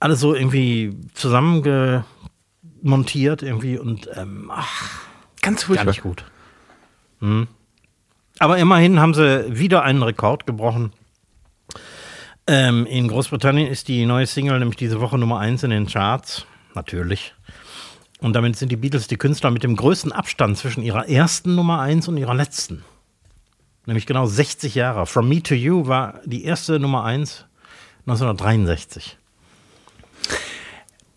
Alles 0.00 0.20
so 0.20 0.34
irgendwie 0.34 0.96
zusammengemontiert 1.14 3.42
irgendwie 3.42 3.78
und 3.78 4.08
ähm, 4.14 4.50
ach, 4.54 5.00
ganz 5.42 5.60
gar 5.60 5.66
furchtbar. 5.66 5.86
nicht 5.86 6.02
gut. 6.02 6.24
Hm. 7.20 7.48
Aber 8.38 8.58
immerhin 8.58 9.00
haben 9.00 9.14
sie 9.14 9.58
wieder 9.58 9.82
einen 9.82 10.02
Rekord 10.02 10.46
gebrochen. 10.46 10.92
Ähm, 12.50 12.86
in 12.86 13.08
Großbritannien 13.08 13.68
ist 13.68 13.88
die 13.88 14.06
neue 14.06 14.26
Single 14.26 14.58
nämlich 14.58 14.78
diese 14.78 15.02
Woche 15.02 15.18
Nummer 15.18 15.38
1 15.38 15.64
in 15.64 15.70
den 15.70 15.86
Charts. 15.86 16.46
Natürlich. 16.74 17.34
Und 18.20 18.32
damit 18.32 18.56
sind 18.56 18.72
die 18.72 18.76
Beatles 18.76 19.06
die 19.06 19.18
Künstler 19.18 19.50
mit 19.50 19.62
dem 19.62 19.76
größten 19.76 20.12
Abstand 20.12 20.56
zwischen 20.56 20.82
ihrer 20.82 21.10
ersten 21.10 21.54
Nummer 21.54 21.80
1 21.80 22.08
und 22.08 22.16
ihrer 22.16 22.34
letzten. 22.34 22.84
Nämlich 23.84 24.06
genau 24.06 24.24
60 24.24 24.74
Jahre. 24.74 25.04
From 25.04 25.28
Me 25.28 25.42
to 25.42 25.54
You 25.54 25.88
war 25.88 26.22
die 26.24 26.44
erste 26.44 26.80
Nummer 26.80 27.04
1 27.04 27.44
1963. 28.06 29.18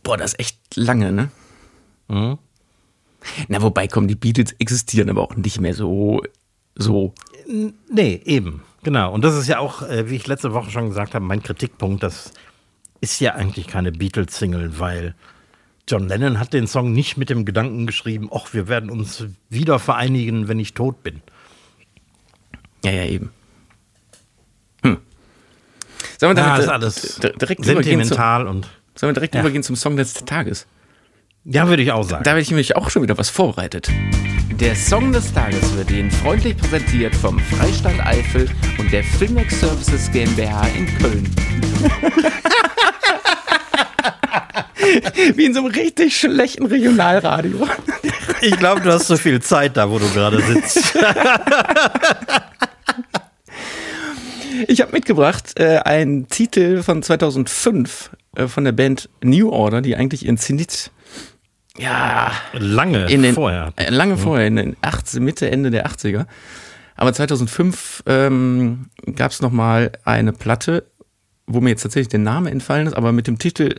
Boah, 0.03 0.17
das 0.17 0.33
ist 0.33 0.39
echt 0.39 0.57
lange, 0.75 1.13
ne? 1.13 1.31
Mhm. 2.09 2.39
Na, 3.47 3.61
wobei, 3.61 3.87
komm, 3.87 4.09
die 4.09 4.15
Beatles 4.15 4.51
existieren 4.59 5.09
aber 5.09 5.21
auch 5.21 5.35
nicht 5.35 5.61
mehr 5.61 5.73
so. 5.73 6.23
so. 6.75 7.13
Nee, 7.89 8.21
eben. 8.25 8.63
Genau. 8.83 9.13
Und 9.13 9.23
das 9.23 9.35
ist 9.37 9.47
ja 9.47 9.59
auch, 9.59 9.81
äh, 9.83 10.09
wie 10.09 10.15
ich 10.15 10.27
letzte 10.27 10.53
Woche 10.53 10.71
schon 10.71 10.87
gesagt 10.89 11.13
habe, 11.13 11.23
mein 11.23 11.43
Kritikpunkt. 11.43 12.03
Das 12.03 12.31
ist 12.99 13.19
ja 13.19 13.35
eigentlich 13.35 13.67
keine 13.67 13.91
Beatles-Single, 13.91 14.79
weil 14.79 15.15
John 15.87 16.07
Lennon 16.07 16.39
hat 16.39 16.53
den 16.53 16.67
Song 16.67 16.91
nicht 16.93 17.17
mit 17.17 17.29
dem 17.29 17.45
Gedanken 17.45 17.85
geschrieben, 17.87 18.29
ach, 18.33 18.53
wir 18.53 18.67
werden 18.67 18.89
uns 18.89 19.25
wieder 19.49 19.79
vereinigen, 19.79 20.47
wenn 20.47 20.59
ich 20.59 20.73
tot 20.73 21.03
bin. 21.03 21.21
Ja, 22.83 22.91
ja, 22.91 23.05
eben. 23.05 23.31
Hm. 24.83 24.97
Sollen 26.19 26.35
wir 26.35 26.41
Ja, 26.43 26.57
damit, 26.57 26.61
ist 26.61 26.67
äh, 26.67 26.71
alles 26.71 27.19
direkt 27.39 27.65
sentimental 27.65 28.47
und 28.47 28.67
sollen 28.95 29.09
wir 29.09 29.13
direkt 29.13 29.35
Ja. 29.35 29.41
übergehen 29.41 29.63
zum 29.63 29.75
Song 29.75 29.97
des 29.97 30.13
Tages? 30.13 30.65
Ja, 31.43 31.67
würde 31.67 31.81
ich 31.81 31.91
auch 31.91 32.03
sagen. 32.03 32.23
Da 32.23 32.31
habe 32.31 32.41
ich 32.41 32.51
nämlich 32.51 32.75
auch 32.75 32.91
schon 32.91 33.01
wieder 33.01 33.17
was 33.17 33.31
vorbereitet. 33.31 33.89
Der 34.59 34.75
Song 34.75 35.11
des 35.11 35.33
Tages 35.33 35.75
wird 35.75 35.89
Ihnen 35.89 36.11
freundlich 36.11 36.55
präsentiert 36.55 37.15
vom 37.15 37.39
Freistaat 37.39 37.99
Eifel 38.05 38.47
und 38.77 38.91
der 38.91 39.03
Filmex 39.03 39.59
Services 39.59 40.11
GmbH 40.11 40.67
in 40.77 40.85
Köln. 40.99 41.27
Wie 45.35 45.45
in 45.45 45.55
so 45.55 45.61
einem 45.61 45.71
richtig 45.71 46.15
schlechten 46.15 46.67
Regionalradio. 46.67 47.67
Ich 48.41 48.55
glaube, 48.57 48.81
du 48.81 48.91
hast 48.91 49.07
so 49.07 49.17
viel 49.17 49.41
Zeit 49.41 49.77
da, 49.77 49.89
wo 49.89 49.97
du 49.97 50.07
gerade 50.09 50.39
sitzt. 50.43 50.95
Ich 54.67 54.79
habe 54.81 54.91
mitgebracht 54.91 55.59
äh, 55.59 55.79
einen 55.79 56.27
Titel 56.27 56.83
von 56.83 57.01
2005 57.01 58.11
äh, 58.35 58.47
von 58.47 58.63
der 58.63 58.73
Band 58.73 59.09
New 59.23 59.49
Order, 59.49 59.81
die 59.81 59.95
eigentlich 59.95 60.25
ihren 60.25 60.37
Zenit 60.37 60.91
ja 61.77 62.31
Lange 62.53 63.05
den, 63.05 63.33
vorher. 63.33 63.73
Äh, 63.75 63.89
lange 63.89 64.17
vorher, 64.17 64.47
in 64.47 64.55
den 64.57 64.75
80, 64.81 65.19
Mitte, 65.21 65.49
Ende 65.49 65.71
der 65.71 65.87
80er. 65.87 66.25
Aber 66.95 67.13
2005 67.13 68.03
ähm, 68.05 68.87
gab 69.15 69.31
es 69.31 69.41
nochmal 69.41 69.91
eine 70.03 70.33
Platte, 70.33 70.85
wo 71.47 71.61
mir 71.61 71.69
jetzt 71.71 71.81
tatsächlich 71.81 72.09
der 72.09 72.19
Name 72.19 72.51
entfallen 72.51 72.87
ist, 72.87 72.93
aber 72.93 73.11
mit 73.11 73.27
dem 73.27 73.39
Titel 73.39 73.75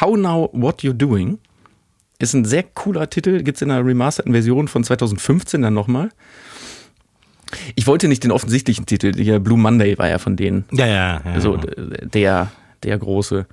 How 0.00 0.16
Now 0.16 0.50
What 0.52 0.82
You 0.82 0.92
Doing. 0.92 1.38
Ist 2.18 2.34
ein 2.34 2.44
sehr 2.44 2.62
cooler 2.64 3.08
Titel, 3.08 3.42
gibt's 3.42 3.62
in 3.62 3.70
einer 3.70 3.84
remasterten 3.86 4.32
Version 4.32 4.68
von 4.68 4.84
2015 4.84 5.62
dann 5.62 5.72
nochmal. 5.74 6.10
Ich 7.76 7.86
wollte 7.86 8.08
nicht 8.08 8.22
den 8.24 8.30
offensichtlichen 8.30 8.86
Titel, 8.86 9.12
der 9.12 9.38
Blue 9.40 9.58
Monday 9.58 9.96
war 9.98 10.08
ja 10.08 10.18
von 10.18 10.36
denen. 10.36 10.64
Ja, 10.72 10.86
ja, 10.86 11.20
ja. 11.24 11.40
So 11.40 11.56
d- 11.56 12.06
der, 12.06 12.50
der 12.82 12.98
große 12.98 13.46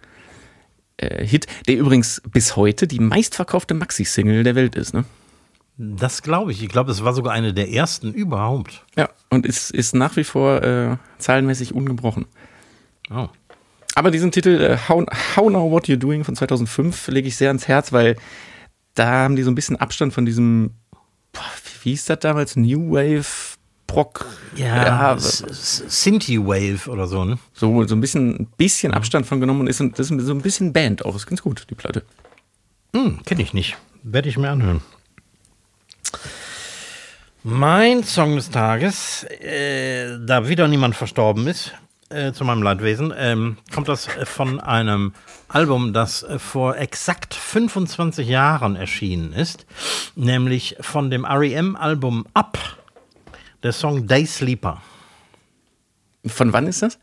äh, 0.98 1.26
Hit, 1.26 1.48
der 1.68 1.78
übrigens 1.78 2.22
bis 2.32 2.56
heute 2.56 2.88
die 2.88 3.00
meistverkaufte 3.00 3.74
Maxi-Single 3.74 4.44
der 4.44 4.56
Welt 4.56 4.76
ist, 4.76 4.94
ne? 4.94 5.06
Das 5.78 6.24
glaube 6.24 6.52
ich. 6.52 6.64
Ich 6.64 6.70
glaube, 6.70 6.90
es 6.92 7.04
war 7.04 7.14
sogar 7.14 7.34
eine 7.34 7.54
der 7.54 7.72
ersten 7.72 8.12
überhaupt. 8.12 8.84
Ja. 8.96 9.10
Und 9.30 9.46
ist, 9.46 9.70
ist 9.70 9.94
nach 9.94 10.16
wie 10.16 10.24
vor 10.24 10.64
äh, 10.64 10.98
zahlenmäßig 11.20 11.74
ungebrochen. 11.76 12.26
Oh. 13.12 13.28
Aber 13.94 14.10
diesen 14.10 14.32
Titel 14.32 14.60
äh, 14.60 14.78
How, 14.90 15.06
How 15.36 15.50
Now 15.52 15.70
What 15.70 15.86
You're 15.86 15.98
Doing 15.98 16.24
von 16.24 16.36
2005 16.36 17.10
lege 17.10 17.28
ich 17.28 17.38
sehr 17.38 17.50
ans 17.50 17.68
Herz, 17.68 17.94
weil 17.94 18.16
da 18.96 19.06
haben 19.06 19.36
die 19.36 19.44
so 19.44 19.52
ein 19.52 19.56
bisschen 19.56 19.76
Abstand 19.76 20.14
von 20.14 20.26
diesem, 20.26 20.72
boah, 21.32 21.44
wie 21.84 21.92
hieß 21.92 22.06
das 22.06 22.20
damals, 22.20 22.56
New 22.56 22.92
Wave, 22.92 23.57
Proc, 23.88 24.26
Ja, 24.56 24.76
ja, 24.86 25.13
S- 25.15 25.41
S- 25.41 25.84
Sinti 25.88 26.38
Wave 26.39 26.89
oder 26.89 27.08
so, 27.08 27.23
ne? 27.26 27.39
so, 27.54 27.84
so 27.88 27.95
ein 27.95 28.02
bisschen, 28.02 28.36
ein 28.41 28.47
bisschen 28.58 28.93
Abstand 28.93 29.26
von 29.26 29.39
genommen 29.39 29.62
und 29.62 29.67
ist, 29.67 29.80
das 29.80 30.12
ist 30.12 30.26
so 30.26 30.34
ein 30.34 30.41
bisschen 30.41 30.73
Band 30.73 31.06
auch. 31.06 31.15
Ist 31.15 31.26
ganz 31.26 31.41
gut, 31.41 31.65
die 31.69 31.76
Platte. 31.76 32.04
Hm, 32.95 33.19
kenne 33.26 33.41
ich 33.41 33.54
nicht. 33.54 33.78
Werde 34.04 34.30
ich 34.30 34.38
mir 34.38 34.50
anhören. 34.50 34.82
Mein 37.43 38.04
Song 38.04 38.36
des 38.36 38.50
Tages, 38.50 39.23
äh, 39.41 40.17
da 40.26 40.47
wieder 40.50 40.67
niemand 40.67 40.95
verstorben 40.95 41.47
ist, 41.47 41.71
äh, 42.10 42.34
zu 42.34 42.43
meinem 42.43 42.62
Leidwesen, 42.62 43.13
ähm, 43.17 43.58
kommt 43.73 43.88
das 43.88 44.08
äh, 44.08 44.26
von 44.26 44.60
einem 44.60 45.13
Album, 45.47 45.93
das 45.93 46.23
äh, 46.23 46.39
vor 46.39 46.76
exakt 46.78 47.34
25 47.34 48.28
Jahren 48.28 48.76
erschienen 48.76 49.32
ist, 49.34 49.65
nämlich 50.15 50.76
von 50.82 51.10
dem 51.10 51.26
REM-Album 51.26 52.26
Up, 52.34 52.58
der 53.63 53.72
Song 53.74 54.08
Day 54.08 54.26
Sleeper, 54.26 54.82
Von 56.26 56.54
wann 56.54 56.67
ist 56.67 56.82
das? 56.82 57.00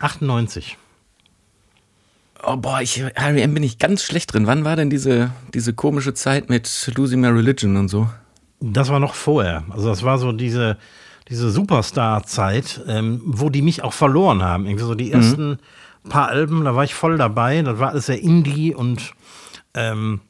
98. 0.00 0.76
Oh 2.46 2.56
boah, 2.56 2.80
ich, 2.80 3.00
R.E.M. 3.00 3.54
bin 3.54 3.62
ich 3.62 3.78
ganz 3.78 4.02
schlecht 4.02 4.34
drin. 4.34 4.46
Wann 4.46 4.64
war 4.64 4.76
denn 4.76 4.90
diese, 4.90 5.30
diese 5.54 5.72
komische 5.72 6.12
Zeit 6.12 6.50
mit 6.50 6.92
Losing 6.94 7.20
My 7.20 7.28
Religion 7.28 7.76
und 7.76 7.88
so? 7.88 8.08
Das 8.60 8.90
war 8.90 9.00
noch 9.00 9.14
vorher. 9.14 9.64
Also 9.70 9.88
das 9.88 10.02
war 10.02 10.18
so 10.18 10.32
diese, 10.32 10.76
diese 11.28 11.50
Superstar-Zeit, 11.50 12.82
ähm, 12.86 13.22
wo 13.24 13.48
die 13.48 13.62
mich 13.62 13.82
auch 13.82 13.92
verloren 13.94 14.42
haben. 14.42 14.66
Irgendwie 14.66 14.84
so 14.84 14.94
die 14.94 15.10
ersten 15.10 15.58
paar 16.08 16.28
Alben, 16.28 16.64
da 16.64 16.74
war 16.74 16.84
ich 16.84 16.94
voll 16.94 17.16
dabei. 17.16 17.62
Das 17.62 17.78
war 17.78 17.90
alles 17.90 18.06
sehr 18.06 18.20
Indie 18.20 18.74
und 18.74 19.12
ähm, 19.72 20.20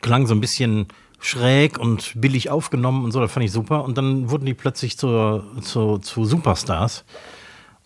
klang 0.00 0.26
so 0.26 0.34
ein 0.34 0.40
bisschen 0.40 0.86
schräg 1.22 1.78
und 1.78 2.12
billig 2.20 2.50
aufgenommen 2.50 3.04
und 3.04 3.12
so. 3.12 3.20
Das 3.20 3.32
fand 3.32 3.46
ich 3.46 3.52
super. 3.52 3.84
Und 3.84 3.96
dann 3.96 4.28
wurden 4.30 4.44
die 4.44 4.54
plötzlich 4.54 4.98
zur, 4.98 5.44
zu, 5.62 5.98
zu 5.98 6.24
Superstars. 6.24 7.04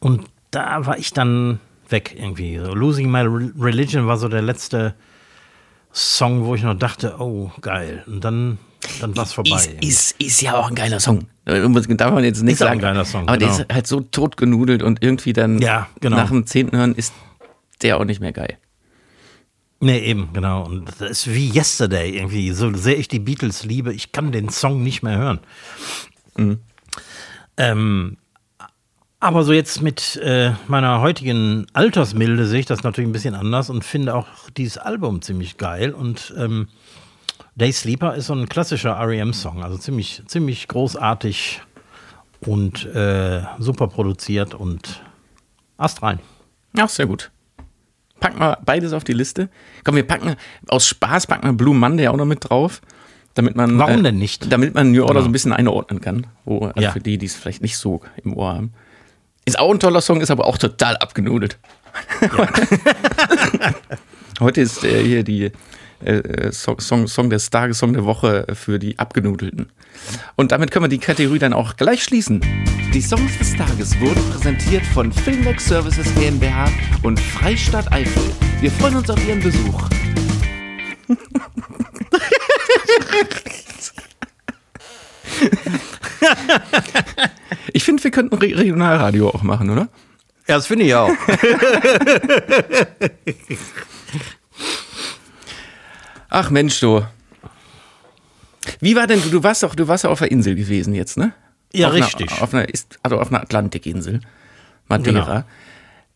Und 0.00 0.22
da 0.50 0.86
war 0.86 0.98
ich 0.98 1.12
dann 1.12 1.60
weg 1.88 2.16
irgendwie. 2.18 2.58
So 2.58 2.74
Losing 2.74 3.10
My 3.10 3.20
Re- 3.20 3.52
Religion 3.60 4.06
war 4.06 4.16
so 4.16 4.28
der 4.28 4.42
letzte 4.42 4.94
Song, 5.92 6.44
wo 6.46 6.54
ich 6.54 6.62
noch 6.62 6.74
dachte, 6.74 7.16
oh, 7.20 7.50
geil. 7.60 8.02
Und 8.06 8.24
dann, 8.24 8.58
dann 9.00 9.16
war 9.16 9.24
es 9.24 9.32
vorbei. 9.32 9.50
Ist, 9.80 10.12
ist, 10.14 10.20
ist 10.20 10.40
ja 10.42 10.54
auch 10.56 10.68
ein 10.68 10.74
geiler 10.74 11.00
Song. 11.00 11.26
Darf 11.44 12.12
man 12.12 12.24
jetzt 12.24 12.42
nicht 12.42 12.54
Ist 12.54 12.62
auch 12.62 12.66
sagen. 12.66 12.80
ein 12.80 12.82
geiler 12.82 13.04
Song, 13.04 13.28
Aber 13.28 13.36
der 13.38 13.48
genau. 13.48 13.60
ist 13.60 13.72
halt 13.72 13.86
so 13.86 14.00
totgenudelt 14.00 14.82
und 14.82 15.02
irgendwie 15.02 15.32
dann 15.32 15.60
Ja, 15.60 15.86
genau. 16.00 16.16
nach 16.16 16.28
dem 16.30 16.46
zehnten 16.46 16.76
Hören 16.76 16.94
ist 16.94 17.12
der 17.82 17.98
auch 17.98 18.04
nicht 18.04 18.20
mehr 18.20 18.32
geil. 18.32 18.58
Nee, 19.80 19.98
eben, 19.98 20.32
genau. 20.32 20.64
Und 20.64 20.88
das 20.98 21.10
ist 21.10 21.34
wie 21.34 21.50
Yesterday 21.50 22.16
irgendwie. 22.16 22.52
So 22.52 22.72
sehr 22.74 22.98
ich 22.98 23.08
die 23.08 23.18
Beatles 23.18 23.64
liebe, 23.64 23.92
ich 23.92 24.12
kann 24.12 24.32
den 24.32 24.48
Song 24.48 24.82
nicht 24.82 25.02
mehr 25.02 25.18
hören. 25.18 25.40
Ähm, 27.56 28.16
aber 29.20 29.44
so 29.44 29.52
jetzt 29.52 29.82
mit 29.82 30.16
äh, 30.16 30.52
meiner 30.66 31.00
heutigen 31.00 31.66
Altersmilde 31.72 32.46
sehe 32.46 32.60
ich 32.60 32.66
das 32.66 32.82
natürlich 32.82 33.08
ein 33.08 33.12
bisschen 33.12 33.34
anders 33.34 33.70
und 33.70 33.84
finde 33.84 34.14
auch 34.14 34.26
dieses 34.56 34.78
Album 34.78 35.22
ziemlich 35.22 35.56
geil. 35.56 35.92
Und 35.92 36.34
ähm, 36.38 36.68
Day 37.54 37.72
Sleeper 37.72 38.14
ist 38.14 38.26
so 38.26 38.34
ein 38.34 38.48
klassischer 38.48 38.98
REM-Song, 38.98 39.62
also 39.62 39.78
ziemlich, 39.78 40.22
ziemlich 40.26 40.68
großartig 40.68 41.62
und 42.40 42.84
äh, 42.86 43.42
super 43.58 43.88
produziert 43.88 44.54
und 44.54 45.02
Ast 45.78 46.02
rein. 46.02 46.20
Ja, 46.74 46.88
sehr 46.88 47.06
gut. 47.06 47.30
Packen 48.28 48.40
wir 48.40 48.58
beides 48.64 48.92
auf 48.92 49.04
die 49.04 49.12
Liste. 49.12 49.48
Komm, 49.84 49.96
wir 49.96 50.06
packen 50.06 50.36
aus 50.68 50.86
Spaß 50.88 51.26
packen 51.26 51.46
wir 51.46 51.52
Blue 51.52 51.74
Monday 51.74 52.08
auch 52.08 52.16
noch 52.16 52.24
mit 52.26 52.48
drauf, 52.48 52.80
damit 53.34 53.56
man 53.56 53.78
Warum 53.78 54.02
denn 54.02 54.18
nicht? 54.18 54.50
Damit 54.52 54.74
man 54.74 54.90
New 54.92 55.02
Order 55.02 55.14
Genau. 55.14 55.22
so 55.24 55.28
ein 55.28 55.32
bisschen 55.32 55.52
einordnen 55.52 56.00
kann, 56.00 56.26
wo 56.44 56.66
also 56.66 56.80
Ja. 56.80 56.92
für 56.92 57.00
die, 57.00 57.18
die 57.18 57.26
es 57.26 57.34
vielleicht 57.36 57.62
nicht 57.62 57.76
so 57.76 58.00
im 58.24 58.36
Ohr 58.36 58.54
haben. 58.54 58.72
Ist 59.44 59.58
auch 59.58 59.70
ein 59.72 59.78
toller 59.78 60.00
Song, 60.00 60.20
ist 60.20 60.30
aber 60.32 60.46
auch 60.46 60.58
total 60.58 60.96
abgenudelt. 60.96 61.58
Heute 64.40 64.60
ist 64.60 64.84
äh, 64.84 65.02
hier 65.02 65.22
die 65.22 65.50
äh, 66.04 66.52
Song, 66.52 66.80
Song, 66.80 67.06
Song 67.06 67.30
des 67.30 67.50
Tages, 67.50 67.78
Song 67.78 67.92
der 67.92 68.04
Woche 68.04 68.46
für 68.54 68.78
die 68.78 68.98
Abgenudelten. 68.98 69.70
Und 70.36 70.52
damit 70.52 70.70
können 70.70 70.84
wir 70.84 70.88
die 70.88 70.98
Kategorie 70.98 71.38
dann 71.38 71.52
auch 71.52 71.76
gleich 71.76 72.02
schließen. 72.02 72.40
Die 72.92 73.00
Songs 73.00 73.38
des 73.38 73.54
Tages 73.56 73.98
wurden 74.00 74.22
präsentiert 74.30 74.84
von 74.86 75.12
Filmmax 75.12 75.66
Services 75.66 76.06
GmbH 76.14 76.68
und 77.02 77.20
Freistaat 77.20 77.92
Eifel. 77.92 78.22
Wir 78.60 78.70
freuen 78.70 78.96
uns 78.96 79.10
auf 79.10 79.28
Ihren 79.28 79.40
Besuch. 79.40 79.88
Ich 87.72 87.84
finde, 87.84 88.02
wir 88.02 88.10
könnten 88.10 88.34
Re 88.34 88.56
Regionalradio 88.56 89.28
auch 89.28 89.42
machen, 89.42 89.70
oder? 89.70 89.88
Ja, 90.48 90.56
das 90.56 90.66
finde 90.66 90.84
ich 90.84 90.94
auch. 90.94 91.10
Ach 96.28 96.50
Mensch, 96.50 96.80
du. 96.80 97.06
Wie 98.80 98.96
war 98.96 99.06
denn, 99.06 99.22
du, 99.22 99.30
du 99.30 99.42
warst 99.42 99.62
doch, 99.62 99.74
du 99.74 99.86
warst 99.88 100.04
ja 100.04 100.10
auf 100.10 100.18
der 100.18 100.30
Insel 100.30 100.54
gewesen 100.54 100.94
jetzt, 100.94 101.16
ne? 101.16 101.32
Ja, 101.72 101.88
auf 101.88 101.94
richtig. 101.94 102.32
Einer, 102.32 102.42
auf 102.42 102.54
einer, 102.54 102.66
also 103.02 103.18
auf 103.18 103.28
einer 103.28 103.42
Atlantikinsel. 103.42 104.20
Madeira. 104.88 105.44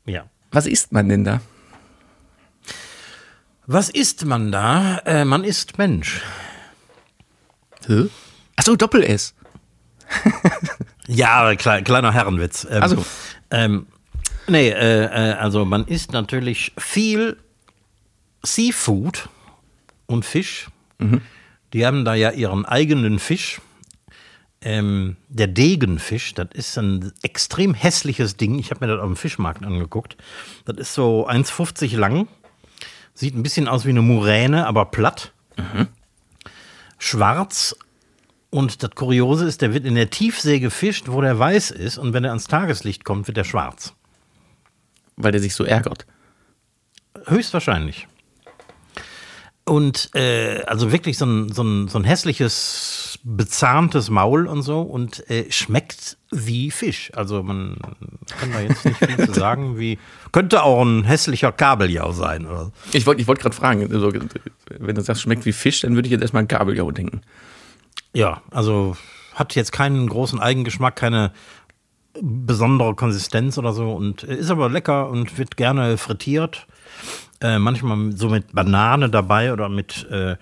Ja. 0.06 0.24
Was 0.50 0.66
isst 0.66 0.92
man 0.92 1.08
denn 1.08 1.24
da? 1.24 1.40
Was 3.66 3.88
isst 3.88 4.24
man 4.24 4.50
da? 4.50 4.98
Äh, 5.04 5.24
man 5.24 5.44
isst 5.44 5.78
Mensch. 5.78 6.22
Hä? 7.86 8.08
Achso, 8.56 8.76
Doppel-S. 8.76 9.34
Ja, 11.10 11.56
kle 11.56 11.82
kleiner 11.82 12.12
Herrenwitz. 12.12 12.66
Ähm, 12.70 12.82
Ach 12.84 12.88
so. 12.88 13.04
Ähm, 13.50 13.86
nee, 14.46 14.68
äh, 14.68 15.06
äh, 15.06 15.32
also 15.32 15.64
man 15.64 15.84
isst 15.86 16.12
natürlich 16.12 16.72
viel 16.78 17.36
Seafood 18.44 19.28
und 20.10 20.24
Fisch. 20.24 20.68
Die 21.72 21.86
haben 21.86 22.04
da 22.04 22.14
ja 22.14 22.30
ihren 22.30 22.64
eigenen 22.64 23.18
Fisch. 23.18 23.60
Ähm, 24.62 25.16
der 25.28 25.46
Degenfisch, 25.46 26.34
das 26.34 26.48
ist 26.52 26.76
ein 26.76 27.12
extrem 27.22 27.72
hässliches 27.72 28.36
Ding. 28.36 28.58
Ich 28.58 28.70
habe 28.70 28.84
mir 28.84 28.92
das 28.92 29.00
auf 29.00 29.06
dem 29.06 29.16
Fischmarkt 29.16 29.64
angeguckt. 29.64 30.18
Das 30.66 30.76
ist 30.76 30.92
so 30.94 31.26
1,50 31.26 31.96
lang. 31.96 32.28
Sieht 33.14 33.34
ein 33.34 33.42
bisschen 33.42 33.68
aus 33.68 33.86
wie 33.86 33.90
eine 33.90 34.02
Muräne, 34.02 34.66
aber 34.66 34.86
platt. 34.86 35.32
Schwarz. 36.98 37.74
Und 38.50 38.82
das 38.82 38.90
Kuriose 38.90 39.46
ist, 39.46 39.62
der 39.62 39.72
wird 39.72 39.86
in 39.86 39.94
der 39.94 40.10
Tiefsee 40.10 40.58
gefischt, 40.58 41.06
wo 41.08 41.22
der 41.22 41.38
weiß 41.38 41.70
ist. 41.70 41.96
Und 41.96 42.12
wenn 42.12 42.24
er 42.24 42.30
ans 42.30 42.48
Tageslicht 42.48 43.04
kommt, 43.04 43.28
wird 43.28 43.38
er 43.38 43.44
schwarz. 43.44 43.94
Weil 45.16 45.32
der 45.32 45.40
sich 45.40 45.54
so 45.54 45.64
ärgert. 45.64 46.04
Höchstwahrscheinlich. 47.26 48.08
Und 49.70 50.10
äh, 50.16 50.64
also 50.64 50.90
wirklich 50.90 51.16
so 51.16 51.26
ein, 51.26 51.52
so, 51.52 51.62
ein, 51.62 51.86
so 51.86 51.96
ein 51.96 52.02
hässliches, 52.02 53.20
bezahntes 53.22 54.10
Maul 54.10 54.48
und 54.48 54.62
so 54.62 54.80
und 54.80 55.30
äh, 55.30 55.48
schmeckt 55.52 56.16
wie 56.32 56.72
Fisch. 56.72 57.12
Also 57.14 57.44
man 57.44 57.76
kann 58.40 58.50
da 58.50 58.62
jetzt 58.62 58.84
nicht 58.84 58.96
viel 58.96 59.26
zu 59.26 59.32
sagen, 59.38 59.78
wie 59.78 60.00
könnte 60.32 60.64
auch 60.64 60.82
ein 60.82 61.04
hässlicher 61.04 61.52
Kabeljau 61.52 62.10
sein. 62.10 62.46
Oder? 62.46 62.72
Ich 62.92 63.06
wollte 63.06 63.22
ich 63.22 63.28
wollt 63.28 63.38
gerade 63.38 63.54
fragen, 63.54 63.88
also, 63.92 64.12
wenn 64.76 64.96
du 64.96 65.02
sagst, 65.02 65.22
schmeckt 65.22 65.46
wie 65.46 65.52
Fisch, 65.52 65.82
dann 65.82 65.94
würde 65.94 66.08
ich 66.08 66.10
jetzt 66.10 66.22
erstmal 66.22 66.42
an 66.42 66.48
Kabeljau 66.48 66.90
denken. 66.90 67.20
Ja, 68.12 68.42
also 68.50 68.96
hat 69.36 69.54
jetzt 69.54 69.70
keinen 69.70 70.08
großen 70.08 70.40
Eigengeschmack, 70.40 70.96
keine 70.96 71.30
besondere 72.20 72.96
Konsistenz 72.96 73.56
oder 73.56 73.72
so 73.72 73.92
und 73.92 74.24
ist 74.24 74.50
aber 74.50 74.68
lecker 74.68 75.08
und 75.10 75.38
wird 75.38 75.56
gerne 75.56 75.96
frittiert. 75.96 76.66
Äh, 77.40 77.58
manchmal 77.58 78.12
so 78.16 78.28
mit 78.28 78.52
Banane 78.52 79.08
dabei 79.08 79.52
oder 79.52 79.68
mit 79.68 80.06
äh, 80.10 80.36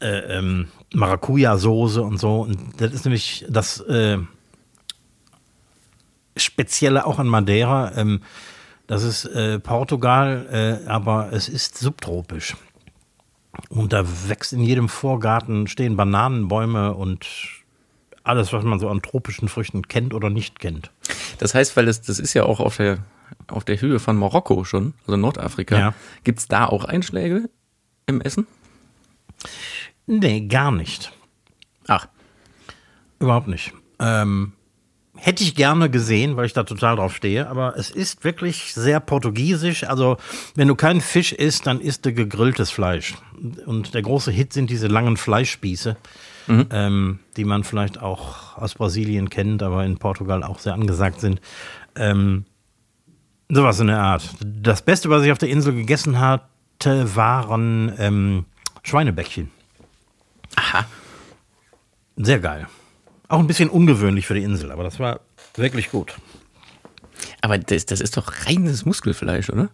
äh, 0.00 0.38
ähm, 0.38 0.68
Maracuja-Soße 0.94 2.00
und 2.00 2.18
so. 2.18 2.42
Und 2.42 2.80
das 2.80 2.92
ist 2.92 3.04
nämlich 3.04 3.44
das 3.48 3.80
äh, 3.80 4.18
Spezielle 6.36 7.06
auch 7.06 7.18
an 7.18 7.26
Madeira. 7.26 7.92
Ähm, 7.96 8.22
das 8.86 9.02
ist 9.02 9.26
äh, 9.26 9.58
Portugal, 9.58 10.82
aber 10.86 11.30
es 11.32 11.50
ist 11.50 11.76
subtropisch. 11.76 12.56
Und 13.68 13.92
da 13.92 14.04
wächst 14.28 14.54
in 14.54 14.62
jedem 14.62 14.88
Vorgarten, 14.88 15.66
stehen 15.66 15.96
Bananenbäume 15.96 16.94
und 16.94 17.26
alles, 18.22 18.52
was 18.52 18.64
man 18.64 18.78
so 18.78 18.88
an 18.88 19.02
tropischen 19.02 19.48
Früchten 19.48 19.82
kennt 19.88 20.14
oder 20.14 20.30
nicht 20.30 20.58
kennt. 20.58 20.90
Das 21.38 21.54
heißt, 21.54 21.76
weil 21.76 21.86
das, 21.86 22.02
das 22.02 22.18
ist 22.18 22.34
ja 22.34 22.44
auch 22.44 22.60
auf 22.60 22.76
der, 22.76 22.98
auf 23.48 23.64
der 23.64 23.80
Höhe 23.80 23.98
von 23.98 24.16
Marokko 24.16 24.64
schon, 24.64 24.94
also 25.06 25.16
Nordafrika. 25.16 25.78
Ja. 25.78 25.94
Gibt 26.24 26.38
es 26.40 26.48
da 26.48 26.66
auch 26.66 26.84
Einschläge 26.84 27.48
im 28.06 28.20
Essen? 28.20 28.46
Nee, 30.06 30.46
gar 30.46 30.72
nicht. 30.72 31.12
Ach, 31.86 32.08
Überhaupt 33.20 33.48
nicht. 33.48 33.72
Ähm, 33.98 34.52
hätte 35.16 35.42
ich 35.42 35.54
gerne 35.54 35.90
gesehen, 35.90 36.36
weil 36.36 36.46
ich 36.46 36.52
da 36.52 36.62
total 36.62 36.96
drauf 36.96 37.14
stehe, 37.14 37.48
aber 37.48 37.76
es 37.76 37.90
ist 37.90 38.24
wirklich 38.24 38.74
sehr 38.74 39.00
portugiesisch. 39.00 39.84
Also, 39.84 40.18
wenn 40.54 40.68
du 40.68 40.76
keinen 40.76 41.00
Fisch 41.00 41.32
isst, 41.32 41.66
dann 41.66 41.80
isst 41.80 42.06
du 42.06 42.12
gegrilltes 42.12 42.70
Fleisch. 42.70 43.16
Und 43.66 43.94
der 43.94 44.02
große 44.02 44.30
Hit 44.30 44.52
sind 44.52 44.70
diese 44.70 44.86
langen 44.86 45.16
Fleischspieße, 45.16 45.96
ähm, 46.48 47.18
die 47.36 47.44
man 47.44 47.64
vielleicht 47.64 48.00
auch 48.00 48.56
aus 48.56 48.74
Brasilien 48.74 49.30
kennt, 49.30 49.62
aber 49.62 49.84
in 49.84 49.98
Portugal 49.98 50.44
auch 50.44 50.60
sehr 50.60 50.74
angesagt 50.74 51.20
sind. 51.20 51.40
Ähm, 51.96 52.44
sowas 53.48 53.80
in 53.80 53.88
der 53.88 54.00
Art. 54.00 54.28
Das 54.40 54.82
Beste, 54.82 55.10
was 55.10 55.24
ich 55.24 55.32
auf 55.32 55.38
der 55.38 55.48
Insel 55.48 55.74
gegessen 55.74 56.18
hatte, 56.18 57.16
waren 57.16 57.92
ähm, 57.98 58.44
Schweinebäckchen. 58.82 59.50
aha. 60.56 60.86
Sehr 62.16 62.40
geil. 62.40 62.66
Auch 63.28 63.38
ein 63.38 63.46
bisschen 63.46 63.70
ungewöhnlich 63.70 64.26
für 64.26 64.34
die 64.34 64.42
Insel, 64.42 64.72
aber 64.72 64.82
das 64.82 64.98
war 64.98 65.20
wirklich 65.54 65.90
gut. 65.90 66.16
Aber 67.40 67.58
das, 67.58 67.86
das 67.86 68.00
ist 68.00 68.16
doch 68.16 68.32
reines 68.46 68.84
Muskelfleisch, 68.84 69.50
oder? 69.50 69.68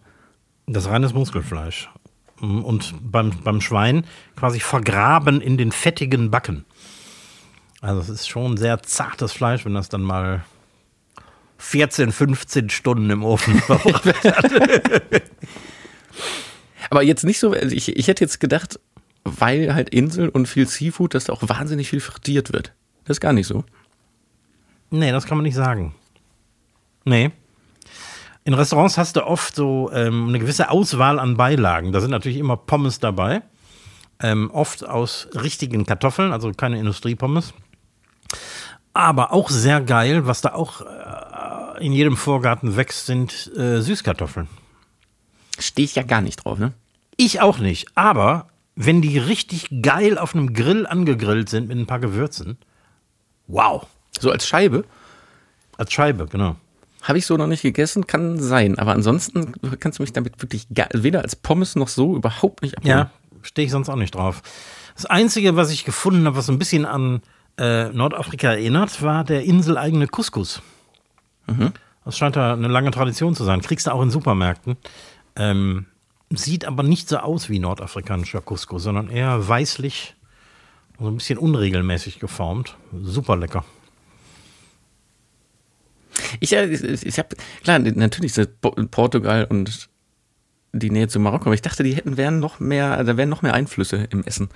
Das 0.67 0.87
reines 0.87 1.13
Muskelfleisch. 1.13 1.89
Und 2.39 2.93
beim, 3.01 3.31
beim 3.43 3.61
Schwein 3.61 4.05
quasi 4.35 4.59
vergraben 4.59 5.41
in 5.41 5.57
den 5.57 5.71
fettigen 5.71 6.29
Backen. 6.31 6.65
Also 7.81 8.01
es 8.01 8.09
ist 8.09 8.27
schon 8.27 8.57
sehr 8.57 8.81
zartes 8.83 9.31
Fleisch, 9.31 9.65
wenn 9.65 9.73
das 9.73 9.89
dann 9.89 10.01
mal 10.01 10.43
14, 11.57 12.11
15 12.11 12.69
Stunden 12.69 13.09
im 13.09 13.23
Ofen. 13.23 13.61
Aber 16.89 17.03
jetzt 17.03 17.23
nicht 17.23 17.39
so, 17.39 17.51
also 17.51 17.75
ich, 17.75 17.95
ich 17.95 18.07
hätte 18.07 18.23
jetzt 18.23 18.39
gedacht, 18.39 18.79
weil 19.23 19.73
halt 19.73 19.89
Insel 19.89 20.29
und 20.29 20.47
viel 20.47 20.67
Seafood, 20.67 21.15
dass 21.15 21.25
da 21.25 21.33
auch 21.33 21.41
wahnsinnig 21.41 21.89
viel 21.89 21.99
frittiert 21.99 22.53
wird. 22.53 22.73
Das 23.05 23.17
ist 23.17 23.21
gar 23.21 23.33
nicht 23.33 23.47
so. 23.47 23.63
Nee, 24.91 25.11
das 25.11 25.25
kann 25.25 25.37
man 25.37 25.43
nicht 25.43 25.55
sagen. 25.55 25.95
Nee. 27.05 27.31
In 28.43 28.53
Restaurants 28.53 28.97
hast 28.97 29.15
du 29.15 29.25
oft 29.25 29.55
so 29.55 29.89
ähm, 29.91 30.29
eine 30.29 30.39
gewisse 30.39 30.69
Auswahl 30.69 31.19
an 31.19 31.35
Beilagen. 31.37 31.91
Da 31.91 32.01
sind 32.01 32.11
natürlich 32.11 32.37
immer 32.37 32.57
Pommes 32.57 32.99
dabei. 32.99 33.41
Ähm, 34.19 34.51
oft 34.51 34.87
aus 34.87 35.27
richtigen 35.33 35.85
Kartoffeln, 35.85 36.31
also 36.31 36.51
keine 36.51 36.79
Industriepommes. 36.79 37.53
Aber 38.93 39.33
auch 39.33 39.49
sehr 39.49 39.81
geil, 39.81 40.25
was 40.27 40.41
da 40.41 40.53
auch 40.53 40.81
äh, 40.81 40.85
in 41.79 41.91
jedem 41.91 42.17
Vorgarten 42.17 42.75
wächst, 42.75 43.05
sind 43.05 43.51
äh, 43.55 43.81
Süßkartoffeln. 43.81 44.47
Stehe 45.59 45.85
ich 45.85 45.95
ja 45.95 46.03
gar 46.03 46.21
nicht 46.21 46.43
drauf, 46.43 46.59
ne? 46.59 46.73
Ich 47.17 47.41
auch 47.41 47.59
nicht. 47.59 47.87
Aber 47.95 48.47
wenn 48.75 49.01
die 49.01 49.17
richtig 49.17 49.69
geil 49.81 50.17
auf 50.17 50.35
einem 50.35 50.53
Grill 50.53 50.85
angegrillt 50.85 51.49
sind 51.49 51.69
mit 51.69 51.77
ein 51.77 51.85
paar 51.85 51.99
Gewürzen, 51.99 52.57
wow. 53.47 53.85
So 54.19 54.31
als 54.31 54.47
Scheibe 54.47 54.83
Als 55.77 55.93
Scheibe, 55.93 56.27
genau. 56.27 56.55
habe 57.03 57.17
ich 57.17 57.25
so 57.25 57.37
noch 57.37 57.47
nicht 57.47 57.61
gegessen, 57.61 58.07
kann 58.07 58.39
sein. 58.39 58.77
Aber 58.79 58.91
ansonsten 58.91 59.53
kannst 59.79 59.99
du 59.99 60.03
mich 60.03 60.13
damit 60.13 60.41
wirklich 60.41 60.67
gar, 60.73 60.87
weder 60.93 61.21
als 61.21 61.35
Pommes 61.35 61.75
noch 61.75 61.87
so 61.87 62.15
überhaupt 62.15 62.61
nicht 62.61 62.77
abholen. 62.77 62.97
Ja, 62.97 63.11
stehe 63.43 63.65
ich 63.65 63.71
sonst 63.71 63.89
auch 63.89 63.95
nicht 63.95 64.15
drauf. 64.15 64.41
Das 64.95 65.05
Einzige, 65.05 65.55
was 65.55 65.71
ich 65.71 65.85
gefunden 65.85 66.25
habe, 66.25 66.35
was 66.37 66.49
ein 66.49 66.59
bisschen 66.59 66.85
an 66.85 67.21
äh, 67.57 67.89
Nordafrika 67.89 68.51
erinnert, 68.51 69.01
war 69.01 69.23
der 69.23 69.43
inseleigene 69.43 70.07
Couscous. 70.07 70.61
Das 72.03 72.17
scheint 72.17 72.35
da 72.35 72.53
eine 72.53 72.67
lange 72.67 72.91
Tradition 72.91 73.35
zu 73.35 73.43
sein. 73.43 73.61
Kriegst 73.61 73.87
du 73.87 73.91
auch 73.91 74.01
in 74.01 74.11
Supermärkten. 74.11 74.77
Ähm, 75.35 75.85
sieht 76.29 76.65
aber 76.65 76.83
nicht 76.83 77.07
so 77.09 77.17
aus 77.17 77.49
wie 77.49 77.59
nordafrikanischer 77.59 78.41
Couscous, 78.41 78.83
sondern 78.83 79.09
eher 79.09 79.47
weißlich, 79.47 80.15
so 80.99 81.07
ein 81.07 81.15
bisschen 81.15 81.37
unregelmäßig 81.37 82.19
geformt. 82.19 82.77
Super 83.01 83.35
lecker. 83.37 83.65
Ich, 86.39 86.53
äh, 86.53 86.65
ich, 86.65 87.05
ich 87.05 87.19
habe, 87.19 87.35
klar, 87.63 87.79
natürlich 87.79 88.37
ist 88.37 88.61
Po- 88.61 88.71
Portugal 88.89 89.45
und 89.49 89.89
die 90.73 90.89
Nähe 90.89 91.07
zu 91.07 91.19
Marokko, 91.19 91.45
aber 91.45 91.53
ich 91.55 91.61
dachte, 91.61 91.83
die 91.83 91.95
hätten 91.95 92.17
wären 92.17 92.39
noch 92.39 92.59
mehr, 92.59 93.03
da 93.03 93.17
wären 93.17 93.29
noch 93.29 93.41
mehr 93.41 93.53
Einflüsse 93.53 94.07
im 94.09 94.23
Essen. 94.23 94.49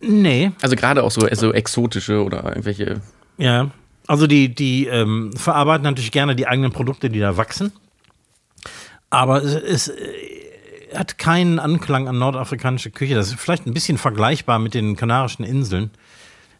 Nee, 0.00 0.52
Also 0.60 0.76
gerade 0.76 1.02
auch 1.02 1.10
so, 1.10 1.26
so 1.32 1.52
exotische 1.52 2.22
oder 2.22 2.44
irgendwelche. 2.44 3.00
Ja, 3.38 3.70
also 4.06 4.26
die, 4.26 4.54
die 4.54 4.86
ähm, 4.86 5.32
verarbeiten 5.34 5.84
natürlich 5.84 6.12
gerne 6.12 6.36
die 6.36 6.46
eigenen 6.46 6.72
Produkte, 6.72 7.10
die 7.10 7.20
da 7.20 7.36
wachsen. 7.36 7.72
Aber 9.10 9.42
es, 9.42 9.54
es 9.54 9.88
äh, 9.88 10.94
hat 10.94 11.18
keinen 11.18 11.58
Anklang 11.58 12.08
an 12.08 12.18
nordafrikanische 12.18 12.90
Küche. 12.90 13.14
Das 13.14 13.28
ist 13.28 13.40
vielleicht 13.40 13.66
ein 13.66 13.74
bisschen 13.74 13.98
vergleichbar 13.98 14.58
mit 14.58 14.74
den 14.74 14.96
Kanarischen 14.96 15.44
Inseln, 15.44 15.90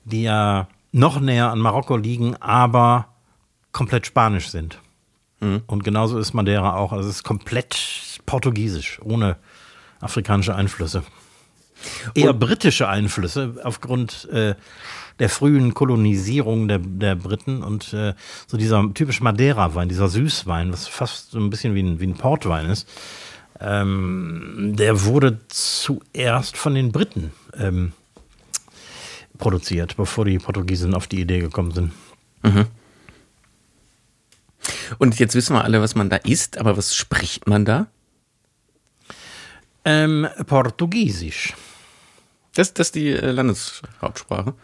die 0.05 0.23
ja 0.23 0.69
noch 0.93 1.21
näher 1.21 1.51
an 1.51 1.59
Marokko 1.59 1.97
liegen, 1.97 2.37
aber 2.37 3.09
komplett 3.73 4.07
spanisch 4.07 4.49
sind. 4.49 4.79
Und 5.67 5.85
genauso 5.85 6.19
ist 6.19 6.33
Madeira 6.33 6.77
auch. 6.77 6.93
Also 6.93 7.09
es 7.09 7.17
ist 7.17 7.23
komplett 7.23 7.77
portugiesisch, 8.25 9.01
ohne 9.03 9.37
afrikanische 10.01 10.55
Einflüsse. 10.55 11.03
Eher 12.15 12.33
britische 12.33 12.89
Einflüsse 12.89 13.57
aufgrund 13.63 14.29
äh, 14.31 14.55
der 15.18 15.29
frühen 15.29 15.74
Kolonisierung 15.74 16.68
der, 16.68 16.79
der 16.79 17.14
Briten 17.14 17.62
und 17.62 17.92
äh, 17.92 18.14
so 18.46 18.57
dieser 18.57 18.92
typisch 18.94 19.20
Madeira-Wein, 19.20 19.88
dieser 19.88 20.09
Süßwein, 20.09 20.72
was 20.72 20.88
fast 20.88 21.31
so 21.31 21.38
ein 21.38 21.50
bisschen 21.50 21.74
wie 21.74 21.83
ein, 21.83 22.00
wie 22.00 22.07
ein 22.07 22.14
Portwein 22.14 22.66
ist, 22.66 22.88
ähm, 23.61 24.72
der 24.77 25.05
wurde 25.05 25.38
zuerst 25.48 26.57
von 26.57 26.74
den 26.74 26.90
Briten 26.90 27.33
ähm, 27.57 27.92
produziert, 29.38 29.96
bevor 29.96 30.24
die 30.24 30.38
Portugiesen 30.38 30.94
auf 30.94 31.07
die 31.07 31.20
Idee 31.20 31.40
gekommen 31.40 31.70
sind. 31.70 31.92
Und 34.98 35.19
jetzt 35.19 35.35
wissen 35.35 35.54
wir 35.54 35.65
alle, 35.65 35.81
was 35.81 35.94
man 35.94 36.10
da 36.10 36.17
isst, 36.17 36.58
aber 36.58 36.77
was 36.77 36.94
spricht 36.94 37.46
man 37.46 37.65
da? 37.65 37.87
Ähm, 39.85 40.27
Portugiesisch. 40.46 41.54
Das, 42.54 42.73
das 42.73 42.88
ist 42.88 42.94
die 42.94 43.10
äh, 43.10 43.31
Landeshauptsprache. 43.31 44.54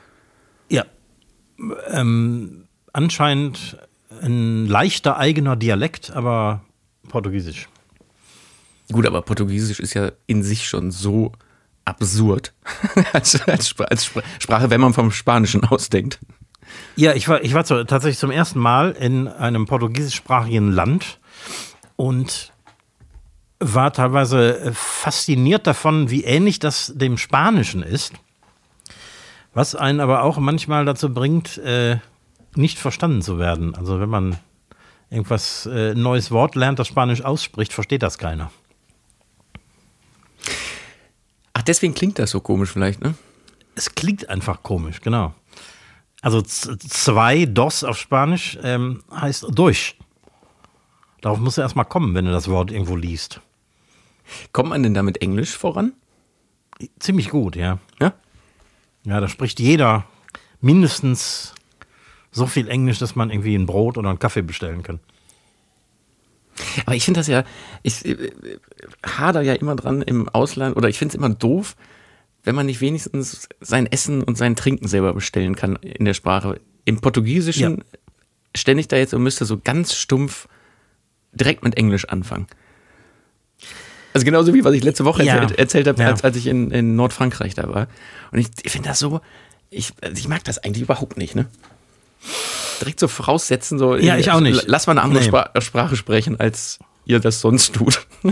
Ja. 0.71 0.85
Ähm, 1.89 2.69
anscheinend 2.93 3.77
ein 4.23 4.67
leichter 4.67 5.17
eigener 5.17 5.57
Dialekt, 5.57 6.11
aber 6.11 6.63
Portugiesisch. 7.09 7.69
Gut, 8.93 9.07
aber 9.07 9.23
Portugiesisch 9.23 9.79
ist 9.81 9.95
ja 9.95 10.11
in 10.27 10.43
sich 10.43 10.69
schon 10.69 10.91
so 10.91 11.33
absurd 11.85 12.53
als, 13.13 13.41
als, 13.49 13.75
als 13.79 14.07
Spra- 14.07 14.23
Sprache, 14.39 14.71
wenn 14.71 14.81
man 14.81 14.93
vom 14.95 15.11
Spanischen 15.11 15.65
ausdenkt. 15.65 16.19
Ja, 16.97 17.15
ich 17.15 17.29
war, 17.29 17.43
ich 17.43 17.55
war 17.55 17.65
zu, 17.65 17.85
tatsächlich 17.85 18.19
zum 18.19 18.31
ersten 18.31 18.59
Mal 18.59 18.93
in 18.93 19.27
einem 19.29 19.67
portugiesischsprachigen 19.67 20.71
Land 20.71 21.19
und 21.97 22.53
war 23.59 23.93
teilweise 23.93 24.71
fasziniert 24.75 25.67
davon, 25.67 26.11
wie 26.11 26.25
ähnlich 26.25 26.59
das 26.59 26.93
dem 26.95 27.19
Spanischen 27.19 27.83
ist. 27.83 28.13
Was 29.53 29.75
einen 29.75 30.01
aber 30.01 30.23
auch 30.23 30.39
manchmal 30.39 30.85
dazu 30.85 31.13
bringt, 31.13 31.59
äh, 31.59 31.99
nicht 32.55 32.79
verstanden 32.79 33.23
zu 33.23 33.39
werden. 33.39 33.75
Also 33.75 34.01
wenn 34.01 34.09
man 34.09 34.37
irgendwas, 35.11 35.67
äh, 35.67 35.93
ein 35.93 36.03
neues 36.03 36.31
Wort 36.31 36.55
lernt, 36.55 36.79
das 36.79 36.89
Spanisch 36.89 37.23
ausspricht, 37.23 37.73
versteht 37.73 38.03
das 38.03 38.19
keiner. 38.19 38.51
Ach, 41.53 41.63
deswegen 41.63 41.95
klingt 41.95 42.19
das 42.19 42.31
so 42.31 42.41
komisch 42.41 42.71
vielleicht, 42.71 43.03
ne? 43.03 43.15
Es 43.75 43.95
klingt 43.95 44.29
einfach 44.29 44.63
komisch, 44.63 45.01
genau. 45.01 45.35
Also 46.23 46.43
zwei, 46.43 47.47
dos 47.47 47.83
auf 47.83 47.99
Spanisch, 47.99 48.59
ähm, 48.63 49.03
heißt 49.13 49.47
durch. 49.51 49.97
Darauf 51.23 51.39
musst 51.39 51.59
du 51.59 51.63
erstmal 51.63 51.85
kommen, 51.85 52.15
wenn 52.15 52.25
du 52.25 52.31
das 52.31 52.49
Wort 52.49 52.71
irgendwo 52.71 52.97
liest. 52.97 53.41
Kommt 54.53 54.71
man 54.71 54.83
denn 54.83 54.95
damit 54.95 55.23
Englisch 55.23 55.57
voran? 55.57 55.93
Ziemlich 56.99 57.31
gut, 57.31 57.57
ja. 57.57 57.79
Ja? 58.01 58.15
Ja, 59.05 59.21
da 59.21 59.29
spricht 59.29 59.61
jeder 59.61 60.05
mindestens 60.61 61.55
so 62.31 62.47
viel 62.47 62.69
Englisch, 62.69 62.99
dass 62.99 63.17
man 63.17 63.31
irgendwie 63.31 63.55
ein 63.55 63.67
Brot 63.67 63.99
oder 63.99 64.11
einen 64.11 64.19
Kaffee 64.19 64.43
bestellen 64.43 64.83
kann. 64.83 65.01
Aber 66.85 66.95
ich 66.95 67.05
finde 67.05 67.21
das 67.21 67.27
ja, 67.27 67.45
ich 67.83 68.05
äh, 68.05 68.31
hader 69.05 69.41
ja 69.43 69.55
immer 69.55 69.77
dran 69.77 70.03
im 70.03 70.29
Ausland 70.29 70.77
oder 70.77 70.89
ich 70.89 70.99
finde 70.99 71.13
es 71.13 71.15
immer 71.17 71.31
doof, 71.31 71.77
wenn 72.45 72.55
man 72.55 72.67
nicht 72.67 72.81
wenigstens 72.81 73.49
sein 73.61 73.87
Essen 73.87 74.23
und 74.23 74.37
sein 74.37 74.57
Trinken 74.57 74.89
selber 74.89 75.13
bestellen 75.15 75.57
kann 75.57 75.77
in 75.77 76.05
der 76.05 76.15
Sprache. 76.15 76.61
Im 76.85 77.01
Portugiesischen 77.01 77.79
Ja. 77.79 77.85
stände 78.55 78.81
ich 78.81 78.89
da 78.89 78.97
jetzt 78.97 79.15
und 79.15 79.23
müsste 79.23 79.45
so 79.45 79.59
ganz 79.59 79.95
stumpf 79.95 80.49
direkt 81.33 81.65
mit 81.65 81.77
Englisch 81.77 82.07
anfangen. 82.07 82.47
Also 84.13 84.25
genauso 84.25 84.53
wie 84.55 84.65
was 84.65 84.75
ich 84.75 84.83
letzte 84.85 85.05
Woche 85.05 85.23
Ja. 85.25 85.35
erzählt, 85.37 85.59
erzählt 85.59 85.87
habe, 85.87 86.03
Ja. 86.03 86.09
als, 86.09 86.25
als 86.25 86.37
ich 86.37 86.47
in, 86.47 86.71
in 86.71 86.97
Nordfrankreich 86.97 87.55
da 87.55 87.69
war. 87.73 87.87
Und 88.33 88.39
ich, 88.39 88.49
ich 88.63 88.73
finde 88.73 88.89
das 88.89 88.99
so, 88.99 89.21
ich, 89.71 89.93
also 90.03 90.17
ich 90.17 90.29
mag 90.29 90.43
das 90.45 90.59
eigentlich 90.59 90.83
überhaupt 90.83 91.17
nicht, 91.17 91.35
ne? 91.37 91.47
Direkt 92.81 92.99
so 93.01 93.09
voraussetzen, 93.09 93.79
so 93.79 93.97
Ja, 93.97 94.17
ich 94.17 94.31
auch 94.31 94.41
nicht. 94.41 94.65
lass 94.67 94.87
mal 94.87 94.93
eine 94.93 95.03
andere 95.03 95.21
Nee. 95.23 95.29
Spra 95.29 95.51
Sprache 95.61 95.97
sprechen, 95.97 96.39
als 96.41 96.79
ihr 97.05 97.21
das 97.21 97.41
sonst 97.41 97.75
tut. 97.75 98.07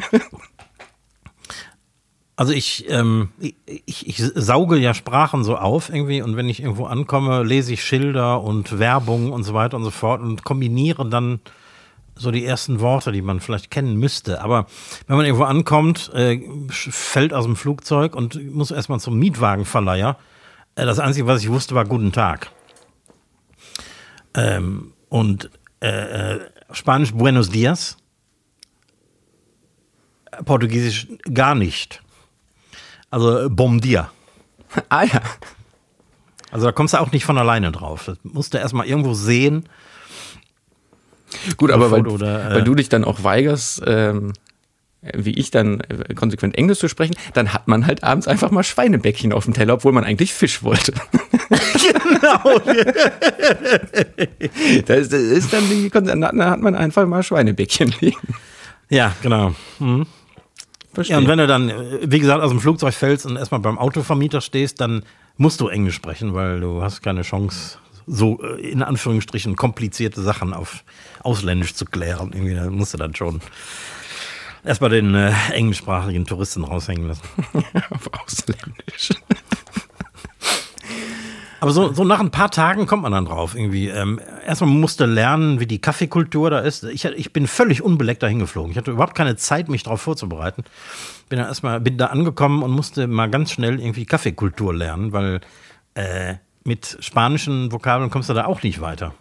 Also 2.36 2.52
ich, 2.52 2.88
ähm, 2.88 3.30
ich, 3.40 3.56
ich, 3.86 4.06
ich 4.06 4.22
sauge 4.36 4.76
ja 4.78 4.94
Sprachen 4.94 5.42
so 5.42 5.56
auf 5.56 5.88
irgendwie 5.88 6.22
und 6.22 6.36
wenn 6.36 6.48
ich 6.48 6.60
irgendwo 6.62 6.86
ankomme, 6.86 7.42
lese 7.42 7.72
ich 7.72 7.82
Schilder 7.82 8.42
und 8.44 8.78
Werbung 8.78 9.32
und 9.32 9.42
so 9.42 9.54
weiter 9.54 9.76
und 9.76 9.82
so 9.82 9.90
fort 9.90 10.20
und 10.22 10.44
kombiniere 10.44 11.08
dann 11.08 11.40
so 12.18 12.30
die 12.30 12.44
ersten 12.44 12.80
Worte, 12.80 13.12
die 13.12 13.22
man 13.22 13.40
vielleicht 13.40 13.70
kennen 13.70 13.96
müsste. 13.96 14.40
Aber 14.42 14.66
wenn 15.06 15.16
man 15.16 15.24
irgendwo 15.24 15.44
ankommt, 15.44 16.10
äh, 16.14 16.40
fällt 16.70 17.32
aus 17.32 17.44
dem 17.44 17.56
Flugzeug 17.56 18.14
und 18.14 18.52
muss 18.52 18.70
erstmal 18.70 19.00
zum 19.00 19.18
Mietwagenverleiher. 19.18 20.16
Äh, 20.74 20.84
das 20.84 20.98
Einzige, 20.98 21.26
was 21.26 21.42
ich 21.42 21.48
wusste, 21.48 21.74
war 21.74 21.84
Guten 21.84 22.12
Tag. 22.12 22.50
Ähm, 24.34 24.92
und 25.08 25.50
äh, 25.80 26.34
äh, 26.34 26.40
Spanisch 26.72 27.12
Buenos 27.12 27.50
Dias. 27.50 27.96
Portugiesisch 30.44 31.08
gar 31.32 31.54
nicht. 31.54 32.02
Also 33.10 33.46
äh, 33.46 33.48
Bom 33.48 33.80
dia. 33.80 34.10
ah 34.88 35.04
ja. 35.04 35.22
Also 36.50 36.66
da 36.66 36.72
kommst 36.72 36.94
du 36.94 36.98
auch 36.98 37.12
nicht 37.12 37.24
von 37.24 37.38
alleine 37.38 37.72
drauf. 37.72 38.04
Das 38.06 38.18
musst 38.22 38.54
du 38.54 38.58
erstmal 38.58 38.86
irgendwo 38.86 39.14
sehen. 39.14 39.68
Gut, 41.56 41.70
aber 41.70 41.90
weil, 41.90 42.06
oder, 42.06 42.50
äh, 42.50 42.54
weil 42.54 42.64
du 42.64 42.74
dich 42.74 42.88
dann 42.88 43.04
auch 43.04 43.22
weigerst, 43.22 43.82
ähm, 43.86 44.32
wie 45.14 45.32
ich 45.32 45.50
dann 45.50 45.80
äh, 45.80 46.14
konsequent 46.14 46.56
Englisch 46.56 46.78
zu 46.78 46.88
sprechen, 46.88 47.14
dann 47.34 47.52
hat 47.52 47.68
man 47.68 47.86
halt 47.86 48.02
abends 48.02 48.26
einfach 48.26 48.50
mal 48.50 48.64
Schweinebäckchen 48.64 49.32
auf 49.32 49.44
dem 49.44 49.54
Teller, 49.54 49.74
obwohl 49.74 49.92
man 49.92 50.04
eigentlich 50.04 50.34
Fisch 50.34 50.62
wollte. 50.62 50.92
Genau. 51.48 52.44
Das 54.86 55.08
ist, 55.08 55.52
dann 55.52 55.68
die, 55.68 55.90
dann 55.90 56.24
hat 56.24 56.60
man 56.60 56.74
einfach 56.74 57.06
mal 57.06 57.22
Schweinebäckchen 57.22 57.94
liegen. 58.00 58.34
ja, 58.90 59.14
genau. 59.22 59.54
Mhm. 59.78 60.06
Verstehe. 60.92 61.14
Ja, 61.14 61.20
und 61.20 61.28
wenn 61.28 61.38
du 61.38 61.46
dann, 61.46 61.70
äh, 61.70 61.74
wie 62.02 62.18
gesagt, 62.18 62.42
aus 62.42 62.50
dem 62.50 62.60
Flugzeug 62.60 62.94
fällst 62.94 63.26
und 63.26 63.36
erstmal 63.36 63.60
beim 63.60 63.78
Autovermieter 63.78 64.40
stehst, 64.40 64.80
dann 64.80 65.02
musst 65.36 65.60
du 65.60 65.68
Englisch 65.68 65.94
sprechen, 65.94 66.34
weil 66.34 66.60
du 66.60 66.82
hast 66.82 67.02
keine 67.02 67.22
Chance, 67.22 67.78
so 68.09 68.42
äh, 68.42 68.61
in 68.61 68.82
Anführungsstrichen 68.82 69.56
komplizierte 69.56 70.22
Sachen 70.22 70.54
auf 70.54 70.84
Ausländisch 71.22 71.74
zu 71.74 71.84
klären. 71.84 72.32
Irgendwie, 72.32 72.54
da 72.54 72.70
musst 72.70 72.94
du 72.94 72.98
dann 72.98 73.14
schon 73.14 73.40
erstmal 74.64 74.90
den 74.90 75.14
äh, 75.14 75.32
englischsprachigen 75.52 76.24
Touristen 76.26 76.64
raushängen 76.64 77.09
lassen. 77.09 77.22
auf 77.90 78.11
Ausländisch. 78.12 79.11
Aber 81.61 81.72
so, 81.72 81.92
so 81.92 82.04
nach 82.04 82.20
ein 82.20 82.30
paar 82.30 82.52
Tagen 82.52 82.86
kommt 82.86 83.02
man 83.02 83.11
dann 83.11 83.24
drauf 83.24 83.56
irgendwie. 83.56 83.88
Ähm, 83.88 84.20
erstmal 84.46 84.70
musste 84.70 85.06
lernen, 85.06 85.59
wie 85.59 85.66
die 85.66 85.80
Kaffeekultur 85.80 86.50
da 86.50 86.61
ist. 86.61 86.84
Ich, 86.84 87.04
ich 87.04 87.32
bin 87.32 87.48
völlig 87.48 87.82
unbeleckt 87.82 88.22
dahin 88.22 88.38
geflogen. 88.38 88.70
Ich 88.70 88.78
hatte 88.78 88.92
überhaupt 88.92 89.16
keine 89.16 89.34
Zeit, 89.36 89.68
mich 89.68 89.82
darauf 89.82 90.00
vorzubereiten. 90.00 90.62
Bin 91.28 91.40
da 91.40 91.46
erstmal, 91.46 91.80
bin 91.80 91.98
da 91.98 92.06
angekommen 92.06 92.62
und 92.62 92.70
musste 92.70 93.09
mal 93.09 93.28
ganz 93.28 93.50
schnell 93.50 93.80
irgendwie 93.80 94.06
Kaffeekultur 94.06 94.72
lernen, 94.72 95.12
weil 95.12 95.40
äh, 95.94 96.36
mit 96.64 96.98
spanischen 97.00 97.72
Vokabeln 97.72 98.11
kommst 98.11 98.28
du 98.28 98.34
da 98.34 98.44
auch 98.44 98.62
nicht 98.62 98.80
weiter. 98.80 99.14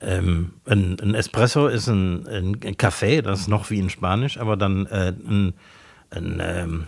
Ähm, 0.00 0.52
ein, 0.66 0.98
ein 1.00 1.14
Espresso 1.14 1.68
ist 1.68 1.88
ein, 1.88 2.26
ein 2.26 2.76
Kaffee, 2.76 3.22
das 3.22 3.40
ist 3.40 3.48
noch 3.48 3.70
wie 3.70 3.78
in 3.78 3.90
Spanisch, 3.90 4.38
aber 4.38 4.56
dann 4.56 4.86
äh, 4.86 5.12
ein, 5.26 5.54
ein 6.10 6.40
ähm, 6.40 6.86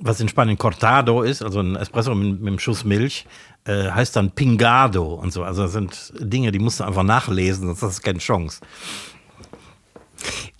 was 0.00 0.20
in 0.20 0.28
Spanien 0.28 0.58
Cortado 0.58 1.22
ist, 1.22 1.42
also 1.42 1.60
ein 1.60 1.76
Espresso 1.76 2.14
mit, 2.14 2.40
mit 2.40 2.48
einem 2.48 2.58
Schuss 2.58 2.84
Milch, 2.84 3.26
äh, 3.64 3.90
heißt 3.90 4.16
dann 4.16 4.30
Pingado 4.30 5.14
und 5.14 5.32
so. 5.32 5.44
Also 5.44 5.62
das 5.62 5.72
sind 5.72 6.12
Dinge, 6.18 6.52
die 6.52 6.58
musst 6.58 6.80
du 6.80 6.84
einfach 6.84 7.02
nachlesen, 7.02 7.66
sonst 7.66 7.82
hast 7.82 7.98
du 7.98 8.02
keine 8.02 8.18
Chance. 8.18 8.60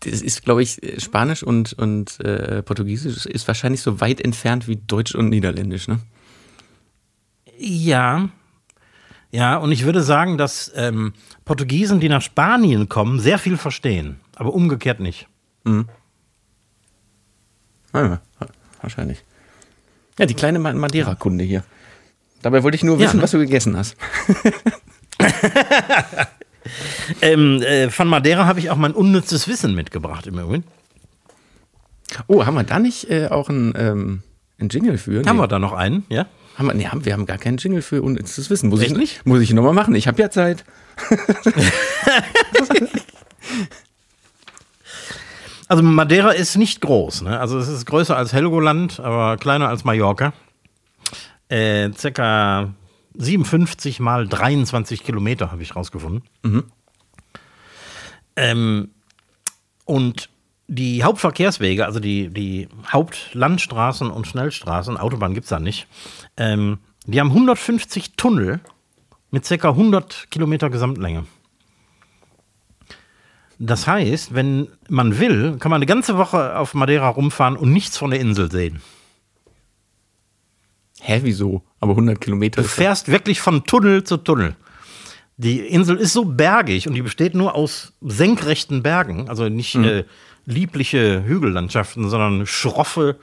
Das 0.00 0.22
ist, 0.22 0.44
glaube 0.44 0.62
ich, 0.62 0.80
Spanisch 0.98 1.42
und, 1.42 1.72
und 1.74 2.20
äh, 2.20 2.62
Portugiesisch 2.62 3.26
ist 3.26 3.48
wahrscheinlich 3.48 3.82
so 3.82 4.00
weit 4.00 4.20
entfernt 4.20 4.68
wie 4.68 4.76
Deutsch 4.76 5.14
und 5.14 5.28
Niederländisch, 5.28 5.88
ne? 5.88 5.98
Ja. 7.62 8.28
Ja, 9.32 9.56
und 9.58 9.70
ich 9.70 9.84
würde 9.84 10.02
sagen, 10.02 10.38
dass 10.38 10.72
ähm, 10.74 11.12
Portugiesen, 11.44 12.00
die 12.00 12.08
nach 12.08 12.22
Spanien 12.22 12.88
kommen, 12.88 13.20
sehr 13.20 13.38
viel 13.38 13.56
verstehen, 13.58 14.18
aber 14.34 14.54
umgekehrt 14.54 14.98
nicht. 14.98 15.28
Ah, 15.64 15.84
ja, 17.94 18.20
wahrscheinlich. 18.80 19.22
Ja, 20.18 20.26
die 20.26 20.34
kleine 20.34 20.58
Ma- 20.58 20.72
Madeira-Kunde 20.72 21.44
hier. 21.44 21.62
Dabei 22.42 22.62
wollte 22.62 22.76
ich 22.76 22.82
nur 22.84 22.98
wissen, 22.98 23.18
ne? 23.18 23.22
was 23.22 23.30
du 23.32 23.38
gegessen 23.38 23.76
hast. 23.76 23.96
Ähm, 27.22 27.62
äh, 27.62 27.88
von 27.90 28.06
Madeira 28.06 28.46
habe 28.46 28.60
ich 28.60 28.70
auch 28.70 28.76
mein 28.76 28.92
unnützes 28.92 29.48
Wissen 29.48 29.74
mitgebracht 29.74 30.26
im 30.26 30.38
Übrigen. 30.38 30.64
Oh, 32.26 32.44
haben 32.44 32.54
wir 32.54 32.64
da 32.64 32.78
nicht 32.78 33.10
äh, 33.10 33.28
auch 33.28 33.48
einen, 33.48 33.72
ähm, 33.76 34.22
einen 34.58 34.68
Jingle 34.68 34.98
für? 34.98 35.24
Haben 35.24 35.36
Nee. 35.36 35.42
wir 35.42 35.48
da 35.48 35.58
noch 35.58 35.72
einen? 35.72 36.04
Ja? 36.10 36.26
Haben 36.60 36.66
wir, 36.66 36.74
nee, 36.74 36.86
haben, 36.88 37.06
wir 37.06 37.14
haben 37.14 37.24
gar 37.24 37.38
keinen 37.38 37.56
Jingle 37.56 37.80
für 37.80 38.02
unnützes 38.02 38.50
Wissen. 38.50 38.68
Muss 38.68 38.82
Echt 38.82 38.90
ich 38.90 38.96
nicht? 38.98 39.24
Muss 39.24 39.40
ich 39.40 39.50
nochmal 39.54 39.72
machen. 39.72 39.94
Ich 39.94 40.06
habe 40.06 40.20
ja 40.20 40.30
Zeit. 40.30 40.64
Also 45.68 45.84
Madeira 45.84 46.32
ist 46.32 46.56
nicht 46.56 46.80
groß, 46.80 47.22
ne? 47.22 47.38
Also 47.38 47.56
es 47.56 47.68
ist 47.68 47.86
größer 47.86 48.16
als 48.16 48.32
Helgoland, 48.32 48.98
aber 48.98 49.36
kleiner 49.36 49.68
als 49.68 49.84
Mallorca. 49.84 50.32
Äh, 51.48 51.92
circa 51.92 52.74
57 53.14 54.00
mal 54.00 54.26
23 54.26 55.04
Kilometer 55.04 55.52
habe 55.52 55.62
ich 55.62 55.76
rausgefunden. 55.76 56.24
Ähm, 58.34 58.90
und 59.84 60.28
die 60.70 61.02
Hauptverkehrswege, 61.02 61.84
also 61.84 61.98
die, 61.98 62.28
die 62.28 62.68
Hauptlandstraßen 62.86 64.08
und 64.08 64.28
Schnellstraßen, 64.28 64.96
Autobahn 64.96 65.34
gibt 65.34 65.44
es 65.44 65.50
da 65.50 65.58
nicht, 65.58 65.88
ähm, 66.36 66.78
die 67.06 67.18
haben 67.18 67.30
150 67.30 68.12
Tunnel 68.12 68.60
mit 69.32 69.44
circa 69.44 69.70
100 69.70 70.30
Kilometer 70.30 70.70
Gesamtlänge. 70.70 71.24
Das 73.58 73.88
heißt, 73.88 74.32
wenn 74.32 74.68
man 74.88 75.18
will, 75.18 75.56
kann 75.58 75.70
man 75.70 75.78
eine 75.78 75.86
ganze 75.86 76.16
Woche 76.16 76.56
auf 76.56 76.72
Madeira 76.74 77.08
rumfahren 77.08 77.56
und 77.56 77.72
nichts 77.72 77.98
von 77.98 78.12
der 78.12 78.20
Insel 78.20 78.50
sehen. 78.50 78.80
Hä, 81.00 81.20
wieso? 81.24 81.62
Aber 81.80 81.92
100 81.92 82.20
Kilometer. 82.20 82.62
Du 82.62 82.68
fährst 82.68 83.08
wirklich 83.08 83.40
von 83.40 83.64
Tunnel 83.64 84.04
zu 84.04 84.18
Tunnel. 84.18 84.54
Die 85.36 85.58
Insel 85.58 85.96
ist 85.96 86.12
so 86.12 86.26
bergig 86.26 86.86
und 86.86 86.94
die 86.94 87.02
besteht 87.02 87.34
nur 87.34 87.54
aus 87.54 87.92
senkrechten 88.02 88.82
Bergen, 88.82 89.28
also 89.28 89.48
nicht 89.48 89.74
äh, 89.74 90.04
liebliche 90.46 91.24
Hügellandschaften, 91.24 92.08
sondern 92.08 92.46
schroffe, 92.46 93.16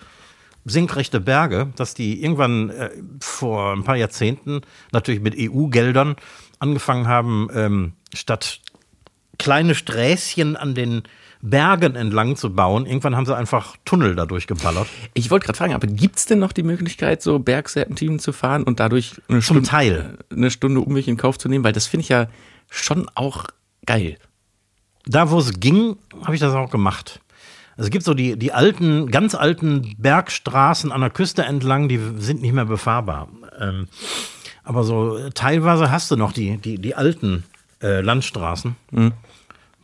senkrechte 0.65 1.19
Berge, 1.19 1.71
dass 1.75 1.93
die 1.93 2.21
irgendwann 2.21 2.69
äh, 2.69 2.89
vor 3.21 3.73
ein 3.73 3.83
paar 3.83 3.95
Jahrzehnten 3.95 4.61
natürlich 4.91 5.21
mit 5.21 5.35
EU-Geldern 5.37 6.15
angefangen 6.59 7.07
haben, 7.07 7.47
ähm, 7.53 7.93
statt 8.13 8.59
kleine 9.37 9.75
Sträßchen 9.75 10.55
an 10.55 10.75
den 10.75 11.03
Bergen 11.41 11.95
entlang 11.95 12.35
zu 12.35 12.53
bauen, 12.53 12.85
irgendwann 12.85 13.15
haben 13.15 13.25
sie 13.25 13.35
einfach 13.35 13.77
Tunnel 13.85 14.15
dadurch 14.15 14.47
geballert. 14.47 14.87
Ich 15.13 15.29
wollte 15.29 15.45
gerade 15.45 15.57
fragen, 15.57 15.73
aber 15.73 15.87
gibt 15.87 16.17
es 16.17 16.25
denn 16.25 16.39
noch 16.39 16.51
die 16.51 16.63
Möglichkeit, 16.63 17.21
so 17.21 17.39
Bergserpentinen 17.39 18.19
zu 18.19 18.33
fahren 18.33 18.63
und 18.63 18.79
dadurch 18.79 19.13
eine 19.29 19.39
Zum 19.39 19.57
Stunde, 19.57 19.69
Teil. 19.69 20.17
eine 20.31 20.49
Stunde 20.49 20.81
Umweg 20.81 21.07
in 21.07 21.17
Kauf 21.17 21.37
zu 21.37 21.47
nehmen? 21.47 21.63
Weil 21.63 21.73
das 21.73 21.85
finde 21.85 22.01
ich 22.01 22.09
ja 22.09 22.27
schon 22.69 23.07
auch 23.13 23.45
geil. 23.85 24.17
Da, 25.07 25.31
wo 25.31 25.39
es 25.39 25.59
ging, 25.59 25.97
habe 26.23 26.35
ich 26.35 26.41
das 26.41 26.53
auch 26.53 26.69
gemacht. 26.69 27.21
Also 27.77 27.87
es 27.87 27.91
gibt 27.91 28.03
so 28.03 28.13
die, 28.13 28.37
die 28.37 28.51
alten, 28.51 29.11
ganz 29.11 29.35
alten 29.35 29.95
Bergstraßen 29.97 30.91
an 30.91 31.01
der 31.01 31.11
Küste 31.11 31.43
entlang, 31.43 31.87
die 31.87 31.99
sind 32.17 32.41
nicht 32.41 32.53
mehr 32.53 32.65
befahrbar. 32.65 33.29
Ähm, 33.59 33.87
aber 34.63 34.83
so 34.83 35.29
teilweise 35.29 35.91
hast 35.91 36.09
du 36.11 36.15
noch 36.15 36.33
die, 36.33 36.57
die, 36.57 36.79
die 36.79 36.95
alten 36.95 37.43
äh, 37.81 38.01
Landstraßen, 38.01 38.75
mhm. 38.91 39.13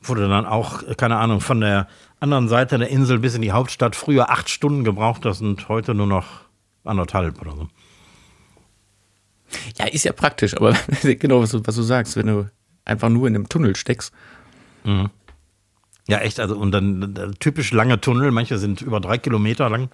wo 0.01 0.15
du 0.15 0.27
dann 0.27 0.45
auch, 0.45 0.83
keine 0.97 1.17
Ahnung, 1.17 1.39
von 1.39 1.61
der 1.61 1.87
anderen 2.19 2.47
Seite 2.47 2.77
der 2.79 2.89
Insel 2.89 3.19
bis 3.19 3.35
in 3.35 3.41
die 3.41 3.51
Hauptstadt 3.51 3.95
früher 3.95 4.29
acht 4.29 4.49
Stunden 4.49 4.83
gebraucht 4.83 5.25
hast 5.25 5.41
und 5.41 5.69
heute 5.69 5.93
nur 5.93 6.07
noch 6.07 6.25
anderthalb 6.83 7.39
oder 7.41 7.51
so. 7.51 7.67
Ja, 9.77 9.85
ist 9.85 10.03
ja 10.03 10.13
praktisch, 10.13 10.55
aber 10.55 10.73
genau, 11.03 11.41
was 11.41 11.51
du, 11.51 11.61
was 11.65 11.75
du 11.75 11.83
sagst, 11.83 12.15
wenn 12.17 12.27
du 12.27 12.49
einfach 12.85 13.09
nur 13.09 13.27
in 13.27 13.35
einem 13.35 13.49
Tunnel 13.49 13.75
steckst. 13.75 14.13
Mhm. 14.83 15.09
Ja, 16.07 16.19
echt, 16.19 16.39
also 16.39 16.57
und 16.57 16.71
dann 16.71 17.15
äh, 17.15 17.31
typisch 17.39 17.71
lange 17.71 18.01
Tunnel, 18.01 18.31
manche 18.31 18.57
sind 18.57 18.81
über 18.81 18.99
drei 18.99 19.17
Kilometer 19.17 19.69
lang. 19.69 19.89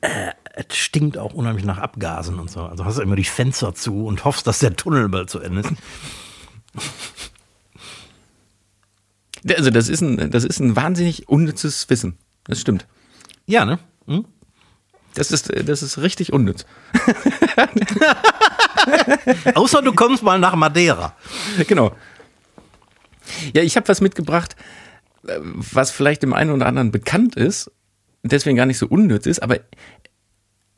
Äh, 0.00 0.32
es 0.54 0.76
stinkt 0.76 1.18
auch 1.18 1.34
unheimlich 1.34 1.64
nach 1.64 1.78
Abgasen 1.78 2.38
und 2.38 2.50
so. 2.50 2.62
Also 2.62 2.84
hast 2.84 2.98
du 2.98 3.02
immer 3.02 3.16
die 3.16 3.24
Fenster 3.24 3.74
zu 3.74 4.06
und 4.06 4.24
hoffst, 4.24 4.46
dass 4.46 4.58
der 4.58 4.74
Tunnel 4.74 5.08
bald 5.08 5.30
zu 5.30 5.38
Ende 5.38 5.60
ist. 5.60 5.72
Also 9.56 9.70
das 9.70 9.88
ist 9.88 10.00
ein, 10.00 10.30
das 10.30 10.44
ist 10.44 10.60
ein 10.60 10.74
wahnsinnig 10.74 11.28
unnützes 11.28 11.88
Wissen. 11.88 12.18
Das 12.44 12.60
stimmt. 12.60 12.86
Ja, 13.46 13.64
ne? 13.64 13.78
Hm? 14.06 14.24
Das 15.14 15.30
ist, 15.30 15.52
das 15.68 15.82
ist 15.82 15.98
richtig 15.98 16.32
unnütz. 16.32 16.66
Außer 19.54 19.82
du 19.82 19.92
kommst 19.92 20.22
mal 20.22 20.38
nach 20.38 20.54
Madeira. 20.54 21.14
Genau. 21.66 21.92
Ja, 23.54 23.62
ich 23.62 23.76
habe 23.76 23.88
was 23.88 24.00
mitgebracht, 24.00 24.56
was 25.22 25.90
vielleicht 25.90 26.22
dem 26.22 26.32
einen 26.32 26.50
oder 26.50 26.66
anderen 26.66 26.92
bekannt 26.92 27.36
ist, 27.36 27.70
deswegen 28.22 28.56
gar 28.56 28.66
nicht 28.66 28.78
so 28.78 28.86
unnütz 28.86 29.26
ist, 29.26 29.42
aber 29.42 29.60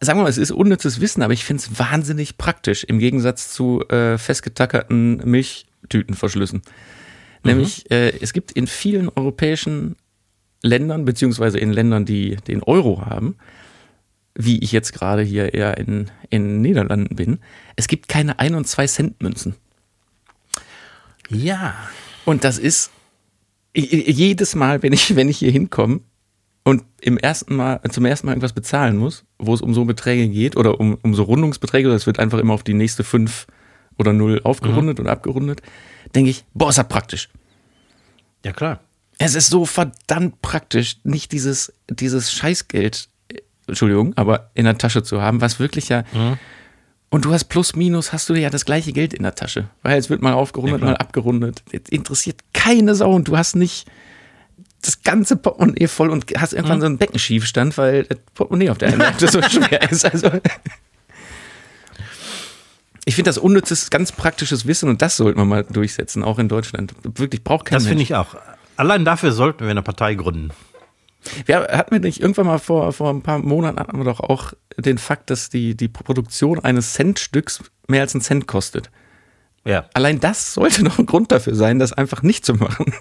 sagen 0.01 0.19
wir 0.19 0.25
mal, 0.25 0.29
es 0.29 0.39
ist 0.39 0.51
unnützes 0.51 1.01
Wissen, 1.01 1.23
aber 1.23 1.33
ich 1.33 1.45
finde 1.45 1.63
es 1.63 1.79
wahnsinnig 1.79 2.39
praktisch 2.39 2.85
im 2.85 2.99
Gegensatz 2.99 3.53
zu 3.53 3.83
äh, 3.89 4.17
festgetackerten 4.17 5.19
Milchtütenverschlüssen. 5.25 6.59
Mhm. 6.59 7.51
Nämlich, 7.51 7.91
äh, 7.91 8.11
es 8.21 8.33
gibt 8.33 8.53
in 8.53 8.67
vielen 8.67 9.09
europäischen 9.09 9.97
Ländern, 10.63 11.05
beziehungsweise 11.05 11.59
in 11.59 11.73
Ländern, 11.73 12.05
die 12.05 12.37
den 12.37 12.63
Euro 12.63 13.07
haben, 13.07 13.37
wie 14.35 14.59
ich 14.59 14.73
jetzt 14.73 14.93
gerade 14.93 15.23
hier 15.23 15.55
eher 15.55 15.77
in, 15.79 16.11
in 16.31 16.61
Niederlanden 16.61 17.17
bin, 17.17 17.39
es 17.77 17.89
gibt 17.89 18.09
keine 18.09 18.39
1 18.39 18.57
und 18.57 18.69
2 18.69 18.87
Cent 18.87 19.23
Münzen. 19.23 19.57
Ja. 21.29 21.75
Und 22.29 22.45
das 22.45 22.59
ist 22.59 22.91
jedes 23.75 24.55
Mal, 24.55 24.83
wenn 24.83 24.93
ich, 24.93 25.17
wenn 25.17 25.31
ich 25.31 25.39
hier 25.39 25.51
hinkomme 25.51 26.01
und 26.63 26.85
im 27.01 27.17
ersten 27.17 27.57
Mal, 27.57 27.81
zum 27.91 28.05
ersten 28.05 28.27
Mal 28.27 28.33
irgendwas 28.33 28.53
bezahlen 28.53 28.99
muss, 28.99 29.25
wo 29.39 29.55
es 29.55 29.63
um 29.63 29.73
so 29.73 29.87
Beträge 29.87 30.29
geht 30.29 30.55
oder 30.55 30.79
um, 30.79 30.99
um 31.01 31.15
so 31.15 31.23
Rundungsbeträge, 31.23 31.89
das 31.89 32.07
wird 32.07 32.19
einfach 32.19 32.39
immer 32.39 32.53
auf 32.53 32.63
die 32.63 32.75
nächste 32.75 33.03
5 33.03 33.47
oder 33.97 34.13
0 34.13 34.43
aufgerundet 34.45 34.99
mhm. 34.99 35.05
oder 35.05 35.13
abgerundet, 35.13 35.63
denke 36.15 36.29
ich, 36.29 36.45
boah, 36.53 36.69
ist 36.69 36.77
das 36.77 36.87
praktisch. 36.87 37.31
Ja, 38.45 38.53
klar. 38.53 38.81
Es 39.17 39.35
ist 39.35 39.49
so 39.49 39.65
verdammt 39.65 40.43
praktisch, 40.43 40.99
nicht 41.05 41.33
dieses, 41.33 41.73
dieses 41.89 42.31
Scheißgeld 42.31 43.09
Entschuldigung, 43.67 44.13
aber 44.17 44.51
in 44.55 44.65
der 44.65 44.77
Tasche 44.77 45.03
zu 45.03 45.23
haben, 45.23 45.41
was 45.41 45.61
wirklich 45.61 45.89
ja. 45.89 46.05
Mhm. 46.13 46.39
Und 47.11 47.25
du 47.25 47.33
hast 47.33 47.45
plus 47.45 47.75
minus, 47.75 48.13
hast 48.13 48.29
du 48.29 48.35
ja 48.35 48.51
das 48.51 48.65
gleiche 48.65 48.93
Geld 48.93 49.15
in 49.15 49.23
der 49.23 49.35
Tasche. 49.35 49.69
Weil 49.83 49.99
es 49.99 50.11
wird 50.11 50.21
mal 50.21 50.35
aufgerundet, 50.35 50.81
ja, 50.81 50.87
mal 50.87 50.97
abgerundet. 50.97 51.63
Das 51.73 51.83
interessiert 51.89 52.41
keine 52.53 52.95
Sau 52.95 53.13
und 53.13 53.29
du 53.29 53.37
hast 53.37 53.57
nicht 53.57 53.87
das 54.83 55.03
ganze 55.03 55.37
Portemonnaie 55.37 55.89
voll 55.89 56.11
und 56.11 56.27
hast 56.37 56.53
irgendwann 56.53 56.79
mhm. 56.79 56.83
so 56.83 56.87
einen 56.87 56.99
Beckenschiefstand, 56.99 57.79
weil 57.79 58.05
das 58.05 58.19
Portemonnae 58.35 58.71
auf 58.71 58.79
der 58.79 58.89
einen 58.89 59.01
Seite 59.01 59.29
so 59.29 59.43
schwer 59.49 59.91
ist. 59.91 60.05
Also 60.05 60.31
ich 63.07 63.15
finde 63.15 63.31
das 63.31 63.39
unnützes, 63.39 63.89
ganz 63.89 64.13
praktisches 64.13 64.67
Wissen 64.67 64.91
und 64.91 65.01
das 65.01 65.17
sollten 65.17 65.39
wir 65.39 65.47
mal 65.47 65.65
durchsetzen, 65.65 66.23
auch 66.23 66.39
in 66.39 66.49
Deutschland. 66.49 66.95
Wirklich 67.03 67.43
braucht 67.43 67.65
kein 67.67 67.77
Das 67.79 67.87
finde 67.87 68.03
ich 68.03 68.15
auch. 68.15 68.37
Allein 68.77 69.07
dafür 69.07 69.33
sollten 69.33 69.61
wir 69.65 69.71
eine 69.71 69.83
Partei 69.83 70.15
gründen. 70.15 70.51
Wir 71.47 71.69
hatten 71.71 71.93
wir 71.93 72.01
nicht 72.01 72.21
irgendwann 72.21 72.47
mal 72.47 72.59
vor, 72.59 72.93
vor 72.93 73.11
ein 73.11 73.23
paar 73.23 73.39
Monaten 73.39 73.79
hatten 73.79 73.99
wir 73.99 74.05
doch 74.05 74.21
auch 74.21 74.53
den 74.77 74.99
Fakt, 74.99 75.31
dass 75.31 75.51
die, 75.51 75.77
die 75.77 75.89
Produktion 75.89 76.61
eines 76.61 76.95
Centstücks 76.95 77.63
mehr 77.89 78.03
als 78.03 78.15
einen 78.15 78.23
Cent 78.23 78.47
kostet. 78.47 78.91
Ja. 79.65 79.87
Allein 79.95 80.21
das 80.21 80.55
sollte 80.55 80.83
noch 80.85 80.99
ein 80.99 81.07
Grund 81.07 81.33
dafür 81.33 81.55
sein, 81.55 81.79
das 81.79 81.93
einfach 81.93 82.23
nicht 82.23 82.45
zu 82.45 82.55
machen. 82.55 82.93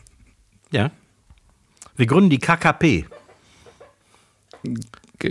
Ja. 0.72 0.92
Wir 1.96 2.06
gründen 2.08 2.30
die 2.30 2.40
KKP. 2.40 3.06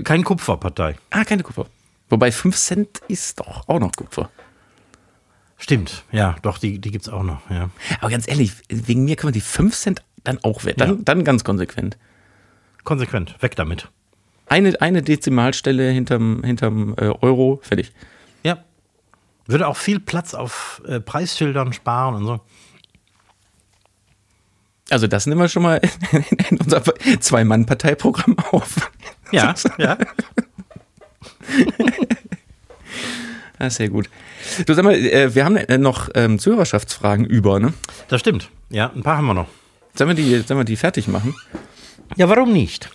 Kein 0.05 0.25
Kupferpartei. 0.25 0.97
Ah, 1.11 1.25
keine 1.25 1.43
Kupfer. 1.43 1.67
Wobei 2.09 2.33
5 2.33 2.57
Cent 2.57 3.01
ist 3.09 3.41
doch 3.41 3.69
auch 3.69 3.79
noch 3.79 3.93
Kupfer. 3.93 4.31
Stimmt, 5.59 6.05
ja, 6.13 6.37
doch, 6.43 6.59
die, 6.59 6.79
die 6.79 6.91
gibt 6.91 7.07
es 7.07 7.13
auch 7.13 7.23
noch, 7.23 7.49
ja. 7.51 7.71
Aber 8.01 8.11
ganz 8.11 8.29
ehrlich, 8.29 8.53
wegen 8.69 9.05
mir 9.05 9.17
kann 9.17 9.29
man 9.29 9.33
die 9.33 9.41
5 9.41 9.75
Cent 9.75 10.03
dann 10.23 10.39
auch 10.43 10.65
weg. 10.65 10.77
Dann, 10.77 10.91
ja. 10.91 10.97
dann 11.03 11.25
ganz 11.25 11.45
konsequent. 11.45 11.97
Konsequent, 12.87 13.35
weg 13.43 13.57
damit. 13.57 13.89
Eine, 14.47 14.81
eine 14.81 15.03
Dezimalstelle 15.03 15.91
hinterm, 15.91 16.43
hinterm 16.45 16.95
äh, 16.97 17.09
Euro, 17.21 17.59
fertig. 17.63 17.93
Ja. 18.45 18.65
Würde 19.47 19.67
auch 19.67 19.77
viel 19.77 20.01
Platz 20.01 20.35
auf 20.35 20.81
äh, 20.87 21.01
Preisschildern 21.01 21.73
sparen 21.73 22.15
und 22.15 22.27
so. 22.27 22.41
Also 24.89 25.09
das 25.09 25.27
nehmen 25.27 25.41
wir 25.41 25.49
schon 25.49 25.65
mal 25.65 25.81
in, 26.13 26.59
unser 26.59 26.83
Zwei-Mann-Parteiprogramm 27.21 28.37
auf. 28.53 28.91
Ja, 29.33 29.53
ja. 29.79 29.99
ja, 33.59 33.71
sehr 33.71 33.89
gut. 33.89 34.09
Du 34.65 34.75
sag 34.75 34.85
mal, 34.85 34.95
äh, 34.95 35.35
wir 35.35 35.45
haben 35.45 35.57
äh, 35.57 35.77
noch 35.77 36.09
ähm, 36.15 36.39
Zuhörerschaftsfragen 36.39 37.27
über, 37.27 37.59
ne? 37.59 37.73
Das 38.07 38.21
stimmt. 38.21 38.49
Ja, 38.71 38.93
ein 38.95 39.03
paar 39.03 39.17
haben 39.17 39.27
wir 39.27 39.35
noch. 39.35 39.49
Sollen 39.95 40.11
wir 40.11 40.15
die, 40.15 40.39
sollen 40.47 40.61
wir 40.61 40.65
die 40.65 40.77
fertig 40.77 41.09
machen? 41.09 41.35
Ja, 42.15 42.29
warum 42.29 42.53
nicht? 42.53 42.91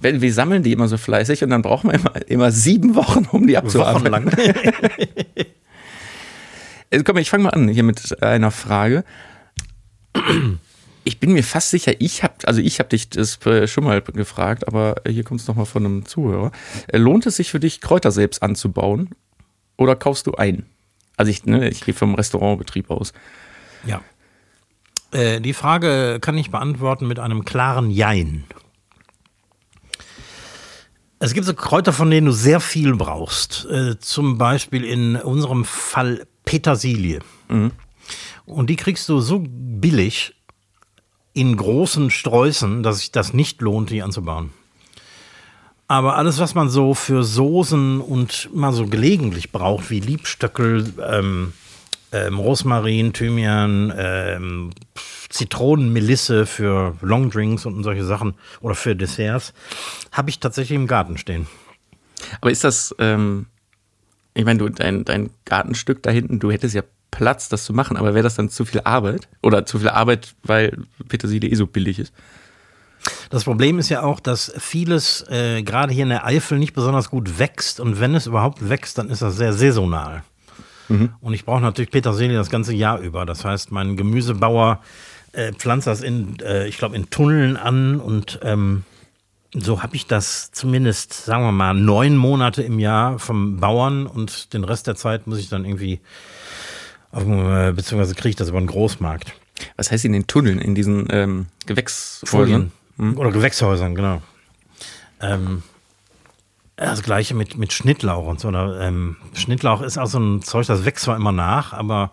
Wir, 0.00 0.20
wir 0.20 0.32
sammeln 0.32 0.62
die 0.62 0.72
immer 0.72 0.88
so 0.88 0.96
fleißig 0.96 1.42
und 1.44 1.50
dann 1.50 1.62
brauchen 1.62 1.90
wir 1.90 1.94
immer, 1.94 2.28
immer 2.28 2.50
sieben 2.52 2.94
Wochen, 2.94 3.26
um 3.30 3.46
die 3.46 3.56
abzuarbeiten. 3.56 4.30
Äh, 6.90 7.02
komm, 7.02 7.16
ich 7.16 7.30
fange 7.30 7.42
mal 7.42 7.50
an 7.50 7.66
hier 7.66 7.82
mit 7.82 8.22
einer 8.22 8.52
Frage. 8.52 9.04
Ich 11.02 11.18
bin 11.18 11.32
mir 11.32 11.42
fast 11.42 11.70
sicher, 11.70 11.94
ich 11.98 12.22
habe, 12.22 12.34
also 12.44 12.60
ich 12.60 12.78
habe 12.78 12.90
dich 12.90 13.10
das 13.10 13.40
schon 13.64 13.82
mal 13.82 14.00
gefragt, 14.02 14.68
aber 14.68 14.94
hier 15.04 15.24
kommt 15.24 15.40
es 15.40 15.48
nochmal 15.48 15.66
von 15.66 15.84
einem 15.84 16.06
Zuhörer. 16.06 16.52
Äh, 16.86 16.98
lohnt 16.98 17.26
es 17.26 17.36
sich 17.36 17.50
für 17.50 17.58
dich, 17.58 17.80
Kräuter 17.80 18.12
selbst 18.12 18.42
anzubauen 18.42 19.10
oder 19.76 19.96
kaufst 19.96 20.28
du 20.28 20.34
ein? 20.34 20.66
Also 21.16 21.30
ich, 21.30 21.44
ne, 21.44 21.68
ich 21.68 21.84
gehe 21.84 21.94
vom 21.94 22.14
Restaurantbetrieb 22.14 22.90
aus. 22.90 23.12
Ja. 23.84 24.00
Äh, 25.12 25.40
die 25.40 25.52
Frage 25.52 26.18
kann 26.20 26.36
ich 26.36 26.50
beantworten 26.50 27.06
mit 27.06 27.18
einem 27.18 27.44
klaren 27.44 27.90
Jein. 27.90 28.44
Es 31.18 31.32
gibt 31.32 31.46
so 31.46 31.54
Kräuter, 31.54 31.92
von 31.92 32.10
denen 32.10 32.26
du 32.26 32.32
sehr 32.32 32.60
viel 32.60 32.94
brauchst. 32.94 33.66
Äh, 33.70 33.98
zum 33.98 34.36
Beispiel 34.36 34.84
in 34.84 35.16
unserem 35.16 35.64
Fall 35.64 36.26
Petersilie. 36.44 37.20
Mhm. 37.48 37.72
Und 38.44 38.70
die 38.70 38.76
kriegst 38.76 39.08
du 39.08 39.20
so 39.20 39.42
billig 39.46 40.34
in 41.32 41.56
großen 41.56 42.10
Sträußen, 42.10 42.82
dass 42.82 42.98
sich 42.98 43.12
das 43.12 43.32
nicht 43.32 43.60
lohnt, 43.60 43.90
die 43.90 44.02
anzubauen. 44.02 44.50
Aber 45.88 46.16
alles, 46.16 46.38
was 46.38 46.54
man 46.54 46.68
so 46.68 46.94
für 46.94 47.22
Soßen 47.22 48.00
und 48.00 48.50
mal 48.52 48.72
so 48.72 48.86
gelegentlich 48.86 49.52
braucht, 49.52 49.90
wie 49.90 50.00
Liebstöckel, 50.00 50.92
ähm, 51.06 51.52
ähm, 52.12 52.38
Rosmarin, 52.38 53.12
Thymian, 53.12 53.92
ähm, 53.96 54.70
Zitronenmelisse 55.28 56.46
für 56.46 56.96
Longdrinks 57.00 57.66
und 57.66 57.82
solche 57.82 58.04
Sachen 58.04 58.34
oder 58.60 58.74
für 58.74 58.94
Desserts, 58.96 59.52
habe 60.12 60.30
ich 60.30 60.40
tatsächlich 60.40 60.76
im 60.76 60.86
Garten 60.86 61.18
stehen. 61.18 61.46
Aber 62.40 62.50
ist 62.50 62.64
das, 62.64 62.94
ähm, 62.98 63.46
ich 64.34 64.44
meine, 64.44 64.58
du, 64.58 64.68
dein, 64.68 65.04
dein 65.04 65.30
Gartenstück 65.44 66.02
da 66.02 66.10
hinten, 66.10 66.38
du 66.38 66.50
hättest 66.50 66.74
ja 66.74 66.82
Platz, 67.10 67.48
das 67.48 67.64
zu 67.64 67.72
machen, 67.72 67.96
aber 67.96 68.14
wäre 68.14 68.22
das 68.22 68.34
dann 68.34 68.50
zu 68.50 68.64
viel 68.64 68.82
Arbeit? 68.84 69.28
Oder 69.42 69.64
zu 69.64 69.78
viel 69.78 69.88
Arbeit, 69.88 70.34
weil 70.42 70.76
Petersilie 71.08 71.50
eh 71.50 71.54
so 71.54 71.66
billig 71.66 71.98
ist? 71.98 72.12
Das 73.30 73.44
Problem 73.44 73.78
ist 73.78 73.88
ja 73.88 74.02
auch, 74.02 74.20
dass 74.20 74.52
vieles 74.58 75.24
äh, 75.28 75.62
gerade 75.62 75.92
hier 75.92 76.02
in 76.02 76.10
der 76.10 76.26
Eifel 76.26 76.58
nicht 76.58 76.74
besonders 76.74 77.10
gut 77.10 77.38
wächst 77.38 77.80
und 77.80 78.00
wenn 78.00 78.14
es 78.14 78.26
überhaupt 78.26 78.68
wächst, 78.68 78.98
dann 78.98 79.10
ist 79.10 79.22
das 79.22 79.36
sehr 79.36 79.52
saisonal. 79.52 80.24
Mhm. 80.88 81.10
Und 81.20 81.34
ich 81.34 81.44
brauche 81.44 81.60
natürlich 81.60 81.90
Petersilie 81.90 82.36
das 82.36 82.50
ganze 82.50 82.74
Jahr 82.74 83.00
über. 83.00 83.26
Das 83.26 83.44
heißt, 83.44 83.72
mein 83.72 83.96
Gemüsebauer 83.96 84.80
äh, 85.32 85.52
pflanzt 85.52 85.86
das 85.86 86.02
in, 86.02 86.38
äh, 86.40 86.66
ich 86.66 86.78
glaube, 86.78 86.96
in 86.96 87.10
Tunneln 87.10 87.56
an 87.56 88.00
und 88.00 88.40
ähm, 88.42 88.84
so 89.52 89.82
habe 89.82 89.96
ich 89.96 90.06
das 90.06 90.50
zumindest, 90.52 91.12
sagen 91.12 91.44
wir 91.44 91.52
mal, 91.52 91.74
neun 91.74 92.16
Monate 92.16 92.62
im 92.62 92.78
Jahr 92.78 93.18
vom 93.18 93.58
Bauern 93.58 94.06
und 94.06 94.52
den 94.52 94.64
Rest 94.64 94.86
der 94.86 94.96
Zeit 94.96 95.26
muss 95.26 95.38
ich 95.38 95.48
dann 95.48 95.64
irgendwie, 95.64 96.00
auf, 97.12 97.24
beziehungsweise 97.24 98.14
kriege 98.14 98.30
ich 98.30 98.36
das 98.36 98.48
über 98.48 98.58
einen 98.58 98.66
Großmarkt. 98.66 99.32
Was 99.76 99.90
heißt 99.90 100.04
in 100.04 100.12
den 100.12 100.26
Tunneln, 100.26 100.58
in 100.58 100.74
diesen 100.74 101.06
ähm, 101.10 101.46
Gewächsfolien? 101.64 102.72
Hm? 102.98 103.16
Oder 103.16 103.30
Gewächshäusern, 103.30 103.94
genau. 103.94 104.22
Ähm, 105.20 105.62
das 106.76 107.02
gleiche 107.02 107.34
mit, 107.34 107.56
mit 107.56 107.72
Schnittlauch 107.72 108.26
und 108.26 108.38
so. 108.38 108.48
Oder, 108.48 108.80
ähm, 108.80 109.16
Schnittlauch 109.32 109.80
ist 109.80 109.98
auch 109.98 110.06
so 110.06 110.18
ein 110.18 110.42
Zeug, 110.42 110.66
das 110.66 110.84
wächst 110.84 111.04
zwar 111.04 111.16
immer 111.16 111.32
nach, 111.32 111.72
aber 111.72 112.12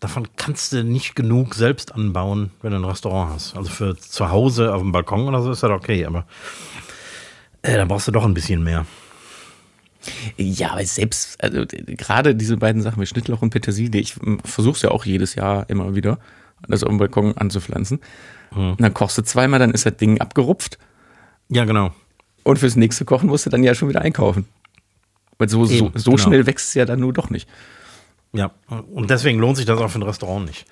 davon 0.00 0.28
kannst 0.36 0.72
du 0.72 0.84
nicht 0.84 1.14
genug 1.14 1.54
selbst 1.54 1.94
anbauen, 1.94 2.50
wenn 2.60 2.72
du 2.72 2.78
ein 2.78 2.84
Restaurant 2.84 3.32
hast. 3.32 3.56
Also 3.56 3.70
für 3.70 3.96
zu 3.96 4.30
Hause 4.30 4.74
auf 4.74 4.82
dem 4.82 4.92
Balkon 4.92 5.28
oder 5.28 5.42
so 5.42 5.50
ist 5.50 5.62
das 5.62 5.70
okay, 5.70 6.04
aber 6.04 6.26
äh, 7.62 7.76
da 7.76 7.86
brauchst 7.86 8.08
du 8.08 8.12
doch 8.12 8.24
ein 8.24 8.34
bisschen 8.34 8.62
mehr. 8.62 8.84
Ja, 10.36 10.72
aber 10.72 10.84
selbst, 10.84 11.42
also 11.42 11.64
gerade 11.68 12.34
diese 12.34 12.56
beiden 12.56 12.82
Sachen 12.82 13.00
wie 13.00 13.06
Schnittlauch 13.06 13.40
und 13.40 13.50
Petersilie, 13.50 14.00
ich 14.00 14.16
versuche 14.44 14.76
es 14.76 14.82
ja 14.82 14.90
auch 14.90 15.04
jedes 15.04 15.36
Jahr 15.36 15.70
immer 15.70 15.94
wieder, 15.94 16.18
das 16.68 16.82
auf 16.82 16.88
dem 16.88 16.98
Balkon 16.98 17.38
anzupflanzen. 17.38 18.00
Hm. 18.50 18.72
Und 18.72 18.80
dann 18.80 18.92
kochst 18.92 19.16
du 19.16 19.22
zweimal, 19.22 19.60
dann 19.60 19.70
ist 19.70 19.86
das 19.86 19.96
Ding 19.96 20.20
abgerupft. 20.20 20.78
Ja, 21.48 21.64
genau. 21.64 21.92
Und 22.44 22.58
fürs 22.58 22.76
nächste 22.76 23.04
Kochen 23.04 23.28
musst 23.28 23.46
du 23.46 23.50
dann 23.50 23.62
ja 23.62 23.74
schon 23.74 23.88
wieder 23.88 24.02
einkaufen. 24.02 24.46
Weil 25.38 25.48
so, 25.48 25.64
Eben, 25.66 25.92
so, 25.94 25.98
so 25.98 26.10
genau. 26.12 26.22
schnell 26.22 26.46
wächst 26.46 26.68
es 26.68 26.74
ja 26.74 26.84
dann 26.84 27.00
nur 27.00 27.12
doch 27.12 27.30
nicht. 27.30 27.48
Ja, 28.32 28.50
und 28.68 29.10
deswegen 29.10 29.38
lohnt 29.38 29.56
sich 29.56 29.66
das 29.66 29.78
auch 29.78 29.90
für 29.90 29.98
ein 29.98 30.04
Restaurant 30.04 30.46
nicht. 30.46 30.66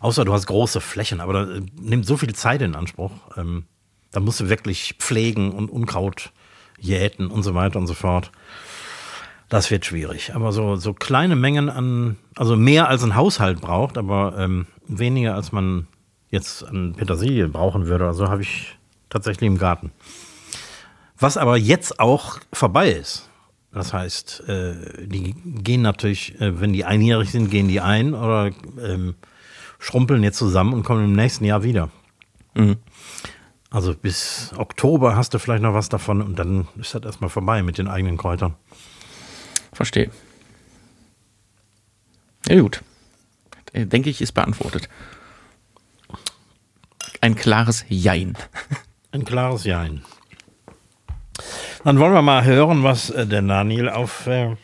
Außer 0.00 0.24
du 0.24 0.32
hast 0.32 0.46
große 0.46 0.80
Flächen, 0.80 1.20
aber 1.20 1.32
das 1.32 1.58
äh, 1.58 1.62
nimmt 1.80 2.06
so 2.06 2.16
viel 2.16 2.34
Zeit 2.34 2.62
in 2.62 2.74
Anspruch. 2.74 3.12
Ähm, 3.36 3.64
da 4.10 4.20
musst 4.20 4.40
du 4.40 4.48
wirklich 4.48 4.94
pflegen 4.98 5.52
und 5.52 5.70
Unkraut 5.70 6.32
jäten 6.78 7.28
und 7.28 7.42
so 7.42 7.54
weiter 7.54 7.78
und 7.78 7.86
so 7.86 7.94
fort. 7.94 8.30
Das 9.48 9.70
wird 9.70 9.86
schwierig. 9.86 10.34
Aber 10.34 10.52
so, 10.52 10.76
so 10.76 10.92
kleine 10.92 11.36
Mengen 11.36 11.70
an, 11.70 12.16
also 12.34 12.56
mehr 12.56 12.88
als 12.88 13.04
ein 13.04 13.14
Haushalt 13.14 13.60
braucht, 13.60 13.96
aber 13.96 14.34
ähm, 14.38 14.66
weniger 14.86 15.34
als 15.34 15.52
man 15.52 15.86
jetzt 16.30 16.64
an 16.64 16.94
Petersilie 16.94 17.48
brauchen 17.48 17.86
würde. 17.86 18.06
Also 18.06 18.28
habe 18.28 18.42
ich 18.42 18.76
tatsächlich 19.08 19.46
im 19.46 19.58
Garten. 19.58 19.92
Was 21.18 21.36
aber 21.36 21.56
jetzt 21.56 21.98
auch 21.98 22.40
vorbei 22.52 22.90
ist. 22.90 23.28
Das 23.72 23.92
heißt, 23.92 24.44
äh, 24.48 25.06
die 25.06 25.34
gehen 25.34 25.82
natürlich, 25.82 26.40
äh, 26.40 26.60
wenn 26.60 26.72
die 26.72 26.84
einjährig 26.84 27.30
sind, 27.30 27.50
gehen 27.50 27.68
die 27.68 27.80
ein 27.80 28.14
oder 28.14 28.50
ähm, 28.80 29.16
schrumpeln 29.78 30.22
jetzt 30.22 30.38
zusammen 30.38 30.72
und 30.72 30.82
kommen 30.82 31.04
im 31.04 31.12
nächsten 31.12 31.44
Jahr 31.44 31.62
wieder. 31.62 31.90
Mhm. 32.54 32.76
Also 33.70 33.94
bis 33.94 34.52
Oktober 34.56 35.16
hast 35.16 35.34
du 35.34 35.38
vielleicht 35.38 35.62
noch 35.62 35.74
was 35.74 35.90
davon 35.90 36.22
und 36.22 36.38
dann 36.38 36.68
ist 36.76 36.94
das 36.94 37.02
erstmal 37.02 37.28
vorbei 37.28 37.62
mit 37.62 37.76
den 37.76 37.88
eigenen 37.88 38.16
Kräutern. 38.16 38.54
Verstehe. 39.72 40.10
Ja, 42.48 42.60
gut. 42.60 42.82
Äh, 43.72 43.86
denke 43.86 44.08
ich, 44.08 44.22
ist 44.22 44.32
beantwortet. 44.32 44.88
Ein 47.20 47.34
klares 47.34 47.84
Jein. 47.88 48.38
Ein 49.12 49.24
klares 49.24 49.64
Jein. 49.64 50.02
Dann 51.84 51.98
wollen 51.98 52.12
wir 52.12 52.22
mal 52.22 52.44
hören, 52.44 52.82
was 52.82 53.10
äh, 53.10 53.26
der 53.26 53.42
Daniel 53.42 53.88
auf 53.88 54.26
äh, 54.26 54.56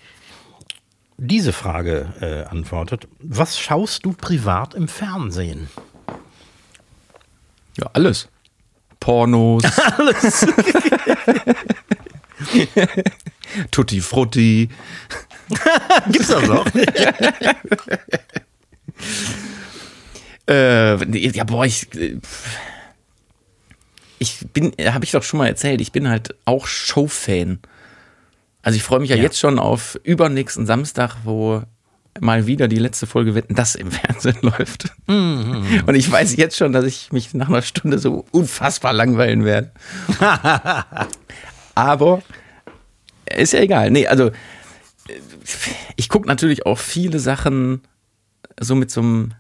diese 1.17 1.53
Frage 1.53 2.13
äh, 2.21 2.51
antwortet. 2.51 3.09
Was 3.21 3.59
schaust 3.59 4.05
du 4.05 4.13
privat 4.13 4.75
im 4.75 4.89
Fernsehen? 4.89 5.69
Ja, 7.79 7.89
alles. 7.93 8.29
Pornos. 9.01 9.65
alles. 9.99 10.47
Tutti 13.71 14.01
Frutti. 14.01 14.69
Gibt's 16.11 16.29
das 16.29 16.49
noch? 16.49 16.67
äh, 20.49 21.29
ja, 21.31 21.45
boah, 21.45 21.65
ich. 21.65 21.87
Ich 24.23 24.47
bin, 24.53 24.73
habe 24.81 25.05
ich 25.05 25.11
doch 25.11 25.25
schon 25.25 25.39
mal 25.39 25.49
erzählt, 25.49 25.81
ich 25.81 25.91
bin 25.91 26.09
halt 26.09 26.37
auch 26.45 26.69
Showfan. 26.69 27.59
Also 28.63 28.77
ich 28.77 28.85
freue 28.85 29.01
mich 29.01 29.11
ja, 29.11 29.17
ja, 29.17 29.23
jetzt 29.25 29.41
schon 29.41 29.59
auf 29.59 29.99
übernächsten 30.05 30.65
Samstag, 30.65 31.17
wo 31.25 31.65
mal 32.21 32.47
wieder 32.47 32.69
die 32.69 32.77
letzte 32.77 33.09
Folge 33.09 33.35
Wetten, 33.35 33.57
das 33.57 33.75
im 33.75 33.91
Fernsehen 33.91 34.39
läuft. 34.43 34.93
Mhm. 35.09 35.83
Und 35.87 35.97
ich 35.97 36.09
weiß 36.09 36.37
jetzt 36.37 36.57
schon, 36.57 36.73
dass 36.73 36.85
ich 36.85 37.11
mich 37.11 37.35
nach 37.35 37.49
einer 37.49 37.63
Stunde 37.63 37.99
so 37.99 38.25
unfassbar 38.31 38.93
langweilen 38.93 39.45
werde. 39.45 39.73
Aber 41.75 42.23
ist 43.27 43.55
ja 43.55 43.59
egal. 43.59 43.91
Nee, 43.91 44.07
also 44.07 44.31
ich 45.97 46.09
gucke 46.09 46.29
natürlich 46.29 46.65
auch 46.65 46.79
viele 46.79 47.19
Sachen 47.19 47.81
so 48.61 48.77
mit 48.77 48.93
so 48.93 49.01
einem, 49.01 49.35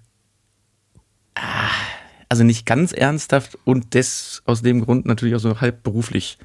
ah, 1.36 1.61
also 2.32 2.44
nicht 2.44 2.64
ganz 2.64 2.92
ernsthaft 2.92 3.58
und 3.64 3.94
das 3.94 4.42
aus 4.46 4.62
dem 4.62 4.80
Grund 4.80 5.04
natürlich 5.04 5.34
auch 5.34 5.40
so 5.40 5.60
halb 5.60 5.82
beruflich. 5.82 6.38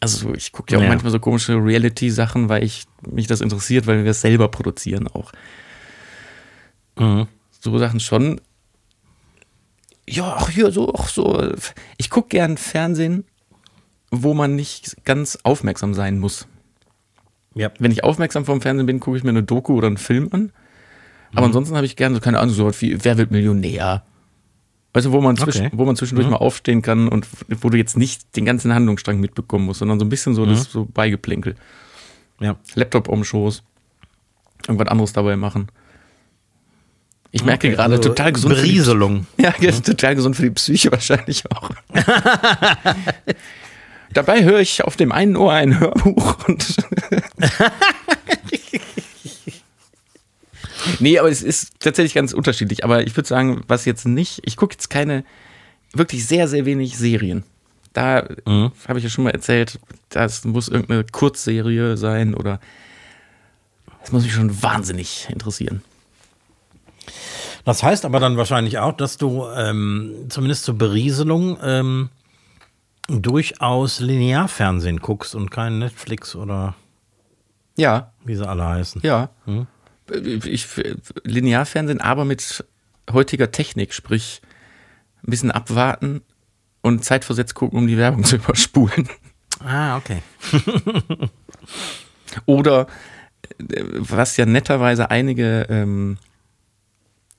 Also 0.00 0.34
ich 0.34 0.50
gucke 0.50 0.72
ja 0.72 0.78
auch 0.78 0.82
ja. 0.82 0.88
manchmal 0.88 1.12
so 1.12 1.20
komische 1.20 1.54
Reality-Sachen, 1.54 2.48
weil 2.48 2.64
ich 2.64 2.86
mich 3.08 3.28
das 3.28 3.40
interessiert, 3.40 3.86
weil 3.86 4.02
wir 4.02 4.10
es 4.10 4.20
selber 4.20 4.48
produzieren 4.48 5.06
auch. 5.06 5.30
Mhm. 6.98 7.28
So 7.60 7.78
Sachen 7.78 8.00
schon. 8.00 8.40
Ja, 10.08 10.38
auch 10.38 10.50
hier 10.50 10.72
so, 10.72 10.92
auch 10.92 11.06
so. 11.06 11.52
Ich 11.96 12.10
gucke 12.10 12.30
gern 12.30 12.56
Fernsehen, 12.56 13.26
wo 14.10 14.34
man 14.34 14.56
nicht 14.56 15.04
ganz 15.04 15.38
aufmerksam 15.44 15.94
sein 15.94 16.18
muss. 16.18 16.48
Ja. 17.54 17.70
Wenn 17.78 17.92
ich 17.92 18.02
aufmerksam 18.02 18.44
vom 18.44 18.60
Fernsehen 18.60 18.86
bin, 18.86 18.98
gucke 18.98 19.16
ich 19.18 19.22
mir 19.22 19.30
eine 19.30 19.44
Doku 19.44 19.74
oder 19.74 19.86
einen 19.86 19.98
Film 19.98 20.30
an. 20.32 20.50
Aber 21.30 21.42
mhm. 21.42 21.46
ansonsten 21.46 21.76
habe 21.76 21.86
ich 21.86 21.94
gerne 21.94 22.16
so 22.16 22.20
keine 22.20 22.40
Ahnung, 22.40 22.56
so 22.56 22.68
wie 22.80 23.04
Wer 23.04 23.18
wird 23.18 23.30
Millionär? 23.30 24.02
Weißt 24.98 25.06
du, 25.06 25.12
wo 25.12 25.20
man, 25.20 25.36
zwischen, 25.36 25.66
okay. 25.66 25.76
wo 25.76 25.84
man 25.84 25.94
zwischendurch 25.94 26.26
mhm. 26.26 26.32
mal 26.32 26.38
aufstehen 26.38 26.82
kann 26.82 27.06
und 27.06 27.24
wo 27.60 27.70
du 27.70 27.78
jetzt 27.78 27.96
nicht 27.96 28.34
den 28.34 28.44
ganzen 28.44 28.74
Handlungsstrang 28.74 29.20
mitbekommen 29.20 29.64
musst, 29.64 29.78
sondern 29.78 30.00
so 30.00 30.04
ein 30.04 30.08
bisschen 30.08 30.34
so 30.34 30.44
mhm. 30.44 30.50
das 30.50 30.64
so 30.64 30.86
Beigeplänkel. 30.86 31.54
Ja. 32.40 32.56
Laptop 32.74 33.06
um 33.08 33.22
Schoß. 33.22 33.62
Irgendwas 34.66 34.88
anderes 34.88 35.12
dabei 35.12 35.36
machen. 35.36 35.68
Ich 37.30 37.44
merke 37.44 37.68
okay, 37.68 37.76
gerade 37.76 37.94
also 37.94 38.08
total 38.08 38.32
gesund. 38.32 38.56
Berieselung. 38.56 39.28
Ja, 39.36 39.54
mhm. 39.56 39.84
total 39.84 40.16
gesund 40.16 40.34
für 40.34 40.42
die 40.42 40.50
Psyche 40.50 40.90
wahrscheinlich 40.90 41.44
auch. 41.52 41.70
Dabei 44.14 44.42
höre 44.42 44.58
ich 44.58 44.82
auf 44.82 44.96
dem 44.96 45.12
einen 45.12 45.36
Ohr 45.36 45.52
ein 45.52 45.78
Hörbuch 45.78 46.48
und. 46.48 46.76
nee, 51.00 51.18
aber 51.18 51.30
es 51.30 51.42
ist 51.42 51.80
tatsächlich 51.80 52.14
ganz 52.14 52.32
unterschiedlich. 52.32 52.84
Aber 52.84 53.06
ich 53.06 53.16
würde 53.16 53.28
sagen, 53.28 53.62
was 53.68 53.84
jetzt 53.84 54.06
nicht, 54.06 54.40
ich 54.44 54.56
gucke 54.56 54.74
jetzt 54.74 54.90
keine, 54.90 55.24
wirklich 55.92 56.26
sehr, 56.26 56.48
sehr 56.48 56.64
wenig 56.64 56.96
Serien. 56.96 57.44
Da 57.92 58.28
mhm. 58.46 58.72
habe 58.86 58.98
ich 58.98 59.04
ja 59.04 59.10
schon 59.10 59.24
mal 59.24 59.30
erzählt, 59.30 59.78
das 60.10 60.44
muss 60.44 60.68
irgendeine 60.68 61.04
Kurzserie 61.04 61.96
sein 61.96 62.34
oder 62.34 62.60
das 64.00 64.12
muss 64.12 64.22
mich 64.24 64.32
schon 64.32 64.62
wahnsinnig 64.62 65.28
interessieren. 65.30 65.82
Das 67.64 67.82
heißt 67.82 68.04
aber 68.04 68.20
dann 68.20 68.36
wahrscheinlich 68.36 68.78
auch, 68.78 68.92
dass 68.92 69.18
du 69.18 69.46
ähm, 69.54 70.26
zumindest 70.28 70.64
zur 70.64 70.78
Berieselung 70.78 71.58
ähm, 71.62 72.08
durchaus 73.08 74.00
Linearfernsehen 74.00 75.00
guckst 75.00 75.34
und 75.34 75.50
kein 75.50 75.78
Netflix 75.78 76.34
oder 76.36 76.74
ja, 77.76 78.12
wie 78.24 78.34
sie 78.34 78.46
alle 78.46 78.66
heißen. 78.66 79.02
Ja. 79.04 79.30
Hm? 79.44 79.66
Ich, 80.10 80.66
Linearfernsehen, 81.24 82.00
aber 82.00 82.24
mit 82.24 82.64
heutiger 83.10 83.50
Technik, 83.50 83.92
sprich 83.92 84.40
ein 85.22 85.30
bisschen 85.30 85.50
abwarten 85.50 86.22
und 86.82 87.04
zeitversetzt 87.04 87.54
gucken, 87.54 87.78
um 87.78 87.86
die 87.86 87.98
Werbung 87.98 88.24
zu 88.24 88.36
überspulen. 88.36 89.08
Ah, 89.60 89.96
okay. 89.96 90.22
Oder 92.46 92.86
was 93.98 94.36
ja 94.36 94.46
netterweise 94.46 95.10
einige 95.10 95.66
ähm, 95.68 96.18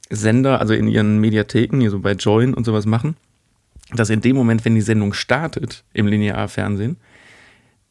Sender, 0.09 0.59
also 0.59 0.73
in 0.73 0.87
ihren 0.87 1.19
Mediatheken, 1.19 1.79
hier 1.79 1.91
so 1.91 1.99
bei 1.99 2.13
Join 2.13 2.53
und 2.53 2.65
sowas 2.65 2.85
machen, 2.85 3.15
dass 3.93 4.09
in 4.09 4.21
dem 4.21 4.35
Moment, 4.35 4.65
wenn 4.65 4.75
die 4.75 4.81
Sendung 4.81 5.13
startet 5.13 5.83
im 5.93 6.07
Linearfernsehen, 6.07 6.97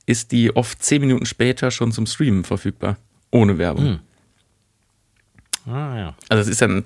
ist 0.06 0.32
die 0.32 0.54
oft 0.56 0.82
zehn 0.82 1.00
Minuten 1.00 1.26
später 1.26 1.70
schon 1.70 1.92
zum 1.92 2.06
Streamen 2.06 2.44
verfügbar. 2.44 2.96
Ohne 3.30 3.58
Werbung. 3.58 3.84
Hm. 3.84 3.98
Ah, 5.68 5.98
ja. 5.98 6.14
Also 6.28 6.42
es 6.42 6.48
ist 6.48 6.62
dann 6.62 6.84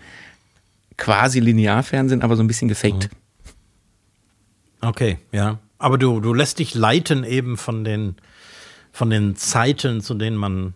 quasi 0.97 1.41
Linearfernsehen, 1.41 2.23
aber 2.23 2.37
so 2.37 2.43
ein 2.43 2.47
bisschen 2.47 2.69
gefaked. 2.69 3.05
Hm. 3.05 3.11
Okay, 4.81 5.19
ja. 5.31 5.59
Aber 5.79 5.99
du, 5.99 6.21
du 6.21 6.35
lässt 6.35 6.59
dich 6.59 6.75
leiten 6.75 7.25
eben 7.25 7.57
von 7.57 7.85
den, 7.85 8.17
von 8.93 9.11
den 9.11 9.37
Zeiten, 9.37 10.01
zu 10.01 10.15
denen 10.15 10.37
man 10.37 10.75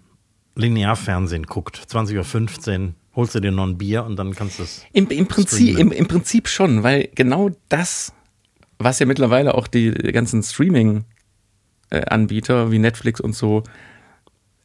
Linearfernsehen 0.54 1.44
guckt. 1.44 1.80
20.15 1.90 2.80
Uhr 2.80 2.92
holst 3.14 3.34
du 3.34 3.40
dir 3.40 3.52
noch 3.52 3.66
ein 3.66 3.78
Bier 3.78 4.04
und 4.04 4.16
dann 4.16 4.34
kannst 4.34 4.58
du 4.58 4.62
es. 4.62 4.84
Im, 4.92 5.08
im, 5.08 5.26
Prinzip, 5.26 5.78
im, 5.78 5.92
Im 5.92 6.08
Prinzip 6.08 6.48
schon, 6.48 6.82
weil 6.82 7.08
genau 7.14 7.50
das 7.68 8.12
was 8.78 8.98
ja 8.98 9.06
mittlerweile 9.06 9.54
auch 9.54 9.68
die 9.68 9.90
ganzen 9.90 10.42
Streaming-Anbieter 10.42 12.70
wie 12.70 12.78
Netflix 12.78 13.20
und 13.20 13.34
so 13.34 13.62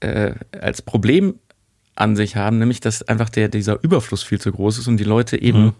äh, 0.02 0.34
als 0.60 0.82
Problem 0.82 1.36
an 2.02 2.16
sich 2.16 2.36
haben, 2.36 2.58
nämlich 2.60 2.80
dass 2.80 3.04
einfach 3.04 3.30
der, 3.30 3.47
dieser 3.47 3.82
Überfluss 3.84 4.24
viel 4.24 4.39
zu 4.39 4.52
groß 4.52 4.80
ist 4.80 4.88
und 4.88 4.97
die 4.97 5.04
Leute 5.04 5.41
eben 5.41 5.64
mhm. 5.64 5.74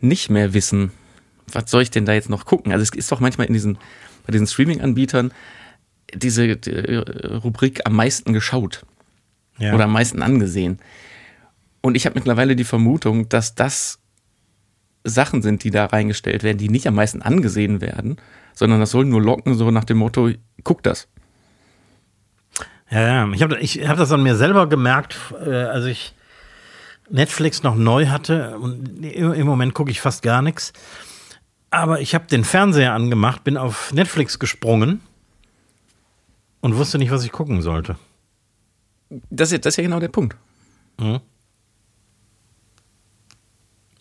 nicht 0.00 0.30
mehr 0.30 0.54
wissen, 0.54 0.92
was 1.52 1.70
soll 1.70 1.82
ich 1.82 1.90
denn 1.90 2.04
da 2.04 2.12
jetzt 2.12 2.28
noch 2.28 2.44
gucken? 2.44 2.72
Also 2.72 2.82
es 2.82 2.90
ist 2.90 3.10
doch 3.10 3.20
manchmal 3.20 3.46
in 3.46 3.54
diesen, 3.54 3.78
bei 4.26 4.32
diesen 4.32 4.46
Streaming-Anbietern 4.46 5.32
diese 6.14 6.56
die, 6.56 6.70
äh, 6.70 7.36
Rubrik 7.36 7.82
am 7.84 7.94
meisten 7.94 8.32
geschaut 8.32 8.84
Ja. 9.58 9.74
oder 9.74 9.84
am 9.84 9.92
meisten 9.92 10.22
angesehen. 10.22 10.78
Und 11.80 11.96
ich 11.96 12.06
habe 12.06 12.14
mittlerweile 12.16 12.56
die 12.56 12.64
Vermutung, 12.64 13.28
dass 13.28 13.54
das 13.54 13.98
Sachen 15.04 15.42
sind, 15.42 15.64
die 15.64 15.70
da 15.70 15.86
reingestellt 15.86 16.42
werden, 16.42 16.58
die 16.58 16.68
nicht 16.68 16.86
am 16.86 16.94
meisten 16.94 17.22
angesehen 17.22 17.80
werden, 17.80 18.16
sondern 18.54 18.80
das 18.80 18.90
sollen 18.90 19.08
nur 19.08 19.22
locken, 19.22 19.54
so 19.54 19.70
nach 19.70 19.84
dem 19.84 19.98
Motto, 19.98 20.30
guck 20.64 20.82
das. 20.82 21.08
Ja, 22.90 23.00
ja. 23.00 23.32
Ich 23.32 23.42
habe 23.42 23.58
ich 23.58 23.88
hab 23.88 23.96
das 23.96 24.12
an 24.12 24.22
mir 24.22 24.36
selber 24.36 24.68
gemerkt, 24.68 25.16
äh, 25.44 25.64
als 25.64 25.84
ich 25.84 26.14
Netflix 27.10 27.62
noch 27.62 27.74
neu 27.74 28.06
hatte. 28.06 28.58
Und 28.58 29.04
im 29.04 29.46
Moment 29.46 29.74
gucke 29.74 29.90
ich 29.90 30.00
fast 30.00 30.22
gar 30.22 30.42
nichts. 30.42 30.72
Aber 31.70 32.00
ich 32.00 32.14
habe 32.14 32.26
den 32.26 32.44
Fernseher 32.44 32.94
angemacht, 32.94 33.44
bin 33.44 33.56
auf 33.56 33.92
Netflix 33.92 34.38
gesprungen 34.38 35.02
und 36.60 36.76
wusste 36.76 36.98
nicht, 36.98 37.10
was 37.10 37.24
ich 37.24 37.32
gucken 37.32 37.60
sollte. 37.60 37.96
Das 39.30 39.52
ist, 39.52 39.64
das 39.64 39.74
ist 39.74 39.76
ja 39.76 39.84
genau 39.84 40.00
der 40.00 40.08
Punkt. 40.08 40.36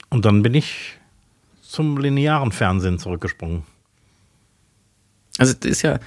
Und 0.09 0.25
dann 0.25 0.41
bin 0.41 0.53
ich 0.53 0.97
zum 1.61 1.97
linearen 1.97 2.51
Fernsehen 2.51 2.99
zurückgesprungen. 2.99 3.63
Also 5.37 5.53
das 5.53 5.69
ist 5.69 5.81
ja, 5.81 5.99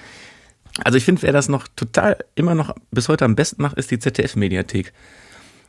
also 0.85 0.97
ich 0.99 1.05
finde, 1.05 1.23
wer 1.23 1.33
das 1.33 1.49
noch 1.49 1.69
total 1.69 2.17
immer 2.35 2.55
noch 2.55 2.75
bis 2.91 3.09
heute 3.09 3.25
am 3.25 3.37
besten 3.37 3.63
macht, 3.63 3.77
ist 3.79 3.91
die 3.91 3.99
ZDF-Mediathek. 3.99 4.93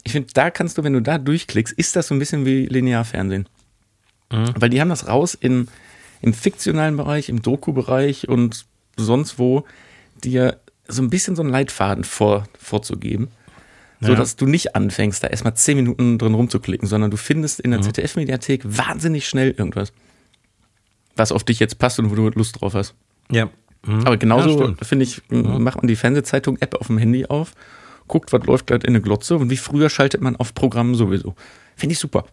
Ich 0.03 0.11
finde, 0.13 0.29
da 0.33 0.49
kannst 0.49 0.77
du, 0.77 0.83
wenn 0.83 0.93
du 0.93 1.01
da 1.01 1.17
durchklickst, 1.17 1.73
ist 1.73 1.95
das 1.95 2.07
so 2.07 2.15
ein 2.15 2.19
bisschen 2.19 2.45
wie 2.45 2.65
Linearfernsehen. 2.65 3.47
Weil 4.29 4.69
die 4.69 4.79
haben 4.79 4.89
das 4.89 5.07
raus 5.07 5.33
in, 5.39 5.67
im 6.21 6.33
fiktionalen 6.33 6.95
Bereich, 6.97 7.27
im 7.29 7.41
Doku-Bereich 7.41 8.29
und 8.29 8.65
sonst 8.95 9.37
wo, 9.39 9.65
dir 10.23 10.59
so 10.87 11.01
ein 11.01 11.09
bisschen 11.09 11.35
so 11.35 11.41
einen 11.41 11.51
Leitfaden 11.51 12.03
vor, 12.03 12.45
vorzugeben. 12.57 13.27
So 13.99 14.13
Ja. 14.13 14.15
dass 14.17 14.35
du 14.35 14.45
nicht 14.47 14.75
anfängst, 14.75 15.23
da 15.23 15.27
erstmal 15.27 15.53
zehn 15.55 15.75
Minuten 15.77 16.17
drin 16.17 16.33
rumzuklicken, 16.33 16.87
sondern 16.87 17.11
du 17.11 17.17
findest 17.17 17.59
in 17.59 17.71
der 17.71 17.81
ZDF-Mediathek 17.81 18.61
wahnsinnig 18.65 19.27
schnell 19.27 19.51
irgendwas. 19.51 19.93
Was 21.15 21.31
auf 21.31 21.43
dich 21.43 21.59
jetzt 21.59 21.77
passt 21.77 21.99
und 21.99 22.09
wo 22.09 22.15
du 22.15 22.29
Lust 22.29 22.59
drauf 22.61 22.73
hast. 22.73 22.95
Ja. 23.29 23.49
Mhm. 23.85 24.01
Aber 24.01 24.11
Ja, 24.11 24.15
genauso, 24.15 24.57
stimmt. 24.61 24.85
finde 24.85 25.03
ich, 25.03 25.21
m- 25.29 25.63
macht 25.63 25.77
man 25.77 25.87
die 25.87 25.95
Fernsehzeitung-App 25.95 26.75
auf 26.75 26.87
dem 26.87 26.97
Handy 26.97 27.25
auf, 27.25 27.53
guckt, 28.07 28.31
was 28.33 28.45
läuft 28.45 28.67
gerade 28.67 28.85
in 28.85 28.93
der 28.93 29.01
Glotze 29.01 29.35
und 29.37 29.49
wie 29.49 29.57
früher 29.57 29.89
schaltet 29.89 30.21
man 30.21 30.35
auf 30.35 30.53
Programmen 30.53 30.95
sowieso. 30.95 31.35
Finde 31.75 31.93
ich 31.93 31.99
super. 31.99 32.25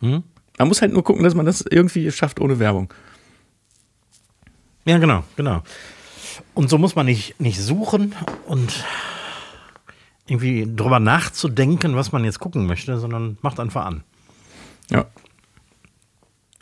Mhm. 0.00 0.22
Man 0.58 0.68
muss 0.68 0.80
halt 0.82 0.92
nur 0.92 1.04
gucken, 1.04 1.24
dass 1.24 1.34
man 1.34 1.46
das 1.46 1.62
irgendwie 1.62 2.10
schafft 2.10 2.40
ohne 2.40 2.58
Werbung. 2.58 2.92
Ja, 4.86 4.98
genau, 4.98 5.24
genau. 5.36 5.62
Und 6.54 6.70
so 6.70 6.78
muss 6.78 6.94
man 6.94 7.06
nicht, 7.06 7.38
nicht 7.40 7.60
suchen 7.60 8.14
und 8.46 8.84
irgendwie 10.26 10.66
drüber 10.74 11.00
nachzudenken, 11.00 11.96
was 11.96 12.12
man 12.12 12.24
jetzt 12.24 12.38
gucken 12.40 12.66
möchte, 12.66 12.98
sondern 12.98 13.36
macht 13.42 13.58
einfach 13.60 13.84
an. 13.84 14.04
Ja. 14.90 15.06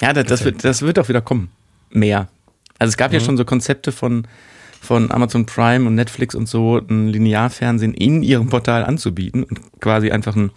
Ja, 0.01 0.12
das, 0.12 0.26
das, 0.26 0.45
wird, 0.45 0.64
das 0.64 0.83
wird 0.83 0.99
auch 0.99 1.09
wieder 1.09 1.20
kommen. 1.20 1.51
Mehr. 1.91 2.29
Also 2.79 2.91
es 2.91 2.97
gab 2.97 3.12
ja 3.12 3.20
schon 3.20 3.37
so 3.37 3.45
Konzepte 3.45 3.93
von, 3.93 4.26
von 4.81 5.11
Amazon 5.11 5.47
Prime 5.47 5.87
und 5.87 5.95
Netflix 5.95 6.35
und 6.35 6.49
so, 6.49 6.79
ein 6.79 7.09
Linearfernsehen 7.09 7.95
in 7.95 8.22
ihrem 8.22 8.49
Portal 8.49 8.85
anzubieten 8.85 9.45
und 9.45 9.81
quasi 9.81 10.11
einfach 10.11 10.37
ein, 10.37 10.51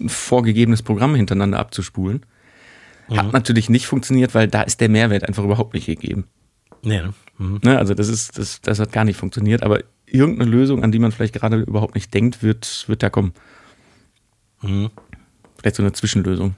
ein 0.00 0.08
vorgegebenes 0.08 0.82
Programm 0.82 1.14
hintereinander 1.14 1.58
abzuspulen. 1.58 2.24
Hat 3.10 3.32
natürlich 3.32 3.70
nicht 3.70 3.86
funktioniert, 3.86 4.34
weil 4.34 4.48
da 4.48 4.62
ist 4.62 4.82
der 4.82 4.90
Mehrwert 4.90 5.26
einfach 5.26 5.42
überhaupt 5.42 5.72
nicht 5.72 5.86
gegeben. 5.86 6.24
Nee, 6.82 7.00
ne? 7.00 7.14
Mhm. 7.38 7.60
Ne? 7.62 7.78
Also 7.78 7.94
das 7.94 8.08
ist, 8.08 8.36
das, 8.36 8.60
das 8.60 8.78
hat 8.78 8.92
gar 8.92 9.04
nicht 9.04 9.16
funktioniert, 9.16 9.62
aber 9.62 9.80
irgendeine 10.04 10.50
Lösung, 10.50 10.84
an 10.84 10.92
die 10.92 10.98
man 10.98 11.12
vielleicht 11.12 11.34
gerade 11.34 11.60
überhaupt 11.60 11.94
nicht 11.94 12.12
denkt, 12.12 12.42
wird, 12.42 12.84
wird 12.86 13.02
da 13.02 13.10
kommen. 13.10 13.32
Vielleicht 14.60 15.76
so 15.76 15.82
eine 15.82 15.92
Zwischenlösung. 15.92 16.54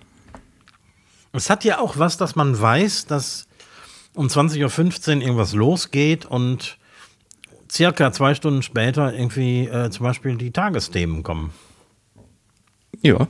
Es 1.33 1.51
hat 1.51 1.65
ja 1.65 1.79
auch 1.79 1.99
was, 1.99 2.17
dass 2.17 2.35
man 2.35 2.61
weiß, 2.61 3.07
dass 3.07 3.47
um 4.15 4.27
20.15 4.27 5.17
Uhr 5.17 5.23
irgendwas 5.23 5.55
losgeht 5.55 6.27
und 6.27 6.79
circa 7.71 8.13
zwei 8.13 8.35
Stunden 8.35 8.63
später 8.63 9.13
irgendwie 9.13 9.67
äh, 9.67 9.91
zum 9.91 10.05
Beispiel 10.05 10.37
die 10.37 10.51
Tagesthemen 10.51 11.23
kommen. 11.23 11.53
Ja. 13.03 13.29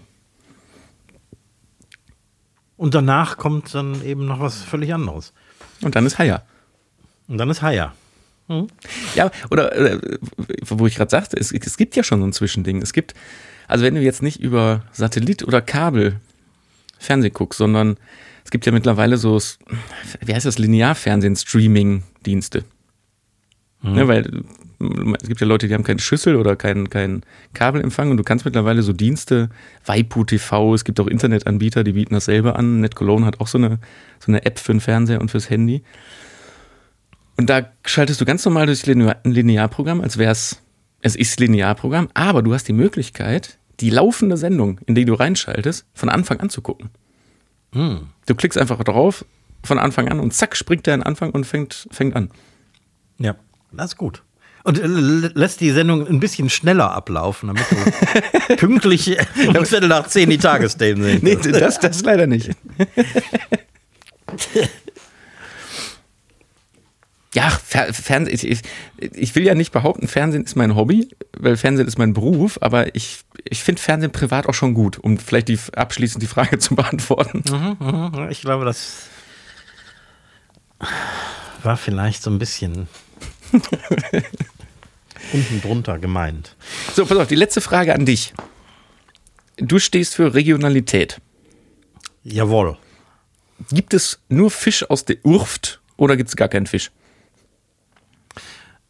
Und 2.76 2.94
danach 2.94 3.36
kommt 3.36 3.74
dann 3.74 4.02
eben 4.04 4.26
noch 4.26 4.40
was 4.40 4.62
völlig 4.62 4.94
anderes. 4.94 5.34
Und 5.82 5.96
dann 5.96 6.06
ist 6.06 6.18
Haya. 6.18 6.42
Und 7.28 7.38
dann 7.38 7.50
ist 7.50 7.62
Haya. 7.62 7.94
Ja, 9.14 9.30
oder, 9.50 9.72
oder 9.78 10.00
wo 10.66 10.86
ich 10.86 10.96
gerade 10.96 11.10
sagte, 11.10 11.36
es, 11.36 11.52
es 11.52 11.76
gibt 11.76 11.94
ja 11.94 12.02
schon 12.02 12.20
so 12.20 12.26
ein 12.26 12.32
Zwischending. 12.32 12.82
Es 12.82 12.92
gibt, 12.92 13.14
also 13.68 13.84
wenn 13.84 13.94
du 13.94 14.00
jetzt 14.00 14.22
nicht 14.22 14.40
über 14.40 14.82
Satellit 14.92 15.44
oder 15.44 15.60
Kabel 15.60 16.20
Fernsehen 16.98 17.32
guckst, 17.32 17.58
sondern 17.58 17.96
es 18.50 18.52
gibt 18.52 18.66
ja 18.66 18.72
mittlerweile 18.72 19.16
so, 19.16 19.38
wie 20.26 20.34
heißt 20.34 20.44
das, 20.44 20.58
Linearfernsehen, 20.58 21.36
Streaming-Dienste. 21.36 22.64
Ne, 23.80 24.08
weil 24.08 24.26
äh, 24.26 25.14
es 25.22 25.28
gibt 25.28 25.40
ja 25.40 25.46
Leute, 25.46 25.68
die 25.68 25.74
haben 25.74 25.84
keine 25.84 26.00
Schüssel 26.00 26.34
oder 26.34 26.56
keinen 26.56 26.90
kein 26.90 27.22
Kabelempfang 27.54 28.10
und 28.10 28.16
du 28.16 28.24
kannst 28.24 28.44
mittlerweile 28.44 28.82
so 28.82 28.92
Dienste, 28.92 29.50
Waipu 29.86 30.24
TV, 30.24 30.74
es 30.74 30.84
gibt 30.84 30.98
auch 30.98 31.06
Internetanbieter, 31.06 31.84
die 31.84 31.92
bieten 31.92 32.14
das 32.14 32.24
selber 32.24 32.56
an. 32.56 32.80
NetCologne 32.80 33.24
hat 33.24 33.38
auch 33.40 33.46
so 33.46 33.56
eine, 33.56 33.78
so 34.18 34.32
eine 34.32 34.44
App 34.44 34.58
für 34.58 34.72
den 34.72 34.80
Fernseher 34.80 35.20
und 35.20 35.30
fürs 35.30 35.48
Handy. 35.48 35.84
Und 37.36 37.48
da 37.48 37.70
schaltest 37.86 38.20
du 38.20 38.24
ganz 38.24 38.44
normal 38.44 38.66
durch 38.66 38.84
ein 38.84 39.14
Linearprogramm, 39.22 40.00
als 40.00 40.18
wäre 40.18 40.32
es, 40.32 40.60
es 41.02 41.14
ist 41.14 41.38
Linearprogramm, 41.38 42.08
aber 42.14 42.42
du 42.42 42.52
hast 42.52 42.66
die 42.66 42.72
Möglichkeit, 42.72 43.58
die 43.78 43.90
laufende 43.90 44.36
Sendung, 44.36 44.80
in 44.86 44.96
die 44.96 45.04
du 45.04 45.14
reinschaltest, 45.14 45.86
von 45.94 46.08
Anfang 46.08 46.40
an 46.40 46.50
zu 46.50 46.62
gucken. 46.62 46.90
Du 47.72 48.34
klickst 48.34 48.58
einfach 48.58 48.82
drauf 48.84 49.24
von 49.64 49.78
Anfang 49.78 50.08
an 50.08 50.20
und 50.20 50.32
zack, 50.32 50.56
springt 50.56 50.86
der 50.86 50.94
an 50.94 51.02
Anfang 51.02 51.30
und 51.30 51.44
fängt, 51.44 51.88
fängt 51.90 52.16
an. 52.16 52.30
Ja, 53.18 53.36
das 53.72 53.92
ist 53.92 53.96
gut. 53.96 54.22
Und 54.64 54.78
äh, 54.78 54.86
lässt 54.86 55.60
die 55.60 55.70
Sendung 55.70 56.06
ein 56.06 56.20
bisschen 56.20 56.50
schneller 56.50 56.92
ablaufen, 56.92 57.48
damit 57.48 57.64
du 57.70 58.56
pünktlich 58.56 59.16
um 59.46 59.64
Viertel 59.64 59.88
nach 59.88 60.06
zehn 60.06 60.28
die 60.28 60.38
Tagesthemen 60.38 61.02
sehen 61.02 61.20
Nee, 61.22 61.36
das, 61.36 61.78
das 61.78 62.02
leider 62.02 62.26
nicht. 62.26 62.50
Ja, 67.32 67.48
Fer 67.48 67.94
Fernsehen, 67.94 68.34
ich, 68.34 68.62
ich, 68.98 69.34
will 69.36 69.44
ja 69.46 69.54
nicht 69.54 69.70
behaupten, 69.70 70.08
Fernsehen 70.08 70.44
ist 70.44 70.56
mein 70.56 70.74
Hobby, 70.74 71.08
weil 71.38 71.56
Fernsehen 71.56 71.86
ist 71.86 71.96
mein 71.96 72.12
Beruf, 72.12 72.58
aber 72.60 72.96
ich, 72.96 73.20
ich 73.44 73.62
finde 73.62 73.80
Fernsehen 73.80 74.10
privat 74.10 74.48
auch 74.48 74.54
schon 74.54 74.74
gut, 74.74 74.98
um 74.98 75.16
vielleicht 75.16 75.46
die, 75.46 75.58
abschließend 75.74 76.22
die 76.22 76.26
Frage 76.26 76.58
zu 76.58 76.74
beantworten. 76.74 77.44
Mhm, 77.48 78.28
Ich 78.30 78.40
glaube, 78.40 78.64
das 78.64 79.06
war 81.62 81.76
vielleicht 81.76 82.22
so 82.22 82.30
ein 82.30 82.38
bisschen 82.38 82.88
unten 85.32 85.60
drunter 85.60 85.98
gemeint. 85.98 86.56
So, 86.94 87.06
pass 87.06 87.16
auf, 87.16 87.28
die 87.28 87.36
letzte 87.36 87.60
Frage 87.60 87.94
an 87.94 88.06
dich. 88.06 88.32
Du 89.56 89.78
stehst 89.78 90.16
für 90.16 90.34
Regionalität. 90.34 91.20
Jawohl. 92.24 92.76
Gibt 93.70 93.94
es 93.94 94.18
nur 94.28 94.50
Fisch 94.50 94.88
aus 94.88 95.04
der 95.04 95.18
Urft 95.24 95.80
oder 95.96 96.16
gibt 96.16 96.30
es 96.30 96.36
gar 96.36 96.48
keinen 96.48 96.66
Fisch? 96.66 96.90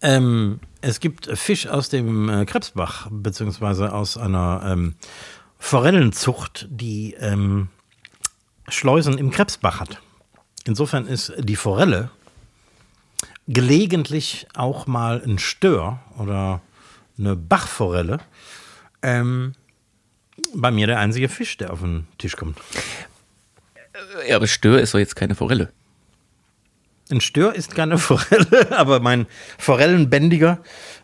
Ähm, 0.02 0.60
es 0.80 1.00
gibt 1.00 1.26
Fisch 1.38 1.66
aus 1.66 1.88
dem 1.88 2.28
äh, 2.28 2.46
Krebsbach, 2.46 3.08
beziehungsweise 3.10 3.92
aus 3.92 4.16
einer 4.16 4.62
ähm, 4.64 4.94
Forellenzucht, 5.58 6.66
die 6.70 7.14
ähm, 7.20 7.68
Schleusen 8.68 9.18
im 9.18 9.30
Krebsbach 9.30 9.80
hat. 9.80 10.00
Insofern 10.64 11.06
ist 11.06 11.32
die 11.38 11.56
Forelle 11.56 12.10
gelegentlich 13.46 14.46
auch 14.54 14.86
mal 14.86 15.22
ein 15.24 15.38
Stör 15.38 16.00
oder 16.18 16.60
eine 17.18 17.36
Bachforelle 17.36 18.20
ähm, 19.02 19.54
bei 20.54 20.70
mir 20.70 20.86
der 20.86 20.98
einzige 20.98 21.28
Fisch, 21.28 21.56
der 21.56 21.72
auf 21.72 21.80
den 21.80 22.06
Tisch 22.18 22.36
kommt. 22.36 22.58
Ja, 24.26 24.36
aber 24.36 24.46
Stör 24.46 24.80
ist 24.80 24.94
doch 24.94 24.98
jetzt 24.98 25.16
keine 25.16 25.34
Forelle. 25.34 25.72
Ein 27.10 27.20
Stör 27.20 27.54
ist 27.54 27.74
keine 27.74 27.98
Forelle, 27.98 28.76
aber 28.76 29.00
mein 29.00 29.26
Forellenbändiger 29.58 30.62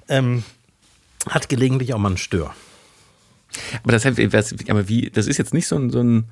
ähm, 0.08 0.44
hat 1.28 1.48
gelegentlich 1.48 1.94
auch 1.94 1.98
mal 1.98 2.08
einen 2.08 2.16
Stör. 2.16 2.54
Aber 3.82 3.92
das, 3.92 4.04
heißt, 4.04 4.18
aber 4.68 4.88
wie, 4.88 5.10
das 5.10 5.26
ist 5.26 5.38
jetzt 5.38 5.54
nicht 5.54 5.66
so 5.66 5.76
ein, 5.76 5.90
so 5.90 6.00
ein 6.00 6.26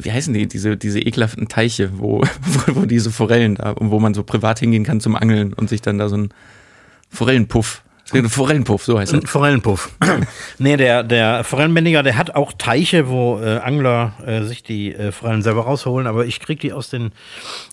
wie 0.00 0.12
heißen 0.12 0.32
die, 0.32 0.46
diese, 0.46 0.76
diese 0.76 1.00
ekelhaften 1.00 1.48
Teiche, 1.48 1.98
wo, 1.98 2.20
wo, 2.40 2.76
wo 2.76 2.86
diese 2.86 3.10
Forellen 3.10 3.56
da, 3.56 3.74
wo 3.78 3.98
man 3.98 4.14
so 4.14 4.22
privat 4.22 4.60
hingehen 4.60 4.84
kann 4.84 5.00
zum 5.00 5.16
Angeln 5.16 5.52
und 5.52 5.68
sich 5.68 5.82
dann 5.82 5.98
da 5.98 6.08
so 6.08 6.14
einen 6.14 6.28
Forellenpuff 7.10 7.82
Forellenpuff, 8.28 8.84
so 8.84 8.98
heißt 8.98 9.12
Ein 9.14 9.26
Forellenpuff. 9.26 9.90
nee, 10.58 10.76
der, 10.76 11.02
der 11.02 11.44
Forellenbändiger, 11.44 12.02
der 12.02 12.16
hat 12.16 12.34
auch 12.34 12.52
Teiche, 12.56 13.08
wo 13.08 13.38
äh, 13.38 13.58
Angler 13.58 14.14
äh, 14.24 14.42
sich 14.44 14.62
die 14.62 14.94
äh, 14.94 15.12
Forellen 15.12 15.42
selber 15.42 15.62
rausholen, 15.62 16.06
aber 16.06 16.24
ich 16.26 16.40
kriege 16.40 16.60
die 16.60 16.72
aus 16.72 16.88
den, 16.88 17.12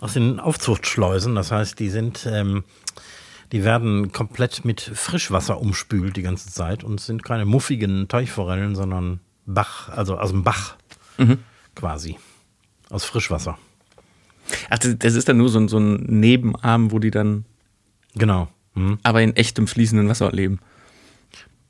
aus 0.02 0.14
den 0.14 0.40
Aufzuchtschleusen. 0.40 1.36
Das 1.36 1.52
heißt, 1.52 1.80
die 1.80 1.90
sind, 1.90 2.28
ähm, 2.30 2.64
die 3.52 3.64
werden 3.64 4.12
komplett 4.12 4.66
mit 4.66 4.82
Frischwasser 4.82 5.62
umspült 5.62 6.18
die 6.18 6.22
ganze 6.24 6.52
Zeit 6.52 6.84
und 6.84 7.00
sind 7.00 7.24
keine 7.24 7.46
muffigen 7.46 8.08
Teichforellen, 8.08 8.76
sondern 8.76 9.20
Bach, 9.46 9.90
also 9.90 10.18
aus 10.18 10.32
dem 10.32 10.44
Bach 10.44 10.76
quasi. 11.76 12.18
Aus 12.90 13.06
Frischwasser. 13.06 13.58
Ach, 14.70 14.78
das 14.80 14.98
das 15.00 15.16
ist 15.16 15.30
dann 15.30 15.38
nur 15.38 15.50
so, 15.50 15.60
ein- 15.60 15.68
so 15.70 15.78
ein 15.80 15.96
Nebenarm, 16.20 16.92
wo 16.92 17.00
die 17.00 17.12
dann 17.12 17.46
Genau. 18.16 18.48
Mhm. 18.76 19.00
aber 19.04 19.22
in 19.22 19.36
echtem 19.36 19.68
fließenden 19.68 20.08
Wasser 20.08 20.32
leben. 20.32 20.60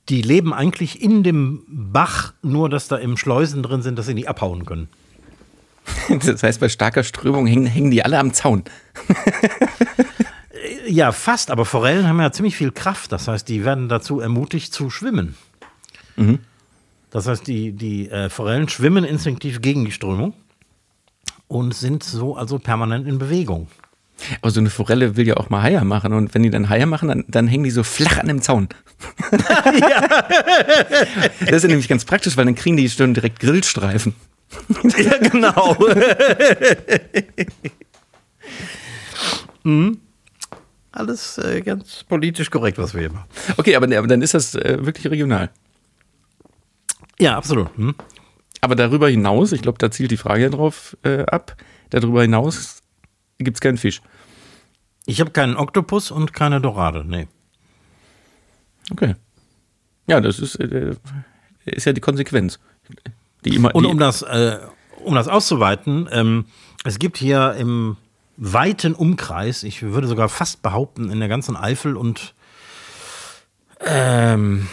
Die 0.10 0.22
leben 0.22 0.54
eigentlich 0.54 1.02
in 1.02 1.24
dem 1.24 1.64
Bach, 1.68 2.34
nur 2.42 2.70
dass 2.70 2.88
da 2.88 2.98
im 2.98 3.18
Schleusen 3.18 3.64
drin 3.64 3.82
sind, 3.82 3.98
dass 3.98 4.06
sie 4.06 4.14
nicht 4.14 4.30
abhauen 4.30 4.66
können. 4.66 4.90
Das 6.10 6.44
heißt, 6.44 6.60
bei 6.60 6.70
starker 6.70 7.04
Strömung 7.04 7.48
hängen, 7.48 7.68
hängen 7.68 7.92
die 7.92 8.04
alle 8.04 8.20
am 8.20 8.34
Zaun. 8.34 8.64
Ja, 10.88 11.12
fast, 11.12 11.52
aber 11.52 11.66
Forellen 11.66 12.08
haben 12.08 12.20
ja 12.20 12.32
ziemlich 12.32 12.56
viel 12.56 12.72
Kraft. 12.72 13.12
Das 13.12 13.28
heißt, 13.28 13.48
die 13.50 13.66
werden 13.66 13.90
dazu 13.90 14.20
ermutigt 14.20 14.74
zu 14.74 14.90
schwimmen. 14.90 15.36
Das 17.10 17.28
heißt, 17.28 17.48
die, 17.48 17.72
die 17.72 18.10
äh, 18.10 18.30
Forellen 18.30 18.70
schwimmen 18.70 19.04
instinktiv 19.04 19.62
gegen 19.62 19.86
die 19.86 19.92
Strömung 19.92 20.34
und 21.48 21.74
sind 21.74 22.04
so 22.04 22.36
also 22.36 22.60
permanent 22.60 23.08
in 23.08 23.18
Bewegung. 23.18 23.68
Aber 24.42 24.52
so 24.52 24.60
eine 24.60 24.70
Forelle 24.70 25.18
will 25.18 25.28
ja 25.28 25.38
auch 25.38 25.50
mal 25.50 25.62
Haie 25.62 25.84
machen. 25.84 26.14
Und 26.14 26.34
wenn 26.34 26.44
die 26.44 26.50
dann 26.50 26.70
Haie 26.70 26.86
machen, 26.86 27.10
dann, 27.10 27.26
dann 27.28 27.48
hängen 27.48 27.64
die 27.64 27.72
so 27.72 27.84
flach 27.84 28.18
an 28.18 28.28
dem 28.28 28.42
Zaun. 28.42 28.70
Das 31.42 31.52
ist 31.52 31.64
ja 31.64 31.70
nämlich 31.70 31.88
ganz 31.88 32.06
praktisch, 32.06 32.38
weil 32.38 32.46
dann 32.46 32.56
kriegen 32.56 32.78
die 32.78 32.90
schon 32.90 33.14
direkt 33.14 33.40
Grillstreifen. 33.40 34.16
ja, 34.84 35.18
genau. 35.18 35.78
mhm. 39.64 40.00
Alles 40.92 41.38
äh, 41.38 41.62
ganz 41.62 42.06
politisch 42.06 42.50
korrekt, 42.50 42.78
was 42.78 42.94
wir 42.94 43.02
hier 43.02 43.12
machen. 43.12 43.28
Okay, 43.58 43.76
aber, 43.76 43.86
aber 43.98 44.08
dann 44.08 44.22
ist 44.22 44.34
das 44.34 44.56
äh, 44.56 44.78
wirklich 44.86 45.12
regional. 45.12 45.50
Ja, 47.20 47.36
absolut. 47.38 47.78
Mhm. 47.78 47.96
Aber 48.62 48.76
darüber 48.76 49.10
hinaus, 49.10 49.52
ich 49.52 49.62
glaube, 49.62 49.78
da 49.78 49.92
zielt 49.92 50.12
die 50.12 50.18
Frage 50.18 50.44
ja 50.44 50.50
drauf 50.50 50.96
äh, 51.04 51.26
ab, 51.26 51.58
darüber 51.90 52.22
hinaus 52.22 52.82
gibt 53.38 53.58
es 53.58 53.62
keinen 53.62 53.78
Fisch. 53.78 54.02
Ich 55.06 55.20
habe 55.20 55.32
keinen 55.32 55.56
Oktopus 55.56 56.12
und 56.12 56.34
keine 56.34 56.62
Dorade. 56.62 57.04
Nee. 57.06 57.28
Okay. 58.92 59.16
Ja, 60.08 60.22
das 60.22 60.40
ist, 60.40 60.56
äh, 60.56 60.96
ist 61.66 61.86
ja 61.86 61.94
die 61.94 62.02
Konsequenz. 62.02 62.60
Die 63.44 63.56
immer, 63.56 63.74
Und 63.76 63.84
die, 63.84 63.90
um 63.90 64.00
das, 64.00 64.22
äh, 64.22 64.60
um 65.04 65.16
das 65.16 65.28
auszuweiten, 65.28 66.08
ähm, 66.12 66.46
es 66.84 67.00
gibt 67.00 67.18
hier 67.18 67.54
im 67.58 67.98
weiten 68.38 68.94
Umkreis, 68.94 69.64
ich 69.64 69.82
würde 69.82 70.08
sogar 70.08 70.30
fast 70.30 70.62
behaupten, 70.62 71.10
in 71.10 71.20
der 71.20 71.30
ganzen 71.30 71.56
Eifel 71.56 71.96
und 71.96 72.36
ähm, 73.80 74.68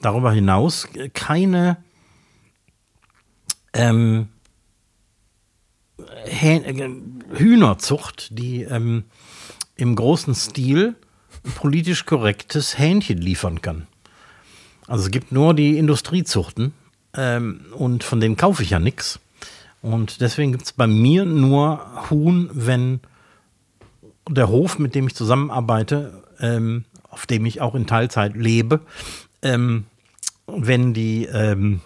darüber 0.00 0.32
hinaus 0.32 0.88
keine 1.14 1.78
ähm, 3.72 4.28
äh, 5.98 6.30
Hühnerzucht, 7.36 8.38
die 8.38 8.62
ähm, 8.62 9.04
im 9.76 9.94
großen 9.96 10.34
Stil 10.34 10.94
politisch 11.54 12.06
korrektes 12.06 12.78
Hähnchen 12.78 13.18
liefern 13.18 13.60
kann. 13.60 13.86
Also 14.86 15.04
es 15.04 15.10
gibt 15.10 15.32
nur 15.32 15.54
die 15.54 15.78
Industriezuchten 15.78 16.72
ähm, 17.16 17.66
und 17.72 18.04
von 18.04 18.20
denen 18.20 18.36
kaufe 18.36 18.62
ich 18.62 18.70
ja 18.70 18.78
nichts. 18.78 19.20
Und 19.82 20.20
deswegen 20.20 20.52
gibt 20.52 20.64
es 20.64 20.72
bei 20.72 20.86
mir 20.86 21.24
nur 21.24 22.08
Huhn, 22.08 22.50
wenn 22.52 23.00
der 24.28 24.48
Hof, 24.48 24.78
mit 24.78 24.94
dem 24.94 25.06
ich 25.06 25.14
zusammenarbeite, 25.14 26.22
ähm, 26.40 26.84
auf 27.10 27.26
dem 27.26 27.44
ich 27.44 27.60
auch 27.60 27.74
in 27.74 27.86
Teilzeit 27.86 28.34
lebe, 28.34 28.80
ähm, 29.42 29.84
wenn 30.46 30.94
die 30.94 31.26
ähm, 31.26 31.80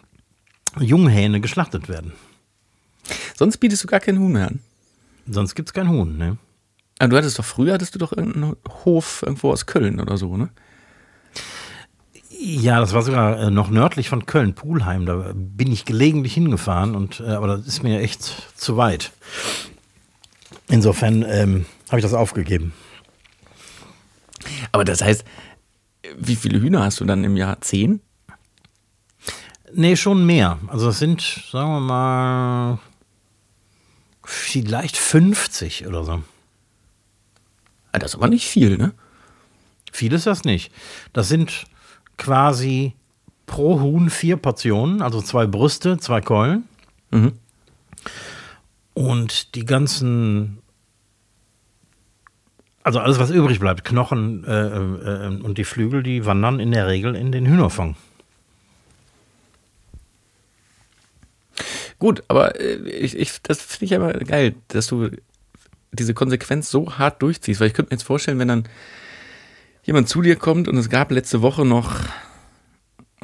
Junghähne 0.78 1.40
geschlachtet 1.40 1.88
werden. 1.88 2.12
sonst 3.36 3.58
bietest 3.58 3.84
du 3.84 3.88
gar 3.88 4.00
keinen 4.00 4.20
Huhn 4.20 4.32
mehr 4.32 4.48
an. 4.48 4.60
Sonst 5.30 5.54
gibt 5.54 5.68
es 5.68 5.72
kein 5.72 5.88
Huhn. 5.88 6.16
Ne? 6.16 6.38
Aber 6.98 7.08
du 7.08 7.16
hattest 7.16 7.38
doch 7.38 7.44
früher, 7.44 7.74
hattest 7.74 7.94
du 7.94 7.98
doch 7.98 8.12
irgendeinen 8.12 8.56
Hof 8.84 9.22
irgendwo 9.22 9.52
aus 9.52 9.66
Köln 9.66 10.00
oder 10.00 10.16
so, 10.16 10.36
ne? 10.36 10.50
Ja, 12.40 12.78
das 12.78 12.92
war 12.92 13.02
sogar 13.02 13.38
äh, 13.38 13.50
noch 13.50 13.68
nördlich 13.68 14.08
von 14.08 14.24
Köln, 14.24 14.54
Pulheim. 14.54 15.06
Da 15.06 15.32
bin 15.34 15.72
ich 15.72 15.84
gelegentlich 15.84 16.34
hingefahren, 16.34 16.94
und, 16.94 17.20
äh, 17.20 17.30
aber 17.30 17.48
das 17.48 17.66
ist 17.66 17.82
mir 17.82 18.00
echt 18.00 18.22
zu 18.56 18.76
weit. 18.76 19.12
Insofern 20.68 21.24
ähm, 21.26 21.66
habe 21.88 21.98
ich 21.98 22.04
das 22.04 22.14
aufgegeben. 22.14 22.74
Aber 24.70 24.84
das 24.84 25.02
heißt, 25.02 25.24
wie 26.16 26.36
viele 26.36 26.60
Hühner 26.60 26.84
hast 26.84 27.00
du 27.00 27.04
dann 27.04 27.24
im 27.24 27.36
Jahr? 27.36 27.60
Zehn? 27.60 28.00
Nee, 29.72 29.96
schon 29.96 30.24
mehr. 30.24 30.58
Also 30.68 30.90
es 30.90 30.98
sind, 30.98 31.20
sagen 31.50 31.70
wir 31.70 31.80
mal, 31.80 32.78
vielleicht 34.28 34.98
50 34.98 35.86
oder 35.86 36.04
so. 36.04 36.22
Ah, 37.92 37.98
Das 37.98 38.10
ist 38.10 38.14
aber 38.16 38.28
nicht 38.28 38.46
viel, 38.46 38.76
ne? 38.76 38.92
Viel 39.90 40.12
ist 40.12 40.26
das 40.26 40.44
nicht. 40.44 40.70
Das 41.14 41.28
sind 41.28 41.64
quasi 42.18 42.94
pro 43.46 43.80
Huhn 43.80 44.10
vier 44.10 44.36
Portionen, 44.36 45.00
also 45.00 45.22
zwei 45.22 45.46
Brüste, 45.46 45.96
zwei 45.98 46.20
Keulen. 46.20 46.64
Mhm. 47.10 47.32
Und 48.92 49.54
die 49.54 49.64
ganzen, 49.64 50.58
also 52.82 53.00
alles, 53.00 53.18
was 53.18 53.30
übrig 53.30 53.60
bleibt, 53.60 53.84
Knochen 53.84 54.44
äh, 54.44 54.66
äh, 54.66 55.40
und 55.42 55.56
die 55.56 55.64
Flügel, 55.64 56.02
die 56.02 56.26
wandern 56.26 56.60
in 56.60 56.72
der 56.72 56.86
Regel 56.86 57.16
in 57.16 57.32
den 57.32 57.46
Hühnerfang. 57.46 57.96
Gut, 61.98 62.22
aber 62.28 62.60
äh, 62.60 62.76
ich, 62.88 63.16
ich, 63.16 63.42
das 63.42 63.60
finde 63.60 63.84
ich 63.86 63.94
aber 63.94 64.12
geil, 64.12 64.54
dass 64.68 64.86
du 64.86 65.10
diese 65.92 66.14
Konsequenz 66.14 66.70
so 66.70 66.98
hart 66.98 67.22
durchziehst. 67.22 67.60
Weil 67.60 67.68
ich 67.68 67.74
könnte 67.74 67.90
mir 67.90 67.96
jetzt 67.98 68.06
vorstellen, 68.06 68.38
wenn 68.38 68.48
dann 68.48 68.64
jemand 69.84 70.08
zu 70.08 70.22
dir 70.22 70.36
kommt 70.36 70.68
und 70.68 70.76
es 70.76 70.90
gab 70.90 71.10
letzte 71.10 71.42
Woche 71.42 71.64
noch 71.64 72.00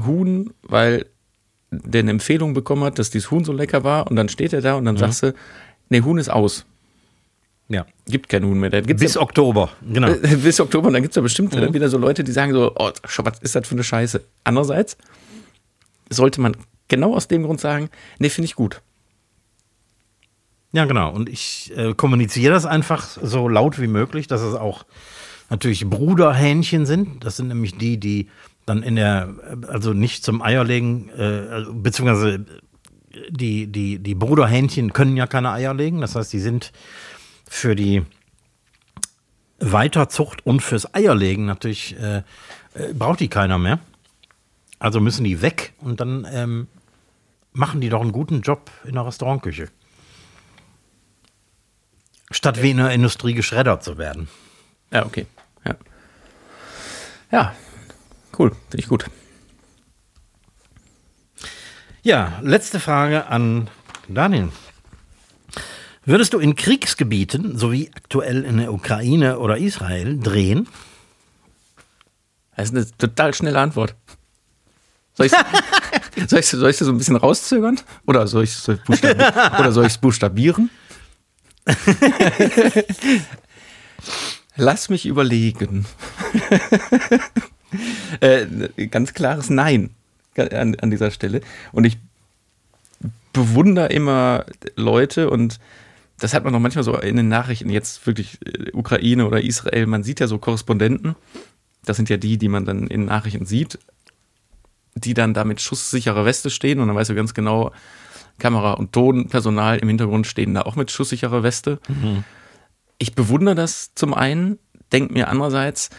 Huhn, 0.04 0.52
weil 0.62 1.06
der 1.70 2.00
eine 2.00 2.10
Empfehlung 2.10 2.54
bekommen 2.54 2.84
hat, 2.84 2.98
dass 2.98 3.10
dieses 3.10 3.30
Huhn 3.30 3.44
so 3.44 3.52
lecker 3.52 3.84
war 3.84 4.08
und 4.08 4.16
dann 4.16 4.28
steht 4.28 4.52
er 4.52 4.60
da 4.60 4.74
und 4.74 4.84
dann 4.84 4.96
sagst 4.96 5.22
du, 5.22 5.34
nee, 5.88 6.02
Huhn 6.02 6.18
ist 6.18 6.30
aus. 6.30 6.64
Ja. 7.68 7.86
Gibt 8.06 8.28
kein 8.28 8.44
Huhn 8.44 8.58
mehr. 8.58 8.70
Bis 8.70 9.14
ja, 9.14 9.20
Oktober, 9.20 9.70
genau. 9.90 10.08
äh, 10.08 10.36
bis 10.42 10.60
Oktober, 10.60 10.88
und 10.88 10.94
dann 10.94 11.02
gibt 11.02 11.12
es 11.12 11.16
ja 11.16 11.22
bestimmt 11.22 11.54
dann 11.54 11.72
wieder 11.72 11.88
so 11.88 11.98
Leute, 11.98 12.22
die 12.22 12.32
sagen 12.32 12.52
so, 12.52 12.72
oh, 12.76 12.90
was 13.18 13.38
ist 13.40 13.54
das 13.54 13.66
für 13.66 13.74
eine 13.74 13.84
Scheiße. 13.84 14.22
Andererseits 14.44 14.96
sollte 16.10 16.40
man 16.40 16.56
genau 16.88 17.14
aus 17.14 17.28
dem 17.28 17.42
Grund 17.44 17.60
sagen, 17.60 17.90
nee, 18.18 18.28
finde 18.28 18.46
ich 18.46 18.54
gut. 18.54 18.82
Ja, 20.72 20.86
genau. 20.86 21.12
Und 21.12 21.28
ich 21.28 21.72
äh, 21.76 21.94
kommuniziere 21.94 22.52
das 22.52 22.66
einfach 22.66 23.06
so 23.06 23.48
laut 23.48 23.80
wie 23.80 23.86
möglich, 23.86 24.26
dass 24.26 24.40
es 24.40 24.54
auch 24.54 24.84
natürlich 25.48 25.88
Bruderhähnchen 25.88 26.84
sind. 26.84 27.24
Das 27.24 27.36
sind 27.36 27.48
nämlich 27.48 27.76
die, 27.78 27.98
die 27.98 28.28
dann 28.66 28.82
in 28.82 28.96
der, 28.96 29.34
also 29.68 29.92
nicht 29.92 30.24
zum 30.24 30.42
Eierlegen, 30.42 31.10
äh, 31.16 31.22
also, 31.22 31.74
beziehungsweise 31.74 32.44
die, 33.30 33.66
die, 33.68 33.98
die 33.98 34.14
Bruderhähnchen 34.14 34.92
können 34.92 35.16
ja 35.16 35.26
keine 35.26 35.52
Eier 35.52 35.74
legen. 35.74 36.00
Das 36.00 36.16
heißt, 36.16 36.32
die 36.32 36.40
sind 36.40 36.72
für 37.48 37.76
die 37.76 38.02
Weiterzucht 39.60 40.44
und 40.44 40.60
fürs 40.60 40.92
Eierlegen 40.94 41.46
natürlich, 41.46 41.96
äh, 41.98 42.22
äh, 42.74 42.92
braucht 42.94 43.20
die 43.20 43.28
keiner 43.28 43.58
mehr. 43.58 43.78
Also 44.78 45.00
müssen 45.00 45.24
die 45.24 45.40
weg 45.40 45.72
und 45.80 46.00
dann 46.00 46.26
ähm, 46.30 46.66
machen 47.54 47.80
die 47.80 47.88
doch 47.88 48.02
einen 48.02 48.12
guten 48.12 48.42
Job 48.42 48.70
in 48.84 48.94
der 48.94 49.06
Restaurantküche. 49.06 49.68
Statt 52.30 52.60
wie 52.62 52.72
in 52.72 52.76
der 52.78 52.90
Industrie 52.90 53.32
geschreddert 53.32 53.82
zu 53.82 53.96
werden. 53.96 54.28
Ja, 54.90 55.06
okay. 55.06 55.26
Ja, 55.64 55.76
ja 57.30 57.54
cool, 58.38 58.50
finde 58.68 58.78
ich 58.78 58.88
gut. 58.88 59.06
Ja, 62.02 62.38
letzte 62.42 62.80
Frage 62.80 63.28
an 63.28 63.70
Daniel. 64.08 64.50
Würdest 66.04 66.34
du 66.34 66.38
in 66.38 66.54
Kriegsgebieten, 66.54 67.56
so 67.56 67.72
wie 67.72 67.90
aktuell 67.94 68.44
in 68.44 68.58
der 68.58 68.74
Ukraine 68.74 69.38
oder 69.38 69.56
Israel, 69.56 70.18
drehen? 70.18 70.68
Das 72.56 72.70
ist 72.70 72.76
eine 72.76 72.96
total 72.98 73.32
schnelle 73.32 73.58
Antwort. 73.58 73.94
Soll 75.14 75.26
ich 75.26 75.32
soll 76.28 76.40
ich, 76.40 76.46
soll 76.46 76.70
ich 76.70 76.76
so 76.76 76.90
ein 76.90 76.98
bisschen 76.98 77.16
rauszögern? 77.16 77.80
Oder 78.06 78.26
soll 78.26 78.44
ich 78.44 78.54
es 78.54 79.98
buchstabieren? 79.98 79.98
Buchstabieren? 80.00 80.70
Lass 84.56 84.88
mich 84.88 85.06
überlegen. 85.06 85.86
äh, 88.20 88.46
ganz 88.88 89.14
klares 89.14 89.50
Nein 89.50 89.90
an, 90.36 90.76
an 90.76 90.90
dieser 90.90 91.10
Stelle. 91.10 91.40
Und 91.72 91.84
ich 91.84 91.98
bewundere 93.32 93.88
immer 93.88 94.46
Leute 94.76 95.30
und 95.30 95.58
das 96.20 96.34
hat 96.34 96.44
man 96.44 96.52
noch 96.52 96.60
manchmal 96.60 96.84
so 96.84 96.96
in 96.96 97.16
den 97.16 97.28
Nachrichten, 97.28 97.68
jetzt 97.68 98.06
wirklich 98.06 98.38
äh, 98.46 98.70
Ukraine 98.72 99.26
oder 99.26 99.42
Israel, 99.42 99.86
man 99.86 100.04
sieht 100.04 100.20
ja 100.20 100.28
so 100.28 100.38
Korrespondenten, 100.38 101.16
das 101.84 101.96
sind 101.96 102.08
ja 102.08 102.16
die, 102.16 102.38
die 102.38 102.48
man 102.48 102.64
dann 102.64 102.86
in 102.86 103.06
Nachrichten 103.06 103.46
sieht, 103.46 103.78
die 104.94 105.14
dann 105.14 105.34
da 105.34 105.44
mit 105.44 105.60
schusssicherer 105.60 106.24
Weste 106.24 106.50
stehen 106.50 106.80
und 106.80 106.88
dann 106.88 106.96
weißt 106.96 107.10
du 107.10 107.14
ganz 107.14 107.34
genau, 107.34 107.72
Kamera- 108.38 108.72
und 108.72 108.92
Tonpersonal 108.92 109.78
im 109.78 109.88
Hintergrund 109.88 110.26
stehen 110.26 110.54
da 110.54 110.62
auch 110.62 110.76
mit 110.76 110.90
schusssicherer 110.90 111.42
Weste. 111.42 111.78
Mhm. 111.88 112.24
Ich 112.98 113.14
bewundere 113.14 113.54
das 113.54 113.94
zum 113.94 114.14
einen, 114.14 114.58
denke 114.92 115.12
mir 115.12 115.28
andererseits, 115.28 115.90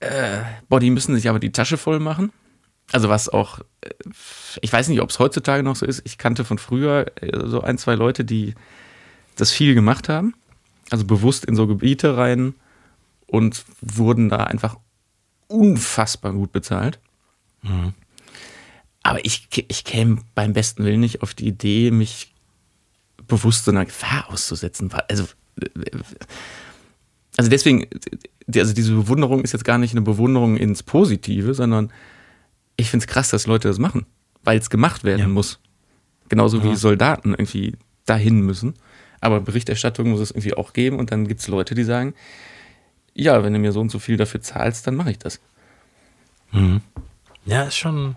äh, 0.00 0.40
boah, 0.68 0.80
die 0.80 0.90
müssen 0.90 1.14
sich 1.14 1.28
aber 1.28 1.38
die 1.38 1.52
Tasche 1.52 1.76
voll 1.76 2.00
machen. 2.00 2.32
Also 2.92 3.08
was 3.08 3.28
auch, 3.28 3.60
äh, 3.80 3.90
ich 4.60 4.72
weiß 4.72 4.88
nicht, 4.88 5.00
ob 5.00 5.10
es 5.10 5.18
heutzutage 5.18 5.62
noch 5.62 5.76
so 5.76 5.86
ist. 5.86 6.02
Ich 6.04 6.18
kannte 6.18 6.44
von 6.44 6.58
früher 6.58 7.06
äh, 7.20 7.46
so 7.46 7.60
ein, 7.60 7.78
zwei 7.78 7.94
Leute, 7.94 8.24
die 8.24 8.54
das 9.36 9.50
viel 9.50 9.74
gemacht 9.74 10.08
haben. 10.08 10.34
Also 10.90 11.04
bewusst 11.04 11.44
in 11.44 11.56
so 11.56 11.66
Gebiete 11.66 12.16
rein 12.16 12.54
und 13.26 13.64
wurden 13.80 14.28
da 14.28 14.38
einfach 14.38 14.76
unfassbar 15.48 16.32
gut 16.32 16.52
bezahlt. 16.52 16.98
Mhm. 17.64 17.94
Aber 19.02 19.24
ich, 19.24 19.48
ich 19.68 19.84
käme 19.84 20.22
beim 20.34 20.52
besten 20.52 20.84
Willen 20.84 21.00
nicht 21.00 21.22
auf 21.22 21.34
die 21.34 21.46
Idee, 21.46 21.90
mich 21.90 22.32
bewusst 23.28 23.64
so 23.64 23.70
einer 23.70 23.84
Gefahr 23.84 24.30
auszusetzen. 24.30 24.90
Also, 25.08 25.24
also 27.36 27.50
deswegen, 27.50 27.86
also 28.54 28.72
diese 28.72 28.94
Bewunderung 28.94 29.42
ist 29.42 29.52
jetzt 29.52 29.64
gar 29.64 29.78
nicht 29.78 29.92
eine 29.92 30.02
Bewunderung 30.02 30.56
ins 30.56 30.82
Positive, 30.82 31.54
sondern 31.54 31.92
ich 32.76 32.90
finde 32.90 33.04
es 33.04 33.06
krass, 33.06 33.28
dass 33.30 33.46
Leute 33.46 33.68
das 33.68 33.78
machen, 33.78 34.06
weil 34.42 34.58
es 34.58 34.70
gemacht 34.70 35.04
werden 35.04 35.20
ja. 35.20 35.28
muss. 35.28 35.60
Genauso 36.28 36.58
ja. 36.58 36.64
wie 36.64 36.76
Soldaten 36.76 37.30
irgendwie 37.30 37.76
dahin 38.06 38.40
müssen. 38.40 38.74
Aber 39.20 39.40
Berichterstattung 39.40 40.10
muss 40.10 40.20
es 40.20 40.30
irgendwie 40.30 40.54
auch 40.54 40.72
geben 40.72 40.98
und 40.98 41.12
dann 41.12 41.26
gibt 41.28 41.40
es 41.40 41.48
Leute, 41.48 41.74
die 41.74 41.84
sagen, 41.84 42.14
ja, 43.14 43.42
wenn 43.42 43.52
du 43.52 43.58
mir 43.58 43.72
so 43.72 43.80
und 43.80 43.90
so 43.90 43.98
viel 43.98 44.16
dafür 44.16 44.40
zahlst, 44.40 44.86
dann 44.86 44.96
mache 44.96 45.10
ich 45.10 45.18
das. 45.18 45.40
Mhm. 46.52 46.80
Ja, 47.46 47.64
ist 47.64 47.76
schon 47.76 48.16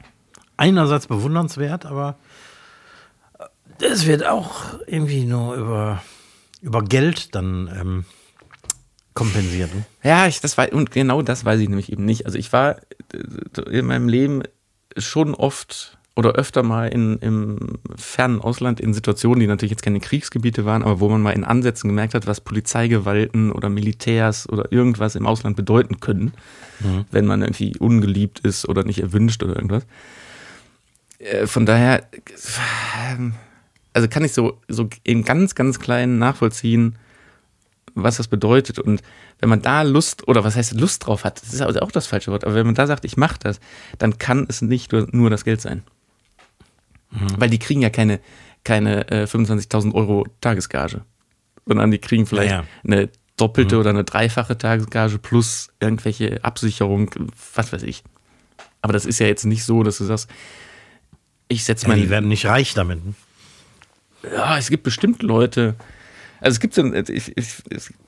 einerseits 0.55 1.07
bewundernswert, 1.07 1.85
aber 1.85 2.15
es 3.79 4.05
wird 4.05 4.25
auch 4.25 4.79
irgendwie 4.87 5.25
nur 5.25 5.55
über, 5.55 6.03
über 6.61 6.81
Geld 6.83 7.35
dann 7.35 7.67
ähm, 7.67 8.05
kompensiert. 9.13 9.73
Ne? 9.73 9.85
Ja, 10.03 10.27
ich, 10.27 10.41
das 10.41 10.57
war, 10.57 10.71
und 10.71 10.91
genau 10.91 11.21
das 11.21 11.45
weiß 11.45 11.59
ich 11.59 11.69
nämlich 11.69 11.91
eben 11.91 12.05
nicht. 12.05 12.25
Also 12.25 12.37
ich 12.37 12.51
war 12.53 12.77
äh, 13.13 13.61
in 13.69 13.85
meinem 13.85 14.09
Leben 14.09 14.43
schon 14.97 15.35
oft 15.35 15.96
oder 16.17 16.31
öfter 16.31 16.63
mal 16.63 16.87
in, 16.87 17.17
im 17.19 17.77
fernen 17.95 18.41
Ausland 18.41 18.79
in 18.79 18.93
Situationen, 18.95 19.39
die 19.39 19.45
natürlich 19.45 19.69
jetzt 19.69 19.83
keine 19.83 19.99
Kriegsgebiete 19.99 20.65
waren, 20.65 20.81
aber 20.81 20.99
wo 20.99 21.09
man 21.09 21.21
mal 21.21 21.31
in 21.31 21.43
Ansätzen 21.43 21.87
gemerkt 21.87 22.15
hat, 22.15 22.25
was 22.25 22.41
Polizeigewalten 22.41 23.51
oder 23.51 23.69
Militärs 23.69 24.49
oder 24.49 24.71
irgendwas 24.71 25.15
im 25.15 25.27
Ausland 25.27 25.55
bedeuten 25.55 25.99
können, 25.99 26.33
mhm. 26.79 27.05
wenn 27.11 27.27
man 27.27 27.43
irgendwie 27.43 27.77
ungeliebt 27.77 28.39
ist 28.39 28.67
oder 28.67 28.83
nicht 28.83 28.99
erwünscht 28.99 29.43
oder 29.43 29.55
irgendwas. 29.55 29.85
Äh, 31.19 31.45
von 31.45 31.67
daher, 31.67 32.07
also 33.93 34.07
kann 34.07 34.25
ich 34.25 34.33
so, 34.33 34.59
so 34.67 34.89
im 35.03 35.23
ganz, 35.23 35.53
ganz 35.53 35.79
kleinen 35.79 36.17
nachvollziehen, 36.17 36.95
was 37.93 38.17
das 38.17 38.27
bedeutet. 38.27 38.79
Und 38.79 39.03
wenn 39.39 39.49
man 39.49 39.61
da 39.61 39.83
Lust, 39.83 40.27
oder 40.27 40.43
was 40.43 40.55
heißt 40.55 40.73
Lust 40.73 41.05
drauf 41.05 41.25
hat, 41.25 41.43
das 41.43 41.53
ist 41.53 41.61
also 41.61 41.79
auch 41.81 41.91
das 41.91 42.07
falsche 42.07 42.31
Wort, 42.31 42.43
aber 42.43 42.55
wenn 42.55 42.65
man 42.65 42.75
da 42.75 42.87
sagt, 42.87 43.05
ich 43.05 43.17
mache 43.17 43.37
das, 43.39 43.59
dann 43.99 44.17
kann 44.17 44.47
es 44.49 44.63
nicht 44.63 44.91
nur 44.93 45.29
das 45.29 45.45
Geld 45.45 45.61
sein. 45.61 45.83
Mhm. 47.11 47.27
Weil 47.37 47.49
die 47.49 47.59
kriegen 47.59 47.81
ja 47.81 47.89
keine, 47.89 48.19
keine 48.63 49.09
äh, 49.09 49.23
25.000 49.23 49.93
Euro 49.93 50.25
Tagesgage, 50.41 51.01
sondern 51.65 51.91
die 51.91 51.99
kriegen 51.99 52.25
vielleicht 52.25 52.51
ja, 52.51 52.61
ja. 52.61 52.67
eine 52.83 53.09
doppelte 53.37 53.75
mhm. 53.75 53.81
oder 53.81 53.89
eine 53.91 54.03
dreifache 54.03 54.57
Tagesgage 54.57 55.19
plus 55.19 55.69
irgendwelche 55.79 56.43
Absicherung, 56.43 57.11
was 57.53 57.71
weiß 57.71 57.83
ich. 57.83 58.03
Aber 58.81 58.93
das 58.93 59.05
ist 59.05 59.19
ja 59.19 59.27
jetzt 59.27 59.45
nicht 59.45 59.63
so, 59.63 59.83
dass 59.83 59.97
du 59.97 60.03
sagst, 60.03 60.29
ich 61.47 61.63
setze 61.63 61.85
ja, 61.85 61.89
mal. 61.89 61.99
Die 61.99 62.09
werden 62.09 62.27
nicht 62.27 62.45
reich 62.45 62.73
damit. 62.73 63.05
Ne? 63.05 63.13
Ja, 64.33 64.57
es 64.57 64.69
gibt 64.69 64.83
bestimmt 64.83 65.23
Leute. 65.23 65.75
Also 66.39 66.55
es 66.55 66.59
gibt 66.59 66.73
so, 66.73 66.83
ich, 66.93 67.35
ich, 67.35 67.63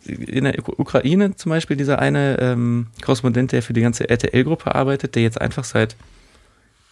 in 0.05 0.43
der 0.43 0.55
Ukraine 0.79 1.35
zum 1.35 1.49
Beispiel 1.49 1.77
dieser 1.77 1.99
eine 1.99 2.39
ähm, 2.39 2.87
Korrespondent, 3.01 3.51
der 3.51 3.63
für 3.63 3.73
die 3.73 3.81
ganze 3.81 4.09
RTL-Gruppe 4.09 4.75
arbeitet, 4.75 5.15
der 5.15 5.23
jetzt 5.23 5.41
einfach 5.41 5.63
seit 5.63 5.95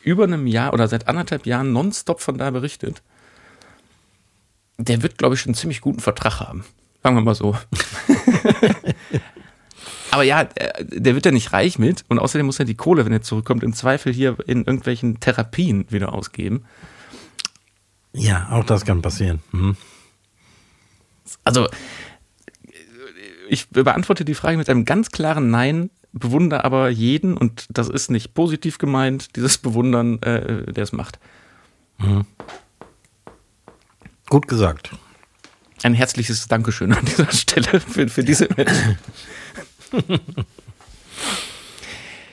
über 0.07 0.23
einem 0.23 0.47
Jahr 0.47 0.73
oder 0.73 0.87
seit 0.87 1.07
anderthalb 1.09 1.45
Jahren 1.45 1.73
nonstop 1.73 2.21
von 2.21 2.37
da 2.37 2.49
berichtet, 2.49 3.03
der 4.77 5.03
wird, 5.03 5.17
glaube 5.17 5.35
ich, 5.35 5.41
schon 5.41 5.49
einen 5.49 5.55
ziemlich 5.55 5.81
guten 5.81 5.99
Vertrag 5.99 6.39
haben. 6.39 6.63
Sagen 7.03 7.15
wir 7.15 7.21
mal 7.21 7.35
so. 7.35 7.57
Aber 10.11 10.23
ja, 10.23 10.45
der 10.45 11.15
wird 11.15 11.25
ja 11.25 11.31
nicht 11.31 11.51
reich 11.51 11.77
mit 11.77 12.05
und 12.07 12.19
außerdem 12.19 12.45
muss 12.45 12.59
er 12.59 12.65
die 12.65 12.75
Kohle, 12.75 13.05
wenn 13.05 13.11
er 13.11 13.21
zurückkommt, 13.21 13.63
im 13.63 13.73
Zweifel 13.73 14.13
hier 14.13 14.37
in 14.47 14.59
irgendwelchen 14.59 15.19
Therapien 15.19 15.85
wieder 15.91 16.13
ausgeben. 16.13 16.63
Ja, 18.13 18.47
auch 18.51 18.63
das 18.63 18.85
kann 18.85 19.01
passieren. 19.01 19.41
Mhm. 19.51 19.75
Also, 21.43 21.67
ich 23.49 23.67
beantworte 23.69 24.23
die 24.23 24.35
Frage 24.35 24.57
mit 24.57 24.69
einem 24.69 24.85
ganz 24.85 25.11
klaren 25.11 25.51
Nein 25.51 25.89
bewundere 26.13 26.63
aber 26.63 26.89
jeden, 26.89 27.37
und 27.37 27.65
das 27.69 27.89
ist 27.89 28.09
nicht 28.09 28.33
positiv 28.33 28.77
gemeint, 28.77 29.35
dieses 29.35 29.57
Bewundern, 29.57 30.21
äh, 30.21 30.71
der 30.71 30.83
es 30.83 30.91
macht. 30.91 31.19
Mhm. 31.99 32.25
Gut 34.29 34.47
gesagt. 34.47 34.91
Ein 35.83 35.93
herzliches 35.93 36.47
Dankeschön 36.47 36.91
an 36.91 37.05
dieser 37.05 37.31
Stelle 37.31 37.79
für, 37.79 38.07
für 38.09 38.23
diese 38.23 38.49
Menschen. 38.55 38.97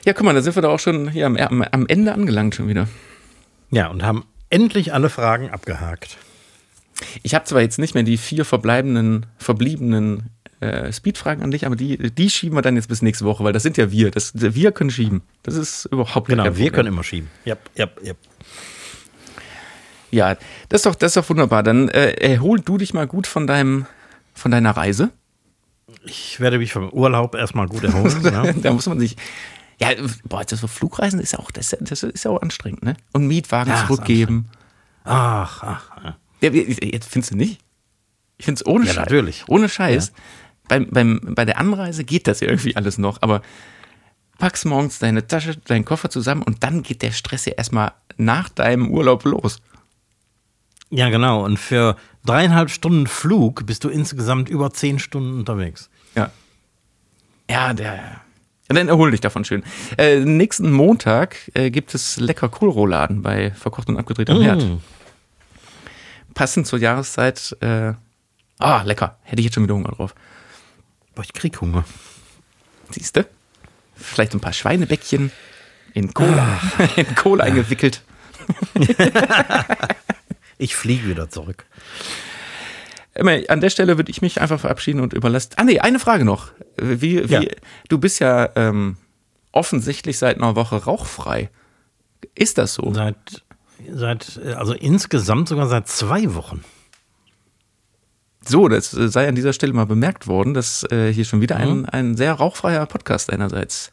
ja, 0.05 0.13
guck 0.13 0.23
mal, 0.23 0.33
da 0.33 0.41
sind 0.41 0.55
wir 0.55 0.61
da 0.61 0.69
auch 0.69 0.79
schon 0.79 1.09
hier 1.09 1.25
am, 1.27 1.37
am 1.37 1.87
Ende 1.87 2.13
angelangt 2.13 2.55
schon 2.55 2.67
wieder. 2.67 2.87
Ja, 3.71 3.87
und 3.87 4.03
haben 4.03 4.25
endlich 4.49 4.93
alle 4.93 5.09
Fragen 5.09 5.49
abgehakt. 5.51 6.17
Ich 7.23 7.35
habe 7.35 7.45
zwar 7.45 7.61
jetzt 7.61 7.77
nicht 7.77 7.93
mehr 7.93 8.03
die 8.03 8.17
vier 8.17 8.45
verbleibenden, 8.45 9.25
verbliebenen 9.37 10.29
äh, 10.65 10.91
Speedfragen 10.91 11.43
an 11.43 11.51
dich, 11.51 11.65
aber 11.65 11.75
die, 11.75 11.97
die 11.97 12.29
schieben 12.29 12.57
wir 12.57 12.61
dann 12.61 12.75
jetzt 12.75 12.89
bis 12.89 13.01
nächste 13.01 13.25
Woche, 13.25 13.43
weil 13.43 13.53
das 13.53 13.63
sind 13.63 13.77
ja 13.77 13.91
wir. 13.91 14.11
Das, 14.11 14.31
wir 14.33 14.71
können 14.71 14.89
schieben. 14.89 15.21
Das 15.43 15.55
ist 15.55 15.85
überhaupt 15.85 16.27
genau, 16.27 16.43
kein 16.43 16.53
Problem. 16.53 16.65
wir 16.65 16.71
können 16.71 16.87
immer 16.87 17.03
schieben. 17.03 17.29
Ja, 17.45 17.55
ja, 17.75 17.87
ja. 18.01 18.13
Ja, 20.11 20.37
das 20.69 20.79
ist 20.79 20.85
doch, 20.85 20.95
das 20.95 21.11
ist 21.11 21.17
doch 21.17 21.29
wunderbar. 21.29 21.61
Dann 21.61 21.89
äh, 21.89 22.11
erhol 22.13 22.61
du 22.61 22.77
dich 22.77 22.93
mal 22.93 23.05
gut 23.05 23.27
von 23.27 23.47
deinem, 23.47 23.85
von 24.33 24.49
deiner 24.51 24.71
Reise. 24.71 25.11
Ich 26.05 26.39
werde 26.39 26.57
mich 26.57 26.71
vom 26.71 26.89
Urlaub 26.89 27.35
erstmal 27.35 27.67
gut 27.67 27.83
erholen. 27.83 28.21
ja. 28.23 28.53
da 28.53 28.73
muss 28.73 28.87
man 28.87 28.99
sich. 28.99 29.15
Ja, 29.79 29.89
boah, 30.23 30.43
das 30.45 30.61
so 30.61 30.67
Flugreisen 30.67 31.19
ist 31.19 31.33
ja 31.33 31.39
auch, 31.39 31.51
das, 31.51 31.75
das 31.81 32.03
ist 32.03 32.23
ja 32.23 32.31
auch 32.31 32.41
anstrengend, 32.41 32.83
ne? 32.83 32.95
Und 33.11 33.27
Mietwagen 33.27 33.71
ja, 33.71 33.85
zurückgeben. 33.85 34.47
Ach, 35.03 35.63
ach. 35.63 36.13
Ja, 36.41 36.49
jetzt 36.49 37.09
findest 37.09 37.33
du 37.33 37.35
nicht? 37.35 37.59
Ich 38.37 38.45
finde 38.45 38.59
es 38.59 38.65
ohne 38.65 38.85
ja, 38.85 38.93
Scheiß. 38.93 39.05
Natürlich. 39.05 39.43
Ohne 39.47 39.67
Scheiß. 39.67 40.13
Ja 40.15 40.23
beim, 40.67 40.87
beim, 40.89 41.21
bei 41.35 41.45
der 41.45 41.57
Anreise 41.57 42.03
geht 42.03 42.27
das 42.27 42.41
irgendwie 42.41 42.75
alles 42.75 42.97
noch, 42.97 43.21
aber 43.21 43.41
packst 44.37 44.65
morgens 44.65 44.99
deine 44.99 45.27
Tasche, 45.27 45.57
deinen 45.57 45.85
Koffer 45.85 46.09
zusammen 46.09 46.43
und 46.43 46.63
dann 46.63 46.83
geht 46.83 47.01
der 47.01 47.11
Stress 47.11 47.45
ja 47.45 47.53
erstmal 47.53 47.93
nach 48.17 48.49
deinem 48.49 48.89
Urlaub 48.89 49.23
los. 49.25 49.61
Ja, 50.89 51.09
genau. 51.09 51.43
Und 51.43 51.57
für 51.57 51.95
dreieinhalb 52.25 52.69
Stunden 52.69 53.07
Flug 53.07 53.65
bist 53.65 53.83
du 53.83 53.89
insgesamt 53.89 54.49
über 54.49 54.71
zehn 54.71 54.99
Stunden 54.99 55.39
unterwegs. 55.39 55.89
Ja. 56.15 56.31
Ja, 57.49 57.73
der. 57.73 57.93
Ja, 58.67 58.75
dann 58.75 58.87
erhol 58.87 59.11
dich 59.11 59.21
davon 59.21 59.45
schön. 59.45 59.63
Äh, 59.97 60.19
nächsten 60.19 60.71
Montag 60.71 61.51
äh, 61.53 61.69
gibt 61.69 61.93
es 61.93 62.17
lecker 62.17 62.49
Kohlrouladen 62.49 63.21
bei 63.21 63.51
Verkocht 63.51 63.89
und 63.89 63.97
abgedreht 63.97 64.29
am 64.29 64.39
mm. 64.39 64.41
Herd. 64.41 64.65
Passend 66.33 66.65
zur 66.65 66.79
Jahreszeit. 66.79 67.55
Äh, 67.61 67.93
ah, 68.57 68.81
lecker. 68.83 69.17
Hätte 69.21 69.39
ich 69.39 69.45
jetzt 69.45 69.53
schon 69.53 69.63
wieder 69.63 69.75
Hunger 69.75 69.91
drauf. 69.91 70.15
Boah, 71.15 71.23
ich 71.23 71.33
krieg 71.33 71.59
Hunger. 71.61 71.85
Siehst 72.89 73.15
du? 73.15 73.25
Vielleicht 73.95 74.33
ein 74.33 74.41
paar 74.41 74.53
Schweinebäckchen 74.53 75.31
in 75.93 76.13
Cola, 76.13 76.59
in 76.97 77.15
Cola 77.15 77.45
eingewickelt. 77.45 78.01
ich 80.57 80.75
fliege 80.75 81.07
wieder 81.07 81.29
zurück. 81.29 81.65
An 83.15 83.61
der 83.61 83.69
Stelle 83.69 83.97
würde 83.97 84.11
ich 84.11 84.21
mich 84.21 84.41
einfach 84.41 84.59
verabschieden 84.59 84.99
und 84.99 85.13
überlassen. 85.13 85.53
Ah, 85.55 85.63
nee, 85.63 85.79
eine 85.79 85.99
Frage 85.99 86.25
noch. 86.25 86.51
Wie, 86.75 87.29
wie, 87.29 87.33
ja. 87.33 87.41
Du 87.87 87.97
bist 87.97 88.19
ja 88.19 88.49
ähm, 88.57 88.97
offensichtlich 89.53 90.17
seit 90.17 90.35
einer 90.35 90.57
Woche 90.57 90.83
rauchfrei. 90.83 91.49
Ist 92.35 92.57
das 92.57 92.73
so? 92.73 92.93
Seit, 92.93 93.45
seit, 93.89 94.37
also 94.57 94.73
insgesamt 94.73 95.47
sogar 95.47 95.67
seit 95.67 95.87
zwei 95.87 96.35
Wochen. 96.35 96.65
So, 98.47 98.67
das 98.67 98.91
sei 98.91 99.27
an 99.27 99.35
dieser 99.35 99.53
Stelle 99.53 99.73
mal 99.73 99.85
bemerkt 99.85 100.27
worden, 100.27 100.53
dass 100.53 100.83
äh, 100.91 101.11
hier 101.11 101.25
schon 101.25 101.41
wieder 101.41 101.57
ein, 101.57 101.79
mhm. 101.79 101.85
ein 101.91 102.17
sehr 102.17 102.33
rauchfreier 102.33 102.85
Podcast 102.85 103.31
einerseits 103.31 103.91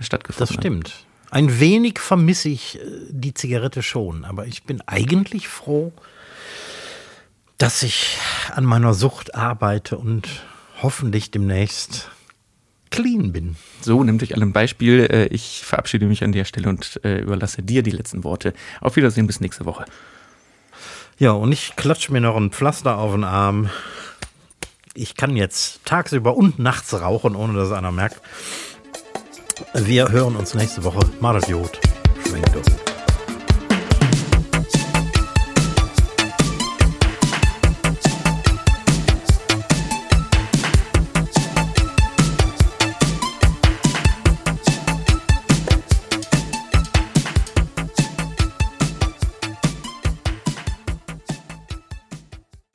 stattgefunden 0.00 0.48
Das 0.48 0.54
stimmt. 0.54 1.06
Ein 1.30 1.60
wenig 1.60 1.98
vermisse 1.98 2.48
ich 2.48 2.78
äh, 2.78 2.82
die 3.10 3.34
Zigarette 3.34 3.82
schon, 3.82 4.24
aber 4.24 4.46
ich 4.46 4.64
bin 4.64 4.82
eigentlich 4.86 5.48
froh, 5.48 5.92
dass 7.58 7.82
ich 7.82 8.18
an 8.52 8.64
meiner 8.64 8.94
Sucht 8.94 9.34
arbeite 9.34 9.98
und 9.98 10.28
hoffentlich 10.82 11.30
demnächst 11.30 12.10
clean 12.90 13.32
bin. 13.32 13.56
So, 13.80 14.02
nimmt 14.04 14.22
euch 14.22 14.34
alle 14.34 14.44
ein 14.44 14.52
Beispiel. 14.52 15.08
Äh, 15.10 15.26
Ich 15.26 15.62
verabschiede 15.64 16.06
mich 16.06 16.22
an 16.22 16.32
der 16.32 16.44
Stelle 16.44 16.68
und 16.68 17.00
äh, 17.04 17.20
überlasse 17.20 17.62
dir 17.62 17.82
die 17.82 17.90
letzten 17.90 18.24
Worte. 18.24 18.52
Auf 18.80 18.96
Wiedersehen, 18.96 19.26
bis 19.26 19.40
nächste 19.40 19.64
Woche. 19.64 19.84
Ja, 21.18 21.30
und 21.30 21.50
ich 21.50 21.76
klatsche 21.76 22.12
mir 22.12 22.20
noch 22.20 22.36
ein 22.36 22.50
Pflaster 22.50 22.98
auf 22.98 23.12
den 23.12 23.24
Arm. 23.24 23.70
Ich 24.92 25.16
kann 25.16 25.34
jetzt 25.34 25.80
tagsüber 25.86 26.36
und 26.36 26.58
nachts 26.58 26.92
rauchen, 26.92 27.34
ohne 27.36 27.54
dass 27.58 27.72
einer 27.72 27.90
merkt. 27.90 28.20
Wir 29.72 30.10
hören 30.10 30.36
uns 30.36 30.52
nächste 30.52 30.84
Woche. 30.84 31.00
Madat 31.20 31.48
Jod. 31.48 31.80
Schwenkt 32.26 32.54
um. 32.54 32.95